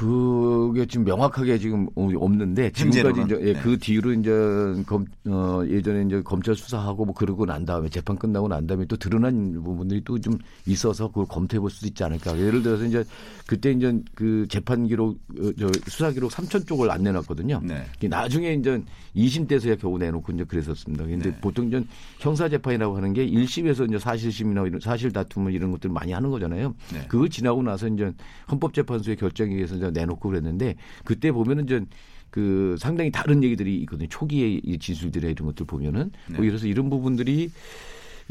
그게 0.00 0.86
지금 0.86 1.04
명확하게 1.04 1.58
지금 1.58 1.86
없는데 1.94 2.70
지금까지? 2.70 3.22
이제 3.22 3.38
예, 3.40 3.52
네. 3.52 3.60
그 3.60 3.76
뒤로 3.78 4.12
이제 4.12 4.30
검 4.86 5.04
어, 5.28 5.62
예전에 5.66 6.04
이제 6.06 6.22
검찰 6.22 6.54
수사하고 6.54 7.04
뭐 7.04 7.14
그러고 7.14 7.44
난 7.44 7.66
다음에 7.66 7.88
재판 7.90 8.16
끝나고 8.16 8.48
난 8.48 8.66
다음에 8.66 8.86
또 8.86 8.96
드러난 8.96 9.52
부분들이 9.62 10.02
또 10.04 10.20
좀 10.20 10.38
있어서 10.66 11.08
그걸 11.08 11.26
검토해 11.26 11.60
볼 11.60 11.70
수도 11.70 11.86
있지 11.86 12.04
않을까. 12.04 12.38
예를 12.38 12.62
들어서 12.62 12.84
이제 12.84 13.04
그때 13.46 13.72
이제 13.72 13.98
그 14.14 14.46
재판 14.48 14.86
기록 14.86 15.18
어, 15.38 15.50
저 15.58 15.70
수사 15.88 16.10
기록 16.10 16.30
3천 16.30 16.66
쪽을 16.66 16.90
안 16.90 17.02
내놨거든요. 17.02 17.60
네. 17.64 17.84
나중에 18.08 18.52
이제 18.54 18.82
2심 19.16 19.48
때서야 19.48 19.76
겨우 19.76 19.98
내놓고 19.98 20.32
이제 20.32 20.44
그랬었습니다. 20.44 21.04
근데 21.04 21.30
네. 21.30 21.40
보통 21.40 21.66
이제 21.68 21.82
형사 22.18 22.48
재판이라고 22.48 22.96
하는 22.96 23.12
게 23.12 23.26
1심에서 23.26 23.88
이제 23.88 23.98
사실심이나 23.98 24.66
이런 24.66 24.80
사실 24.80 25.12
다툼을 25.12 25.52
이런 25.52 25.70
것들 25.72 25.90
많이 25.90 26.12
하는 26.12 26.30
거잖아요. 26.30 26.74
네. 26.92 27.06
그걸 27.08 27.28
지나고 27.28 27.62
나서 27.62 27.88
이제 27.88 28.12
헌법재판소의 28.50 29.16
결정에 29.16 29.54
의해서 29.54 29.76
이제 29.76 29.89
내놓고 29.90 30.28
그랬는데 30.28 30.76
그때 31.04 31.32
보면은 31.32 31.64
이제 31.64 31.84
그 32.30 32.76
상당히 32.78 33.10
다른 33.10 33.42
얘기들이 33.42 33.76
있거든요. 33.80 34.08
초기의 34.08 34.60
이 34.64 34.78
진술들의 34.78 35.32
이런 35.32 35.46
것들 35.46 35.66
보면은 35.66 36.10
네. 36.28 36.36
뭐 36.36 36.46
그래서 36.46 36.66
이런 36.66 36.88
부분들이 36.88 37.50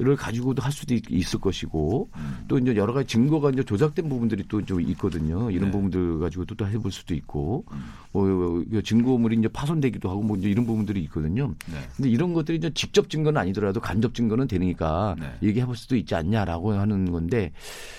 를 0.01 0.15
가지고도 0.15 0.61
할 0.61 0.71
수도 0.71 0.93
있- 0.93 1.11
있을 1.11 1.39
것이고 1.39 2.09
음. 2.15 2.45
또 2.47 2.57
이제 2.57 2.73
여러 2.77 2.93
가지 2.93 3.07
증거가 3.09 3.49
이제 3.49 3.63
조작된 3.63 4.07
부분들이 4.07 4.43
또 4.47 4.61
좀 4.61 4.79
있거든요. 4.81 5.51
이런 5.51 5.71
네. 5.71 5.77
음. 5.77 5.89
부분들 5.89 6.19
가지고도 6.19 6.55
또 6.55 6.65
해볼 6.67 6.89
수도 6.91 7.13
있고 7.13 7.65
뭐 8.11 8.81
증거물이 8.83 9.37
이제 9.37 9.47
파손되기도 9.49 10.09
하고 10.09 10.21
뭐 10.23 10.37
이제 10.37 10.49
이런 10.49 10.65
부분들이 10.65 11.01
있거든요. 11.03 11.53
네. 11.71 11.79
근데 11.95 12.09
이런 12.09 12.33
것들이 12.33 12.57
이제 12.57 12.69
직접 12.73 13.09
증거는 13.09 13.39
아니더라도 13.41 13.79
간접 13.81 14.13
증거는 14.13 14.47
되니까 14.47 15.15
네. 15.19 15.33
얘기해 15.43 15.65
볼 15.65 15.75
수도 15.75 15.95
있지 15.95 16.15
않냐라고 16.15 16.71
하는 16.73 17.11
건데 17.11 17.51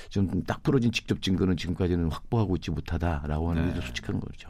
좀 0.08 0.30
딱 0.46 0.62
부러진 0.62 0.90
직접 0.92 1.20
증거는 1.22 1.56
지금까지는 1.56 2.10
확보하고 2.10 2.56
있지 2.56 2.70
못하다라고 2.70 3.50
하는 3.50 3.62
네. 3.66 3.68
게좀 3.70 3.82
솔직한 3.86 4.20
거죠. 4.20 4.48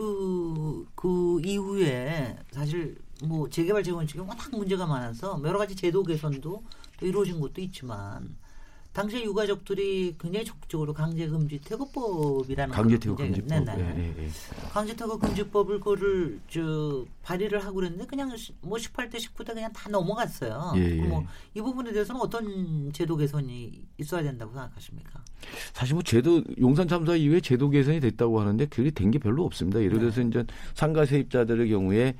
그, 0.00 0.86
그 0.94 1.42
이후에 1.44 2.38
사실 2.52 2.96
뭐 3.22 3.50
재개발 3.50 3.82
재건축이 3.82 4.20
워낙 4.20 4.50
문제가 4.50 4.86
많아서 4.86 5.38
여러 5.44 5.58
가지 5.58 5.76
제도 5.76 6.02
개선도 6.02 6.62
또 6.98 7.06
이루어진 7.06 7.38
것도 7.38 7.60
있지만 7.60 8.34
당시에 8.92 9.22
유가족들이 9.24 10.16
굉장히 10.18 10.44
적극적으로 10.44 10.92
강제금지 10.92 11.60
퇴거법이라는 11.64 12.74
강제퇴거 12.74 13.14
걸 13.14 13.26
굉장히- 13.26 13.48
금지법. 13.48 13.76
네네. 13.76 13.98
예, 13.98 14.02
예, 14.18 14.24
예. 14.26 14.30
강제퇴거 14.72 15.16
금지법을 15.18 15.78
그거를 15.78 16.40
저 16.48 17.04
발의를 17.22 17.64
하고 17.64 17.76
그랬는데 17.76 18.04
그냥 18.06 18.36
시- 18.36 18.52
뭐 18.60 18.76
18대 18.78 19.14
19대 19.18 19.54
그냥 19.54 19.72
다 19.72 19.88
넘어갔어요. 19.90 20.72
예, 20.76 20.80
예. 20.98 21.02
뭐이 21.02 21.62
부분에 21.64 21.92
대해서는 21.92 22.20
어떤 22.20 22.92
제도 22.92 23.16
개선이 23.16 23.86
있어야 23.98 24.22
된다고 24.24 24.52
생각하십니까? 24.52 25.22
사실 25.72 25.94
뭐 25.94 26.02
제도 26.02 26.42
용산 26.60 26.88
참사 26.88 27.14
이후에 27.14 27.40
제도 27.40 27.70
개선이 27.70 28.00
됐다고 28.00 28.40
하는데 28.40 28.66
그게 28.66 28.90
된 28.90 29.10
게 29.12 29.18
별로 29.20 29.44
없습니다. 29.44 29.78
예를 29.80 29.94
네. 29.94 30.00
들어서 30.00 30.20
이제 30.22 30.44
상가 30.74 31.06
세입자들의 31.06 31.68
경우에 31.68 32.14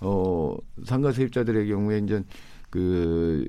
어 0.00 0.56
상가 0.84 1.10
세입자들의 1.12 1.68
경우에 1.68 1.98
이제 1.98 2.22
그 2.70 3.48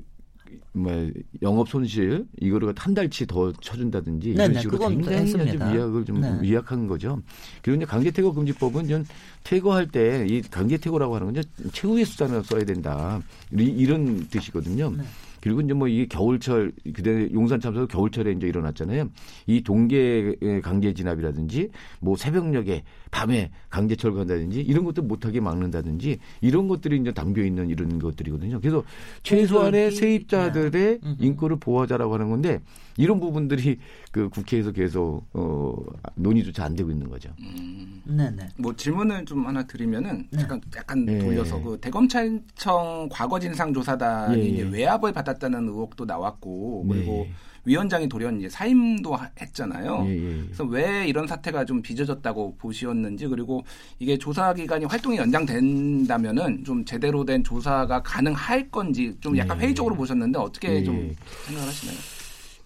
뭐 0.72 1.10
영업 1.42 1.68
손실 1.68 2.26
이거를 2.40 2.72
한 2.76 2.94
달치 2.94 3.26
더 3.26 3.52
쳐준다든지 3.52 4.30
이런 4.30 4.48
네네, 4.48 4.60
식으로 4.60 4.78
그건 4.78 4.94
굉장히 4.96 5.18
했습니다. 5.18 5.72
위약을 5.72 6.04
좀 6.04 6.20
네. 6.20 6.38
위약한 6.42 6.86
거죠. 6.86 7.20
그리고 7.62 7.76
이제 7.76 7.84
강제퇴거 7.86 8.32
금지법은 8.32 8.84
이제 8.84 9.02
퇴거할 9.44 9.88
때 9.88 10.26
이 10.28 10.40
강제퇴거라고 10.42 11.14
하는 11.16 11.32
건 11.32 11.36
이제 11.36 11.48
최후의 11.72 12.04
수단을 12.04 12.42
써야 12.44 12.64
된다 12.64 13.20
이- 13.58 13.62
이런 13.64 14.26
뜻이거든요. 14.28 14.90
네. 14.96 15.02
그리고 15.40 15.60
이제 15.60 15.72
뭐 15.72 15.86
이게 15.86 16.06
겨울철 16.06 16.72
그때 16.94 17.28
용산 17.32 17.60
참사도 17.60 17.86
겨울철에 17.86 18.32
이제 18.32 18.48
일어났잖아요. 18.48 19.08
이 19.46 19.62
동계 19.62 20.34
강제 20.64 20.92
진압이라든지 20.92 21.70
뭐 22.00 22.16
새벽녘에 22.16 22.82
밤에 23.10 23.50
강제 23.70 23.96
철거한다든지 23.96 24.60
이런 24.60 24.84
것도 24.84 25.02
못하게 25.02 25.40
막는다든지 25.40 26.18
이런 26.40 26.68
것들이 26.68 26.98
이제 26.98 27.12
담겨 27.12 27.42
있는 27.42 27.68
이런 27.68 27.98
것들이거든요. 27.98 28.60
그래서 28.60 28.82
최소한의 29.22 29.92
세입자들의 29.92 30.70
네. 30.70 31.16
인권을 31.18 31.56
보호하자라고 31.58 32.14
하는 32.14 32.30
건데 32.30 32.60
이런 32.96 33.20
부분들이 33.20 33.78
그 34.10 34.28
국회에서 34.28 34.72
계속 34.72 35.22
어 35.32 35.76
논의조차 36.16 36.64
안 36.64 36.74
되고 36.74 36.90
있는 36.90 37.08
거죠. 37.08 37.30
음, 37.40 38.02
네네. 38.04 38.48
뭐 38.58 38.74
질문을 38.74 39.24
좀 39.24 39.46
하나 39.46 39.62
드리면은 39.62 40.26
네. 40.30 40.42
약간 40.42 40.60
약간 40.76 41.04
네. 41.04 41.18
돌려서 41.18 41.60
그 41.62 41.78
대검찰청 41.80 43.08
과거 43.10 43.38
진상 43.38 43.72
조사단이 43.72 44.40
예, 44.40 44.44
예. 44.44 44.48
이제 44.48 44.62
외압을 44.62 45.12
받았다는 45.12 45.68
의혹도 45.68 46.04
나왔고 46.04 46.86
그리고 46.88 47.26
네. 47.28 47.32
위원장이 47.64 48.08
돌연 48.08 48.38
이제 48.38 48.48
사임도 48.48 49.14
하- 49.14 49.30
했잖아요. 49.40 50.04
예, 50.06 50.10
예. 50.14 50.42
그래서 50.44 50.64
왜 50.64 51.06
이런 51.06 51.26
사태가 51.26 51.64
좀 51.64 51.82
빚어졌다고 51.82 52.56
보시었는지 52.56 53.26
그리고 53.26 53.64
이게 53.98 54.16
조사 54.16 54.54
기간이 54.54 54.84
활동이 54.86 55.16
연장된다면은 55.18 56.64
좀 56.64 56.84
제대로 56.84 57.24
된 57.24 57.42
조사가 57.44 58.02
가능할 58.02 58.70
건지 58.70 59.14
좀 59.20 59.36
약간 59.36 59.58
네. 59.58 59.66
회의적으로 59.66 59.94
보셨는데 59.94 60.38
어떻게 60.38 60.76
예. 60.76 60.84
좀 60.84 61.14
생각을 61.46 61.68
하시나요? 61.68 61.96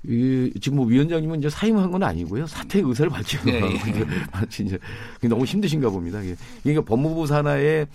이, 0.04 0.52
지금 0.60 0.76
뭐 0.78 0.86
위원장님은 0.86 1.38
이제 1.38 1.48
사임한 1.48 1.90
건 1.92 2.02
아니고요. 2.02 2.46
사퇴 2.46 2.80
의사를 2.80 3.08
밝힌 3.10 3.40
예, 3.46 3.60
거. 3.60 3.68
예. 3.68 3.78
그게 5.14 5.28
너무 5.28 5.44
힘드신가 5.44 5.90
봅니다. 5.90 6.20
이게 6.22 6.34
그러니까 6.62 6.84
법무부 6.84 7.26
산하에 7.26 7.86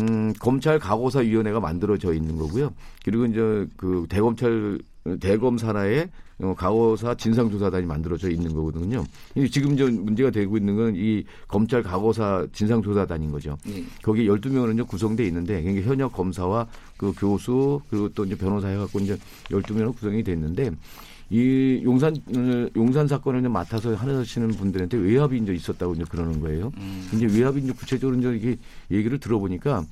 음, 0.00 0.32
검찰 0.38 0.78
가고사 0.78 1.18
위원회가 1.20 1.60
만들어져 1.60 2.14
있는 2.14 2.36
거고요. 2.36 2.72
그리고 3.04 3.26
이제 3.26 3.66
그 3.76 4.06
대검찰 4.08 4.78
대검 5.20 5.56
산하에 5.58 6.08
어, 6.42 6.54
가고사 6.54 7.14
진상조사단이 7.14 7.86
만들어져 7.86 8.30
있는 8.30 8.54
거거든요. 8.54 9.04
이 9.34 9.50
지금 9.50 9.76
저 9.76 9.86
문제가 9.86 10.30
되고 10.30 10.56
있는 10.56 10.76
건 10.76 10.94
이 10.94 11.24
검찰 11.48 11.82
가고사 11.82 12.46
진상조사단인 12.52 13.30
거죠. 13.30 13.56
예. 13.68 13.84
거기 14.02 14.26
12명은 14.26 14.74
이제 14.74 14.82
구성돼 14.82 15.26
있는데 15.26 15.62
그러니까 15.62 15.88
현역 15.88 16.12
검사와 16.12 16.66
그 16.96 17.12
교수 17.16 17.80
그리고 17.88 18.08
또 18.10 18.24
이제 18.24 18.34
변호사 18.36 18.68
해갖고 18.68 18.98
이제 19.00 19.16
12명으로 19.50 19.94
구성이 19.94 20.22
됐는데 20.22 20.70
이 21.30 21.80
용산 21.84 22.14
어, 22.14 22.68
용산 22.76 23.06
사건을 23.06 23.40
이제 23.40 23.48
맡아서 23.48 23.94
하시는 23.94 24.48
분들한테 24.48 24.98
외압이 24.98 25.38
이제 25.38 25.52
있었다고 25.54 25.94
이제 25.94 26.04
그러는 26.08 26.40
거예요. 26.40 26.72
음. 26.78 27.08
이제 27.14 27.26
외압이 27.26 27.60
이제 27.60 27.72
구체적으로 27.72 28.18
이제 28.18 28.34
이게 28.34 28.56
얘기를 28.90 29.18
들어보니까 29.18 29.84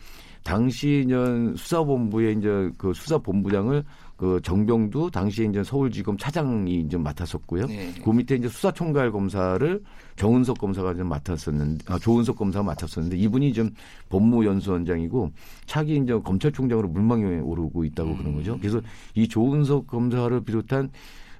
당시 0.42 1.04
이제 1.04 1.14
수사본부의 1.56 2.38
이제 2.38 2.70
그 2.78 2.92
수사본부장을 2.94 3.84
그 4.18 4.40
정병두 4.42 5.10
당시 5.12 5.48
이제 5.48 5.62
서울지검 5.62 6.18
차장이 6.18 6.80
이제 6.80 6.96
맡았었고요. 6.98 7.66
네. 7.66 7.94
그 8.04 8.10
밑에 8.10 8.34
이제 8.34 8.48
수사총괄 8.48 9.12
검사를 9.12 9.80
정은석 10.16 10.58
검사가 10.58 10.94
좀 10.94 11.08
맡았었는데, 11.08 11.84
아, 11.86 11.98
조은석 12.00 12.36
검사가 12.36 12.64
맡았었는데 12.64 13.16
이분이 13.16 13.52
좀 13.52 13.70
법무연수원장이고 14.08 15.30
차기 15.66 15.96
이제 15.96 16.18
검찰총장으로 16.18 16.88
물망에 16.88 17.38
오르고 17.38 17.84
있다고 17.84 18.16
그런 18.16 18.34
거죠. 18.34 18.58
그래서 18.58 18.80
이 19.14 19.28
조은석 19.28 19.86
검사를 19.86 20.40
비롯한 20.40 20.90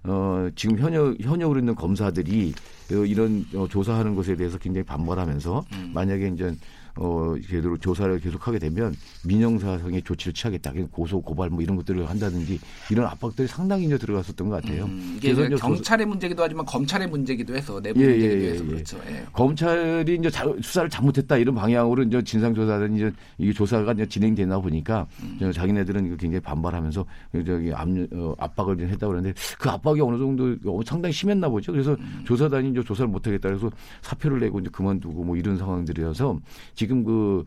어, 0.05 0.49
지금 0.55 0.79
현역, 0.79 1.17
현역으로 1.21 1.59
있는 1.59 1.75
검사들이 1.75 2.55
어, 2.93 2.95
이런 2.95 3.45
어, 3.57 3.67
조사하는 3.69 4.15
것에 4.15 4.37
대해서 4.37 4.57
굉장히 4.57 4.85
반발하면서 4.85 5.65
만약에 5.93 6.29
이제 6.29 6.55
어, 7.01 7.35
제대로 7.49 7.77
조사를 7.77 8.19
계속하게 8.19 8.59
되면 8.59 8.95
민영사상의 9.25 10.03
조치를 10.03 10.33
취하겠다. 10.33 10.73
고소, 10.91 11.21
고발 11.21 11.49
뭐 11.49 11.63
이런 11.63 11.77
것들을 11.77 12.09
한다든지 12.09 12.59
이런 12.91 13.07
압박들이 13.07 13.47
상당히 13.47 13.85
이제 13.85 13.97
들어갔었던 13.97 14.49
것 14.49 14.57
같아요. 14.61 14.85
음, 14.87 15.15
이게 15.17 15.33
경찰의 15.57 16.07
문제기도 16.07 16.43
하지만 16.43 16.67
검찰의 16.67 17.09
문제기도 17.09 17.55
해서 17.55 17.81
내부 17.81 18.01
예, 18.03 18.09
문제기도 18.09 18.43
예, 18.45 18.51
해서 18.51 18.65
예, 18.65 18.69
그렇죠. 18.69 18.99
예. 19.09 19.25
검찰이 19.33 20.15
이제 20.17 20.29
자- 20.31 20.53
수사를 20.61 20.91
잘못했다 20.91 21.37
이런 21.37 21.55
방향으로 21.55 22.03
이제 22.03 22.21
진상조사단 22.23 22.95
이제 22.97 23.13
이게 23.39 23.53
조사가 23.53 23.93
이제 23.93 24.07
진행되나 24.07 24.59
보니까 24.59 25.07
저 25.39 25.53
자기네들은 25.53 26.17
굉장히 26.17 26.41
반발하면서 26.41 27.05
저기 27.47 27.73
압, 27.73 27.87
어, 28.13 28.35
압박을 28.39 28.77
좀 28.79 28.89
했다고 28.89 29.13
그러는데 29.13 29.39
그 29.59 29.71
압박이 29.71 30.01
어느 30.01 30.19
정도 30.19 30.57
어, 30.67 30.81
상당히 30.85 31.13
심했나 31.13 31.49
보죠. 31.49 31.71
그래서 31.71 31.97
조사단이 32.25 32.71
이제 32.71 32.83
조사를 32.83 33.09
못하겠다 33.09 33.49
그래서 33.49 33.71
사표를 34.03 34.41
내고 34.41 34.59
이제 34.59 34.69
그만두고 34.73 35.23
뭐 35.23 35.37
이런 35.37 35.57
상황들이어서 35.57 36.41
지금 36.75 36.88
그 37.05 37.45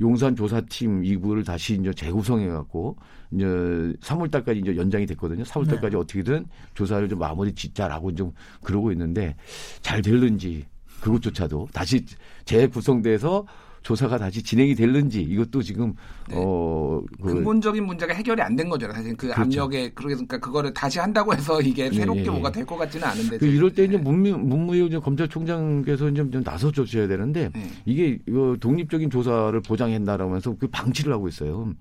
용산 0.00 0.36
조사팀 0.36 1.04
이부를 1.04 1.44
다시 1.44 1.74
이제 1.74 1.92
재구성해 1.92 2.48
갖고 2.48 2.96
이제 3.32 3.44
3월 3.46 4.30
달까지 4.30 4.60
이제 4.60 4.76
연장이 4.76 5.06
됐거든요. 5.06 5.44
4월 5.44 5.66
달까지 5.66 5.90
네. 5.90 5.96
어떻게든 5.96 6.46
조사를 6.74 7.08
좀 7.08 7.18
마무리 7.18 7.54
짓자라고 7.54 8.14
좀 8.14 8.32
그러고 8.62 8.92
있는데 8.92 9.36
잘 9.80 10.02
될는지 10.02 10.66
그것조차도 11.00 11.68
다시 11.72 12.04
재구성돼서 12.44 13.46
조사가 13.86 14.18
다시 14.18 14.42
진행이 14.42 14.74
될는지 14.74 15.22
이것도 15.22 15.62
지금 15.62 15.94
네. 16.28 16.34
어 16.36 17.00
그, 17.22 17.34
근본적인 17.34 17.86
문제가 17.86 18.14
해결이 18.14 18.42
안 18.42 18.56
된 18.56 18.68
거죠. 18.68 18.90
사실 18.90 19.14
그 19.16 19.28
그렇죠. 19.28 19.42
압력에 19.42 19.90
그러니까 19.94 20.38
그거를 20.38 20.72
다시 20.74 20.98
한다고 20.98 21.32
해서 21.34 21.60
이게 21.60 21.90
새롭게 21.92 22.22
예, 22.22 22.24
예. 22.24 22.30
뭐가 22.30 22.50
될 22.50 22.64
것 22.66 22.76
같지는 22.78 23.06
않은데. 23.06 23.38
그 23.38 23.46
이럴 23.46 23.72
때 23.72 23.84
이제 23.84 23.96
네. 23.96 24.02
문무, 24.02 24.38
문무일 24.38 24.98
검찰총장께서 24.98 26.12
좀, 26.14 26.32
좀 26.32 26.42
나서 26.42 26.72
주셔야 26.72 27.06
되는데 27.06 27.50
네. 27.54 27.70
이게 27.84 28.18
이거 28.26 28.56
독립적인 28.58 29.10
조사를 29.10 29.60
보장한다라면서 29.60 30.56
그 30.58 30.66
방치를 30.66 31.12
하고 31.12 31.28
있어요. 31.28 31.72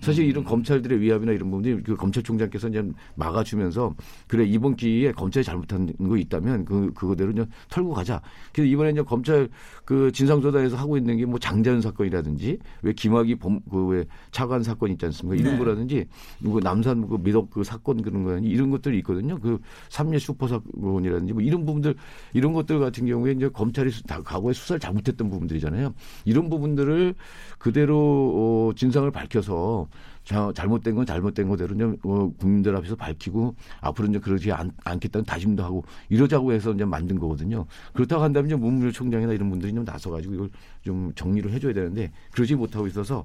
사실 0.00 0.24
이런 0.26 0.44
검찰들의 0.44 1.00
위압이나 1.00 1.32
이런 1.32 1.50
부분들이 1.50 1.82
그 1.82 1.94
검찰총장께서 1.96 2.68
이제 2.68 2.82
막아주면서 3.16 3.94
그래 4.26 4.44
이번 4.44 4.76
기회에 4.76 5.12
검찰이 5.12 5.44
잘못한 5.44 5.92
거 5.96 6.16
있다면 6.16 6.64
그 6.64 6.92
그거대로 6.94 7.30
이제 7.32 7.46
털고 7.70 7.92
가자. 7.94 8.20
그래서 8.52 8.68
이번에 8.70 8.90
이제 8.90 9.02
검찰 9.02 9.48
그 9.84 10.10
진상조사에서 10.12 10.76
하고 10.76 10.96
있는 10.96 11.16
게 11.16 11.28
뭐 11.28 11.38
장자연 11.38 11.82
사건이라든지 11.82 12.58
왜 12.82 12.92
김학의 12.94 13.36
범그왜 13.36 14.06
차관 14.30 14.62
사건 14.62 14.90
있지 14.92 15.04
않습니까? 15.06 15.38
이런 15.40 15.52
네. 15.54 15.58
거라든지 15.58 16.06
그 16.42 16.60
남산 16.62 17.06
그 17.06 17.18
미덕 17.20 17.50
그 17.50 17.62
사건 17.64 18.00
그런 18.00 18.24
거 18.24 18.38
이런 18.38 18.70
것들이 18.70 18.96
있거든요. 18.98 19.38
그 19.38 19.58
삼례 19.90 20.18
슈퍼 20.18 20.48
사건이라든지 20.48 21.32
뭐 21.34 21.42
이런 21.42 21.66
부분들 21.66 21.94
이런 22.32 22.52
것들 22.54 22.78
같은 22.80 23.04
경우에 23.06 23.32
이제 23.32 23.48
검찰이 23.48 23.90
수- 23.90 24.02
다 24.04 24.22
과거에 24.22 24.52
수사를 24.54 24.80
잘못했던 24.80 25.28
부분들이잖아요. 25.28 25.92
이런 26.24 26.48
부분들을 26.48 27.14
그대로 27.58 28.68
어, 28.70 28.74
진상을 28.74 29.10
밝혀서 29.10 29.87
자, 30.28 30.52
잘못된 30.54 30.94
건 30.94 31.06
잘못된 31.06 31.48
거대로 31.48 31.74
이제 31.74 31.84
어, 32.04 32.30
국민들 32.38 32.76
앞에서 32.76 32.94
밝히고 32.94 33.54
앞으로 33.80 34.08
이제 34.08 34.18
그러지 34.18 34.52
않, 34.52 34.70
않겠다는 34.84 35.24
다짐도 35.24 35.64
하고 35.64 35.82
이러자고 36.10 36.52
해서 36.52 36.70
이제 36.72 36.84
만든 36.84 37.18
거거든요. 37.18 37.64
그렇다고 37.94 38.22
한다면 38.22 38.50
이제 38.50 38.54
문무일 38.54 38.92
총장이나 38.92 39.32
이런 39.32 39.48
분들이 39.48 39.72
좀 39.72 39.84
나서가지고 39.84 40.34
이걸 40.34 40.50
좀 40.84 41.10
정리를 41.14 41.50
해줘야 41.50 41.72
되는데 41.72 42.12
그러지 42.32 42.56
못하고 42.56 42.86
있어서 42.88 43.24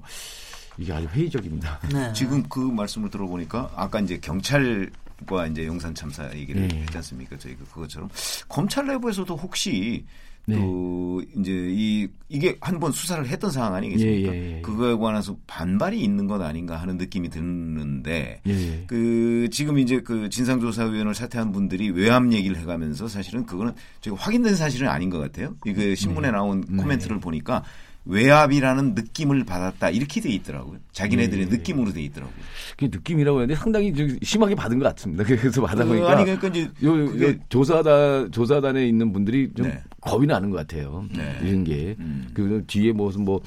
이게 0.78 0.94
아주 0.94 1.06
회의적입니다. 1.08 1.78
네. 1.92 2.10
지금 2.16 2.42
그 2.44 2.58
말씀을 2.58 3.10
들어보니까 3.10 3.70
아까 3.76 4.00
이제 4.00 4.18
경찰 4.18 4.90
과 5.26 5.46
이제 5.46 5.64
용산 5.66 5.94
참사 5.94 6.28
얘기를 6.34 6.66
네. 6.66 6.80
했지 6.80 6.96
않습니까? 6.96 7.38
저희 7.38 7.54
그 7.54 7.64
그것처럼 7.66 8.08
검찰 8.48 8.86
내부에서도 8.86 9.36
혹시 9.36 10.04
네. 10.46 10.56
그 10.56 11.24
이제 11.40 11.52
이 11.52 12.08
이게 12.28 12.56
한 12.60 12.78
번 12.80 12.92
수사를 12.92 13.24
했던 13.26 13.50
상황 13.50 13.74
아니겠습니까? 13.74 14.34
예, 14.34 14.36
예, 14.36 14.56
예. 14.56 14.60
그거에 14.60 14.94
관해서 14.94 15.36
반발이 15.46 16.00
있는 16.00 16.26
것 16.26 16.40
아닌가 16.42 16.76
하는 16.76 16.96
느낌이 16.98 17.30
드는데 17.30 18.40
예, 18.46 18.50
예. 18.50 18.84
그 18.86 19.48
지금 19.50 19.78
이제 19.78 20.00
그 20.00 20.28
진상조사위원을 20.28 21.14
사퇴한 21.14 21.52
분들이 21.52 21.90
외압 21.90 22.30
얘기를 22.32 22.56
해가면서 22.58 23.08
사실은 23.08 23.46
그거는 23.46 23.72
저희 24.00 24.14
확인된 24.14 24.54
사실은 24.56 24.88
아닌 24.88 25.10
것 25.10 25.18
같아요. 25.18 25.54
네. 25.64 25.70
이그 25.70 25.94
신문에 25.94 26.30
나온 26.30 26.64
코멘트를 26.76 27.20
보니까 27.20 27.62
외압이라는 28.06 28.94
느낌을 28.94 29.44
받았다 29.44 29.90
이렇게 29.90 30.20
돼 30.20 30.30
있더라고요. 30.30 30.78
자기네들의 30.92 31.46
네. 31.46 31.56
느낌으로 31.56 31.92
돼 31.92 32.02
있더라고요. 32.02 32.36
그 32.76 32.84
느낌이라고 32.86 33.38
하는데 33.38 33.54
상당히 33.54 33.94
좀 33.94 34.18
심하게 34.22 34.54
받은 34.54 34.78
것 34.78 34.94
같습니다. 34.94 35.24
그래서 35.28 35.62
받아 35.62 35.84
그, 35.84 35.90
보니까 35.90 36.10
아니 36.10 36.24
그러니까 36.24 36.48
이제 36.48 36.70
요, 36.82 36.92
그게 36.92 37.28
요 37.28 37.34
조사단 37.48 38.30
조사단에 38.30 38.86
있는 38.86 39.12
분들이 39.12 39.50
좀 39.54 39.68
네. 39.68 39.82
겁이 40.00 40.26
나는 40.26 40.50
것 40.50 40.58
같아요. 40.58 41.06
네. 41.16 41.38
이런 41.42 41.64
게. 41.64 41.96
음. 41.98 42.28
그 42.34 42.62
뒤에 42.66 42.92
무슨 42.92 43.24
뭐 43.24 43.36
어, 43.36 43.40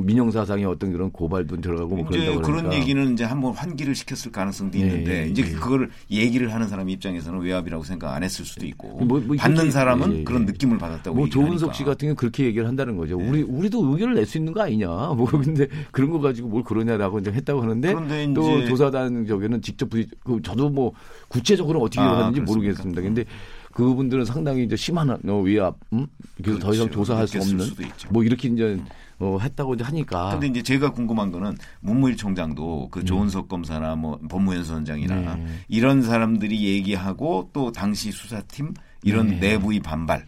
민영 0.00 0.30
사상의 0.30 0.64
어떤 0.66 0.92
그런 0.92 1.10
고발도 1.10 1.60
들어가고 1.60 1.96
뭐 1.96 2.06
이제 2.10 2.26
그런 2.26 2.42
그러니까. 2.42 2.74
얘기는 2.76 3.12
이제 3.12 3.24
한번 3.24 3.52
환기를 3.54 3.94
시켰을 3.94 4.30
가능성도 4.30 4.78
네, 4.78 4.84
있는데 4.84 5.28
이제 5.28 5.42
네. 5.42 5.50
그거를 5.52 5.90
얘기를 6.10 6.52
하는 6.52 6.68
사람 6.68 6.88
입장에서는 6.90 7.40
외압이라고 7.40 7.82
생각 7.84 8.14
안 8.14 8.22
했을 8.22 8.44
수도 8.44 8.66
있고 8.66 8.88
뭐, 9.04 9.18
뭐 9.20 9.36
받는 9.36 9.56
이렇게- 9.56 9.70
사람은 9.70 10.12
예, 10.12 10.18
예. 10.20 10.24
그런 10.24 10.44
느낌을 10.44 10.78
받았다고 10.78 11.16
뭐. 11.16 11.28
조은석 11.28 11.74
씨 11.74 11.82
같은 11.84 12.06
경우 12.06 12.10
는 12.10 12.16
그렇게 12.16 12.44
얘기를 12.44 12.68
한다는 12.68 12.96
거죠. 12.96 13.16
네. 13.16 13.28
우리 13.28 13.42
우리도 13.42 13.84
의견을 13.92 14.14
낼 14.14 14.26
수 14.26 14.36
있는 14.38 14.52
거 14.52 14.60
아니냐. 14.62 14.86
뭐 15.16 15.24
근데 15.26 15.66
그런 15.90 16.10
거 16.10 16.20
가지고 16.20 16.48
뭘 16.48 16.62
그러냐라고 16.62 17.18
이제 17.18 17.32
했다고 17.32 17.62
하는데 17.62 17.94
또 18.34 18.64
조사단 18.66 19.26
저기는 19.26 19.62
직접 19.62 19.88
부위- 19.88 20.06
그 20.22 20.40
저도 20.42 20.68
뭐 20.68 20.92
구체적으로 21.28 21.80
어떻게 21.80 22.00
아, 22.00 22.18
하는지? 22.26 22.40
모르겠습니다. 22.42 23.00
근데 23.00 23.24
그분들은 23.72 24.24
상당히 24.24 24.64
이제 24.64 24.74
심한 24.76 25.10
어, 25.10 25.40
위압, 25.40 25.76
음? 25.92 26.06
그래서 26.42 26.58
더 26.58 26.72
이상 26.74 26.86
그렇죠. 26.88 27.00
조사할 27.04 27.28
수 27.28 27.38
없는. 27.38 27.66
뭐 28.10 28.24
이렇게 28.24 28.48
이제 28.48 28.78
어, 29.20 29.38
했다고 29.38 29.74
이제 29.74 29.84
하니까. 29.84 30.30
근데 30.30 30.46
이제 30.46 30.62
제가 30.62 30.90
궁금한 30.92 31.30
거는 31.30 31.56
문무일 31.80 32.16
총장도 32.16 32.88
그 32.90 33.04
조은석 33.04 33.48
검사나 33.48 33.94
뭐 33.94 34.18
법무연 34.28 34.64
수원장이나 34.64 35.36
네. 35.36 35.46
이런 35.68 36.02
사람들이 36.02 36.64
얘기하고 36.64 37.50
또 37.52 37.70
당시 37.70 38.10
수사팀 38.10 38.72
이런 39.02 39.28
네. 39.28 39.38
내부의 39.38 39.80
반발 39.80 40.24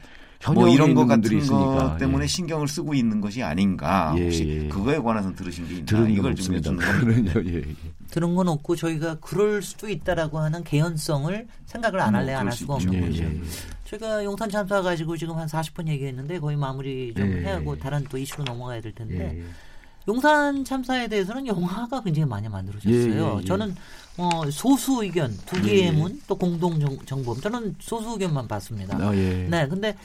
뭐 0.55 0.68
이런 0.68 0.95
거 0.95 1.03
있는 1.03 1.20
같은 1.22 1.38
있으니까. 1.38 1.97
때문에 1.99 2.24
예. 2.24 2.26
신경을 2.26 2.68
쓰고 2.68 2.95
있는 2.95 3.20
것이 3.20 3.43
아닌가 3.43 4.14
예, 4.18 4.24
혹시 4.24 4.49
예. 4.64 4.68
그거에 4.68 4.99
관해서 4.99 5.32
들으신 5.34 5.66
게 5.68 5.74
있나 5.74 5.86
들은 5.86 6.03
건 6.03 6.12
이걸 6.12 6.34
좀. 6.34 6.57
여쭙는 6.57 6.84
겁니다. 6.84 7.40
예, 7.47 7.55
예. 7.59 7.64
들은 8.13 8.35
건 8.35 8.47
없고 8.49 8.77
저희가 8.77 9.17
그럴 9.21 9.63
수도 9.63 9.89
있다라고 9.89 10.39
하는 10.39 10.63
개연성을 10.65 11.49
생각을 11.65 11.99
안뭐 11.99 12.21
할래 12.21 12.33
안 12.35 12.41
그럴 12.41 12.47
할수 12.51 12.59
수가. 12.59 12.75
없는 12.75 12.95
예, 12.95 13.01
거죠. 13.01 13.23
예, 13.25 13.27
예. 13.29 13.41
저희가 13.87 14.25
용산 14.25 14.51
참사 14.51 14.83
가지고 14.83 15.17
지금 15.17 15.37
한 15.39 15.49
40분 15.49 15.89
얘기했는데 15.89 16.39
거의 16.39 16.57
마무리 16.59 17.15
좀 17.17 17.27
예. 17.33 17.41
해야고 17.41 17.79
다른 17.79 18.05
또 18.11 18.19
이슈로 18.19 18.45
넘어가야 18.45 18.83
될 18.83 18.95
텐데 18.95 19.39
예. 19.39 19.45
용산 20.09 20.63
참사에 20.63 21.09
대해서는 21.09 21.47
영화가 21.47 22.03
굉장히 22.03 22.29
많이 22.29 22.49
만들어졌어요. 22.51 22.93
예, 22.93 23.35
예, 23.37 23.41
예. 23.41 23.45
저는 23.47 23.75
어, 24.19 24.51
소수 24.51 25.03
의견 25.03 25.35
두 25.47 25.63
개의 25.63 25.81
예, 25.81 25.87
예. 25.87 25.91
문또 25.91 26.37
공동 26.37 26.79
정, 26.81 26.99
정범 27.07 27.41
저는 27.41 27.77
소수 27.81 28.11
의견만 28.11 28.47
봤습니다. 28.47 28.99
아, 28.99 29.17
예. 29.17 29.47
네, 29.51 29.67
근데 29.69 29.97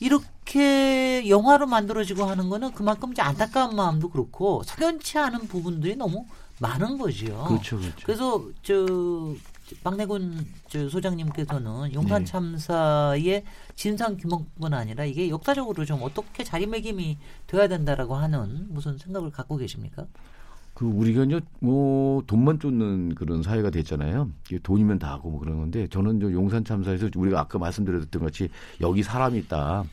이렇게 0.00 1.28
영화로 1.28 1.66
만들어지고 1.68 2.24
하는 2.24 2.48
거는 2.48 2.72
그만큼 2.72 3.12
이제 3.12 3.22
안타까운 3.22 3.76
마음도 3.76 4.08
그렇고 4.08 4.64
석연치 4.64 5.16
않은 5.18 5.46
부분들이 5.46 5.94
너무 5.94 6.26
많은 6.60 6.98
거지요. 6.98 7.44
그렇죠, 7.48 7.78
그렇죠. 7.78 8.04
그래서 8.04 8.44
저 8.62 9.34
박내곤 9.82 10.46
저 10.68 10.88
소장님께서는 10.88 11.94
용산 11.94 12.24
네. 12.24 12.30
참사의 12.30 13.44
진상 13.74 14.16
규모뿐 14.16 14.74
아니라 14.74 15.04
이게 15.04 15.28
역사적으로 15.28 15.84
좀 15.84 16.02
어떻게 16.02 16.44
자리매김이 16.44 17.18
돼야 17.46 17.68
된다라고 17.68 18.14
하는 18.14 18.66
무슨 18.70 18.98
생각을 18.98 19.30
갖고 19.30 19.56
계십니까? 19.56 20.06
그 20.74 20.86
우리가 20.86 21.24
이제 21.24 21.40
뭐 21.60 22.22
돈만 22.26 22.58
쫓는 22.58 23.14
그런 23.14 23.42
사회가 23.42 23.70
됐잖아요. 23.70 24.30
이게 24.46 24.58
돈이면 24.58 24.98
다 24.98 25.12
하고 25.12 25.30
뭐 25.30 25.40
그런 25.40 25.58
건데 25.58 25.86
저는 25.88 26.20
저 26.20 26.32
용산 26.32 26.64
참사에서 26.64 27.08
우리가 27.14 27.40
아까 27.40 27.58
말씀드렸던 27.58 28.22
것이 28.22 28.48
여기 28.80 29.02
사람이 29.02 29.38
있다. 29.40 29.84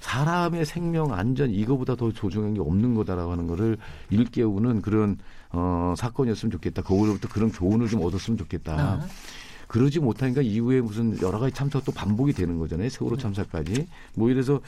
사람의 0.00 0.64
생명 0.64 1.12
안전 1.12 1.50
이거보다 1.50 1.96
더 1.96 2.10
소중한 2.10 2.54
게 2.54 2.60
없는 2.60 2.94
거다라고 2.94 3.32
하는 3.32 3.46
거를 3.46 3.78
일깨우는 4.10 4.82
그런 4.82 5.18
어 5.50 5.94
사건이었으면 5.96 6.50
좋겠다. 6.52 6.82
거기로부터 6.82 7.28
그런 7.28 7.50
교훈을 7.50 7.88
좀 7.88 8.02
얻었으면 8.02 8.36
좋겠다. 8.38 8.72
아. 8.72 9.06
그러지 9.68 10.00
못하니까 10.00 10.40
이후에 10.40 10.80
무슨 10.80 11.20
여러 11.20 11.38
가지 11.38 11.54
참사가 11.54 11.84
또 11.84 11.92
반복이 11.92 12.32
되는 12.32 12.58
거잖아요. 12.58 12.88
세월호 12.88 13.18
참사까지. 13.18 13.86
뭐 14.14 14.30
이래서 14.30 14.60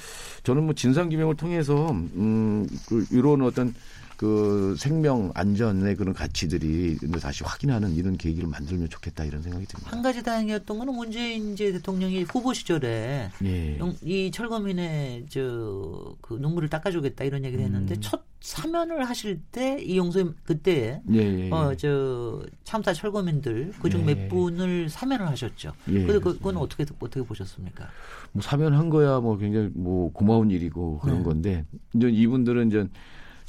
저는 0.43 0.64
뭐 0.64 0.74
진상규명을 0.74 1.37
통해서 1.37 1.91
음, 1.91 2.68
그 2.87 3.07
이런 3.11 3.41
어떤 3.43 3.74
그 4.21 4.75
생명 4.77 5.31
안전의 5.33 5.97
그런 5.97 6.12
가치들이 6.12 6.99
다시 7.23 7.43
확인하는 7.43 7.95
이런 7.95 8.18
계기를 8.18 8.51
만들면 8.51 8.91
좋겠다 8.91 9.25
이런 9.25 9.41
생각이 9.41 9.64
듭니다. 9.64 9.91
한 9.91 10.03
가지 10.03 10.23
다행이었던 10.23 10.79
거는 10.79 10.93
문재인 10.95 11.55
이제 11.55 11.73
대통령이 11.73 12.25
후보 12.25 12.53
시절에 12.53 13.31
예. 13.43 13.79
용- 13.79 13.97
이 14.05 14.31
철거민의 14.31 15.25
저그 15.31 16.35
눈물을 16.39 16.68
닦아주겠다 16.68 17.25
이런 17.25 17.47
얘기를 17.47 17.64
했는데 17.64 17.95
음. 17.95 18.01
첫 18.03 18.23
사면을 18.41 19.09
하실 19.09 19.41
때 19.53 19.79
이 19.83 19.97
용서 19.97 20.23
그때 20.45 21.01
예, 21.11 21.16
예, 21.18 21.47
예. 21.47 21.51
어저 21.51 22.43
참사 22.64 22.93
철거민들 22.93 23.73
그중 23.81 24.03
예. 24.07 24.14
몇 24.14 24.29
분을 24.29 24.91
사면을 24.91 25.29
하셨죠. 25.29 25.73
예, 25.89 25.93
근데 26.05 26.18
그- 26.18 26.35
그건 26.37 26.59
어떻게 26.59 26.85
어떻게 27.01 27.23
보셨습니까? 27.25 27.89
뭐 28.33 28.43
사면한 28.43 28.91
거야 28.91 29.18
뭐 29.21 29.39
굉장히 29.39 29.71
뭐 29.73 30.12
고마운 30.12 30.51
일이고 30.51 30.99
그런 30.99 31.18
네. 31.18 31.23
건데 31.25 31.64
이제 31.95 32.11
이분들은 32.11 32.66
이제 32.68 32.87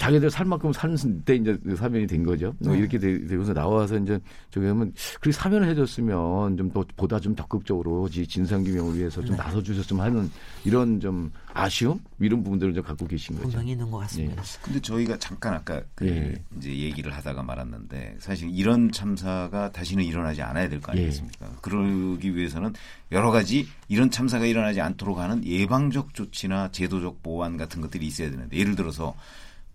자기들 0.01 0.31
살 0.31 0.47
만큼 0.47 0.73
사는 0.73 0.95
때 1.23 1.35
이제 1.35 1.55
사면이 1.77 2.07
된 2.07 2.23
거죠. 2.23 2.55
뭐 2.57 2.73
네. 2.73 2.79
이렇게 2.79 2.97
되- 2.97 3.23
되고서 3.27 3.53
나와서 3.53 3.97
이제 3.99 4.19
저기 4.49 4.65
하면 4.65 4.91
그렇게 5.19 5.31
사면을 5.31 5.69
해줬으면 5.69 6.57
좀 6.57 6.71
더 6.71 6.83
보다 6.95 7.19
좀 7.19 7.35
적극적으로 7.35 8.09
지- 8.09 8.25
진상규명을 8.25 8.97
위해서 8.97 9.21
좀 9.23 9.35
네. 9.35 9.43
나서주셨으면 9.43 10.03
하는 10.03 10.31
이런 10.65 10.99
좀 10.99 11.31
아쉬움 11.53 11.99
이런 12.19 12.41
부분들을 12.43 12.73
좀 12.73 12.83
갖고 12.83 13.05
계신 13.05 13.35
거죠. 13.35 13.49
분명히 13.49 13.73
있는 13.73 13.91
것 13.91 13.99
같습니다. 13.99 14.41
근데 14.63 14.79
저희가 14.79 15.19
잠깐 15.19 15.53
아까 15.53 15.81
그 15.93 16.07
예. 16.07 16.33
이제 16.57 16.75
얘기를 16.75 17.13
하다가 17.13 17.43
말았는데 17.43 18.15
사실 18.19 18.49
이런 18.51 18.91
참사가 18.91 19.71
다시는 19.71 20.03
일어나지 20.03 20.41
않아야 20.41 20.67
될거 20.67 20.93
예. 20.93 20.97
아니겠습니까? 20.97 21.47
그러기 21.61 22.35
위해서는 22.35 22.73
여러 23.11 23.29
가지 23.29 23.67
이런 23.87 24.09
참사가 24.09 24.45
일어나지 24.45 24.81
않도록 24.81 25.19
하는 25.19 25.45
예방적 25.45 26.15
조치나 26.15 26.71
제도적 26.71 27.21
보완 27.21 27.57
같은 27.57 27.81
것들이 27.81 28.07
있어야 28.07 28.31
되는데 28.31 28.57
예를 28.57 28.75
들어서 28.75 29.13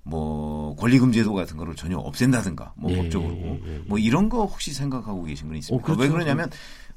뭐 0.08 0.76
권리금 0.76 1.10
제도 1.10 1.34
같은 1.34 1.56
거를 1.56 1.74
전혀 1.74 1.98
없앤다든가 1.98 2.74
뭐 2.76 2.92
예, 2.92 2.96
법적으로 2.96 3.34
예, 3.34 3.60
예, 3.66 3.74
예. 3.74 3.78
뭐 3.86 3.98
이런 3.98 4.28
거 4.28 4.44
혹시 4.44 4.72
생각하고 4.72 5.24
계신 5.24 5.48
분 5.48 5.56
있습니까? 5.56 5.82
어, 5.82 5.84
그렇죠. 5.84 6.00
왜 6.00 6.08
그러냐면 6.08 6.48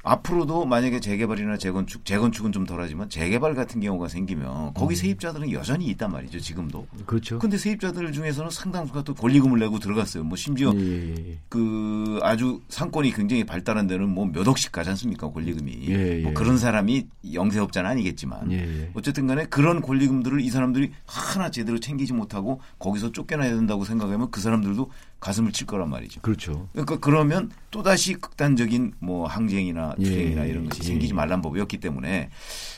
앞으로도 0.03 0.65
만약에 0.65 0.99
재개발이나 0.99 1.57
재건축, 1.57 2.05
재건축은 2.05 2.51
좀 2.51 2.65
덜하지만 2.65 3.09
재개발 3.09 3.53
같은 3.53 3.81
경우가 3.81 4.07
생기면 4.07 4.73
거기 4.73 4.95
세입자들은 4.95 5.51
여전히 5.51 5.87
있단 5.87 6.11
말이죠. 6.11 6.39
지금도. 6.39 6.87
그렇죠. 7.05 7.39
근데 7.39 7.57
세입자들 7.57 8.11
중에서는 8.13 8.49
상당수가 8.49 9.03
또 9.03 9.13
권리금을 9.13 9.59
내고 9.59 9.79
들어갔어요. 9.79 10.23
뭐 10.23 10.37
심지어 10.37 10.71
예, 10.75 10.79
예, 10.79 11.15
예. 11.31 11.37
그 11.49 12.19
아주 12.21 12.61
상권이 12.69 13.11
굉장히 13.13 13.43
발달한 13.43 13.87
데는 13.87 14.07
뭐 14.09 14.29
몇 14.29 14.47
억씩 14.47 14.71
가지 14.71 14.89
않습니까 14.91 15.29
권리금이 15.31 15.87
예, 15.89 16.19
예. 16.19 16.21
뭐 16.21 16.33
그런 16.33 16.57
사람이 16.57 17.07
영세업자는 17.33 17.89
아니겠지만 17.89 18.51
예, 18.51 18.57
예. 18.57 18.91
어쨌든 18.93 19.27
간에 19.27 19.45
그런 19.45 19.81
권리금들을 19.81 20.39
이 20.41 20.49
사람들이 20.49 20.91
하나 21.05 21.49
제대로 21.49 21.79
챙기지 21.79 22.13
못하고 22.13 22.61
거기서 22.77 23.11
쫓겨나야 23.11 23.55
된다고 23.55 23.83
생각하면 23.83 24.29
그 24.31 24.39
사람들도 24.39 24.91
가슴을 25.19 25.51
칠 25.51 25.67
거란 25.67 25.89
말이죠. 25.89 26.21
그렇죠. 26.21 26.69
그러니까 26.71 26.97
그러면 26.99 27.51
또 27.71 27.83
다시 27.83 28.13
극단적인 28.13 28.93
뭐 28.99 29.27
항쟁이나 29.27 29.95
예, 29.99 30.03
투쟁이나 30.03 30.45
이런 30.45 30.67
것이 30.69 30.81
예. 30.81 30.87
생기지 30.87 31.13
말란 31.13 31.41
법이었기 31.41 31.77
때문에 31.79 32.29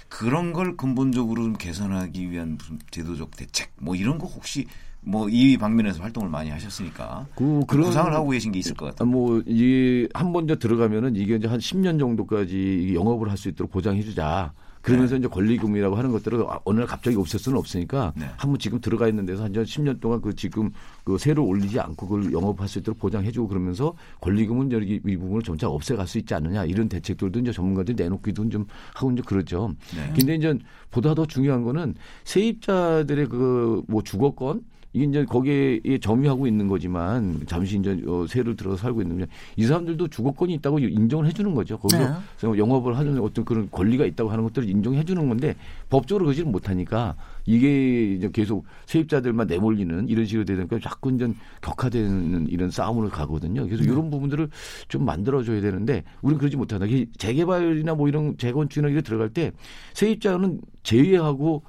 그런 0.09 0.51
걸 0.51 0.75
근본적으로 0.75 1.43
좀 1.43 1.53
개선하기 1.53 2.31
위한 2.31 2.57
무슨 2.57 2.79
제도적 2.89 3.35
대책 3.37 3.71
뭐 3.79 3.95
이런 3.95 4.17
거 4.17 4.27
혹시 4.27 4.65
뭐이 5.01 5.57
방면에서 5.57 6.01
활동을 6.03 6.29
많이 6.29 6.49
하셨으니까 6.51 7.27
그그 7.35 7.65
구상을 7.65 8.13
하고 8.13 8.29
계신 8.29 8.51
게 8.51 8.59
있을 8.59 8.75
것 8.75 8.85
같아요. 8.85 9.09
뭐, 9.09 9.41
이, 9.47 10.07
한번더 10.13 10.57
들어가면은 10.57 11.15
이게 11.15 11.35
이제 11.35 11.47
한 11.47 11.59
10년 11.59 11.99
정도까지 11.99 12.91
영업을 12.93 13.29
할 13.29 13.37
수 13.37 13.49
있도록 13.49 13.71
보장해주자. 13.71 14.53
그러면서 14.81 15.15
이제 15.15 15.27
권리금이라고 15.27 15.95
하는 15.95 16.11
것들을 16.11 16.43
아, 16.47 16.59
어느 16.63 16.79
날 16.79 16.87
갑자기 16.87 17.17
없앨 17.17 17.39
수는 17.39 17.57
없으니까 17.57 18.13
네. 18.15 18.25
한번 18.37 18.59
지금 18.59 18.81
들어가 18.81 19.07
있는 19.07 19.25
데서 19.25 19.43
한 19.43 19.53
10년 19.53 19.99
동안 19.99 20.21
그 20.21 20.35
지금 20.35 20.71
그 21.03 21.17
세를 21.17 21.41
올리지 21.41 21.79
않고 21.79 22.07
그걸 22.07 22.31
영업할 22.33 22.67
수 22.67 22.79
있도록 22.79 22.99
보장해주고 22.99 23.47
그러면서 23.47 23.93
권리금은 24.21 24.71
이, 24.83 24.99
이 25.05 25.17
부분을 25.17 25.43
점차 25.43 25.67
없애갈 25.67 26.07
수 26.07 26.17
있지 26.17 26.33
않느냐 26.33 26.65
이런 26.65 26.89
대책들도 26.89 27.39
이제 27.39 27.51
전문가들이 27.51 27.95
내놓기도 27.95 28.49
좀 28.49 28.65
하고 28.93 29.11
이제 29.11 29.21
그러죠. 29.25 29.73
네. 29.95 30.13
근데 30.15 30.35
이제 30.35 30.57
보다 30.89 31.13
더 31.13 31.25
중요한 31.25 31.63
거는 31.63 31.95
세입자들의 32.23 33.27
그 33.27 33.71
뭐 33.87 34.01
주거권 34.01 34.63
이게 34.93 35.05
이제 35.05 35.25
거기에 35.25 35.97
점유하고 36.01 36.47
있는 36.47 36.67
거지만 36.67 37.41
잠시 37.45 37.77
이제 37.77 38.01
어, 38.07 38.25
세를 38.27 38.55
들어서 38.55 38.77
살고 38.77 39.01
있는. 39.01 39.25
이 39.55 39.65
사람들도 39.65 40.09
주거권이 40.09 40.53
있다고 40.55 40.79
인정을 40.79 41.27
해주는 41.27 41.53
거죠. 41.53 41.77
거기서 41.77 42.21
네. 42.53 42.57
영업을 42.57 42.97
하는 42.97 43.19
어떤 43.19 43.45
그런 43.45 43.69
권리가 43.71 44.05
있다고 44.05 44.29
하는 44.29 44.43
것들을 44.45 44.69
인정해 44.69 45.03
주는 45.03 45.27
건데 45.29 45.55
법적으로 45.89 46.25
그러지를 46.25 46.51
못하니까 46.51 47.15
이게 47.45 48.13
이제 48.13 48.29
계속 48.31 48.65
세입자들만 48.85 49.47
내몰리는 49.47 50.09
이런 50.09 50.25
식으로 50.25 50.45
되니까 50.45 50.79
자꾸 50.79 51.11
이제 51.11 51.31
격화되는 51.61 52.47
이런 52.49 52.69
싸움으로 52.69 53.09
가거든요. 53.09 53.65
그래서 53.65 53.83
이런 53.83 54.09
부분들을 54.09 54.49
좀 54.89 55.05
만들어줘야 55.05 55.61
되는데 55.61 56.03
우리는 56.21 56.37
그러지 56.37 56.57
못한다. 56.57 56.85
재개발이나 57.17 57.95
뭐 57.95 58.09
이런 58.09 58.37
재건축이나 58.37 58.89
이런 58.89 59.01
게 59.01 59.07
들어갈 59.07 59.29
때 59.29 59.51
세입자는 59.93 60.61
제외하고 60.83 61.63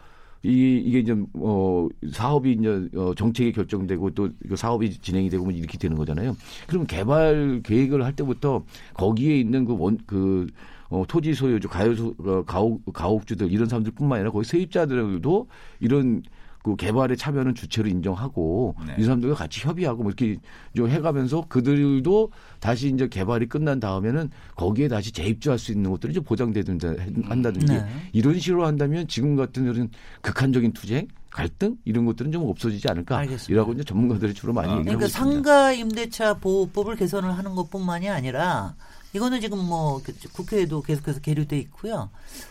이, 0.45 0.83
이게 0.85 0.99
이제, 1.01 1.17
어, 1.35 1.89
사업이 2.11 2.53
이제, 2.53 2.89
어, 2.97 3.15
정책이 3.15 3.53
결정되고 3.53 4.11
또그 4.11 4.57
사업이 4.57 4.99
진행이 4.99 5.31
되고 5.31 5.45
뭐 5.45 5.53
이렇게 5.53 5.79
되는 5.79 5.97
거잖아요. 5.97 6.37
그럼 6.67 6.87
개발 6.87 7.61
계획을 7.63 8.05
할 8.05 8.15
때부터 8.17 8.65
거기에 8.95 9.39
있는 9.39 9.65
그 9.65 9.77
원, 9.79 9.99
그, 10.07 10.47
어, 10.89 11.05
토지 11.09 11.33
소유주, 11.33 11.69
가요소, 11.69 12.15
어, 12.19 12.45
가옥, 12.45 12.93
가옥주들 12.93 13.51
이런 13.53 13.69
사람들 13.69 13.93
뿐만 13.93 14.17
아니라 14.19 14.31
거기 14.31 14.45
세입자들도 14.45 15.47
이런 15.81 16.23
그 16.63 16.77
개발에 16.77 17.17
참여하는 17.17 17.55
주체로 17.55 17.89
인정하고 17.89 18.77
네. 18.87 18.95
이 18.99 19.03
사람들과 19.03 19.35
같이 19.35 19.61
협의하고 19.67 20.05
뭐 20.05 20.13
이렇게 20.13 20.39
좀 20.77 20.89
해가면서 20.89 21.45
그들도 21.49 22.31
다시 22.61 22.89
이제 22.89 23.09
개발이 23.09 23.47
끝난 23.49 23.81
다음에는 23.81 24.31
거기에 24.55 24.87
다시 24.89 25.11
재입주할 25.11 25.59
수 25.59 25.73
있는 25.73 25.91
것들이 25.91 26.13
좀 26.13 26.23
보장되든지 26.23 26.87
한다든지 27.25 27.67
네. 27.73 27.85
이런 28.13 28.39
식으로 28.39 28.65
한다면 28.65 29.09
지금 29.09 29.35
같은 29.35 29.65
이런 29.65 29.91
극한적인 30.21 30.73
투쟁, 30.73 31.09
갈등 31.31 31.77
이런 31.85 32.05
것들은 32.05 32.31
좀 32.31 32.47
없어지지 32.49 32.87
않을까. 32.89 33.19
알겠습니다. 33.19 33.53
이라고 33.53 33.73
이제 33.73 33.83
전문가들이 33.83 34.33
주로 34.35 34.53
많이 34.53 34.69
아, 34.69 34.73
얘기를 34.79 34.85
그러니까 34.99 35.07
있습니다. 35.07 35.33
상가 35.43 35.73
임대차 35.73 36.35
보호법을 36.35 36.95
개선을 36.97 37.37
하는 37.37 37.55
것뿐만이 37.57 38.09
아니라 38.09 38.77
이거는 39.15 39.41
지금 39.41 39.59
뭐 39.59 40.01
그- 40.05 40.15
국회에도 40.33 40.81
계속해서 40.83 41.21
계류돼 41.21 41.59
있고요. 41.59 42.11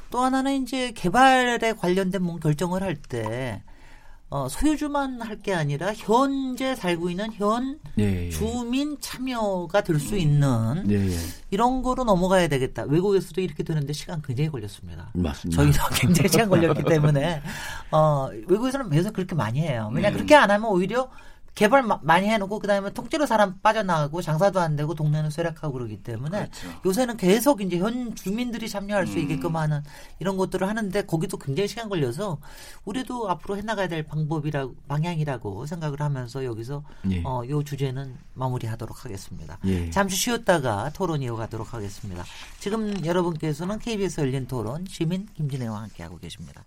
또 0.09 0.19
하나는 0.19 0.63
이제 0.63 0.91
개발에 0.91 1.73
관련된 1.73 2.21
뭔 2.21 2.39
결정을 2.41 2.81
할 2.83 2.97
때 2.97 3.63
어, 4.31 4.47
소유주만 4.49 5.21
할 5.21 5.41
게 5.41 5.53
아니라 5.53 5.91
현재 5.93 6.73
살고 6.75 7.09
있는 7.09 7.33
현 7.33 7.79
예, 7.99 8.27
예. 8.27 8.29
주민 8.29 8.97
참여가 9.01 9.81
될 9.81 9.99
수 9.99 10.15
있는 10.17 10.85
예, 10.89 10.95
예. 10.95 11.15
이런 11.49 11.81
거로 11.81 12.03
넘어가야 12.03 12.47
되겠다. 12.47 12.83
외국에서도 12.83 13.41
이렇게 13.41 13.63
되는데 13.63 13.91
시간 13.93 14.21
굉장히 14.21 14.49
걸렸습니다. 14.49 15.09
맞습니다. 15.15 15.61
저희도 15.63 15.79
굉장히 15.95 16.29
시간 16.29 16.47
걸렸기 16.49 16.83
때문에 16.83 17.41
어, 17.91 18.29
외국에서는 18.47 18.87
매서 18.89 19.11
그렇게 19.11 19.35
많이 19.35 19.59
해요. 19.61 19.89
왜냐 19.93 20.09
음. 20.09 20.13
그렇게 20.13 20.35
안 20.35 20.49
하면 20.49 20.69
오히려 20.69 21.09
개발 21.53 21.83
마- 21.83 21.99
많이 22.01 22.27
해놓고 22.27 22.59
그다음에 22.59 22.91
통째로 22.93 23.25
사람 23.25 23.59
빠져나가고 23.59 24.21
장사도 24.21 24.59
안 24.59 24.75
되고 24.75 24.95
동네는 24.95 25.29
쇠락하고 25.29 25.73
그러기 25.73 26.01
때문에 26.01 26.47
그렇죠. 26.49 26.79
요새는 26.85 27.17
계속 27.17 27.61
이제 27.61 27.77
현 27.77 28.15
주민들이 28.15 28.69
참여할 28.69 29.05
수 29.05 29.13
음. 29.17 29.19
있게끔 29.19 29.55
하는 29.57 29.81
이런 30.19 30.37
것들을 30.37 30.67
하는데 30.67 31.05
거기도 31.05 31.37
굉장히 31.37 31.67
시간 31.67 31.89
걸려서 31.89 32.39
우리도 32.85 33.29
앞으로 33.29 33.57
해나가야 33.57 33.87
될 33.89 34.03
방법이라고 34.03 34.75
방향이라고 34.87 35.65
생각을 35.65 35.99
하면서 36.01 36.45
여기서 36.45 36.83
예. 37.11 37.21
어, 37.25 37.43
요 37.49 37.63
주제는 37.63 38.15
마무리하도록 38.33 39.03
하겠습니다. 39.05 39.59
예. 39.65 39.89
잠시 39.89 40.15
쉬었다가 40.15 40.89
토론 40.93 41.21
이어가도록 41.21 41.73
하겠습니다. 41.73 42.23
지금 42.59 43.05
여러분께서는 43.05 43.77
KBS 43.79 44.21
열린 44.21 44.47
토론 44.47 44.85
시민 44.87 45.27
김진애와 45.35 45.81
함께하고 45.81 46.17
계십니다. 46.17 46.63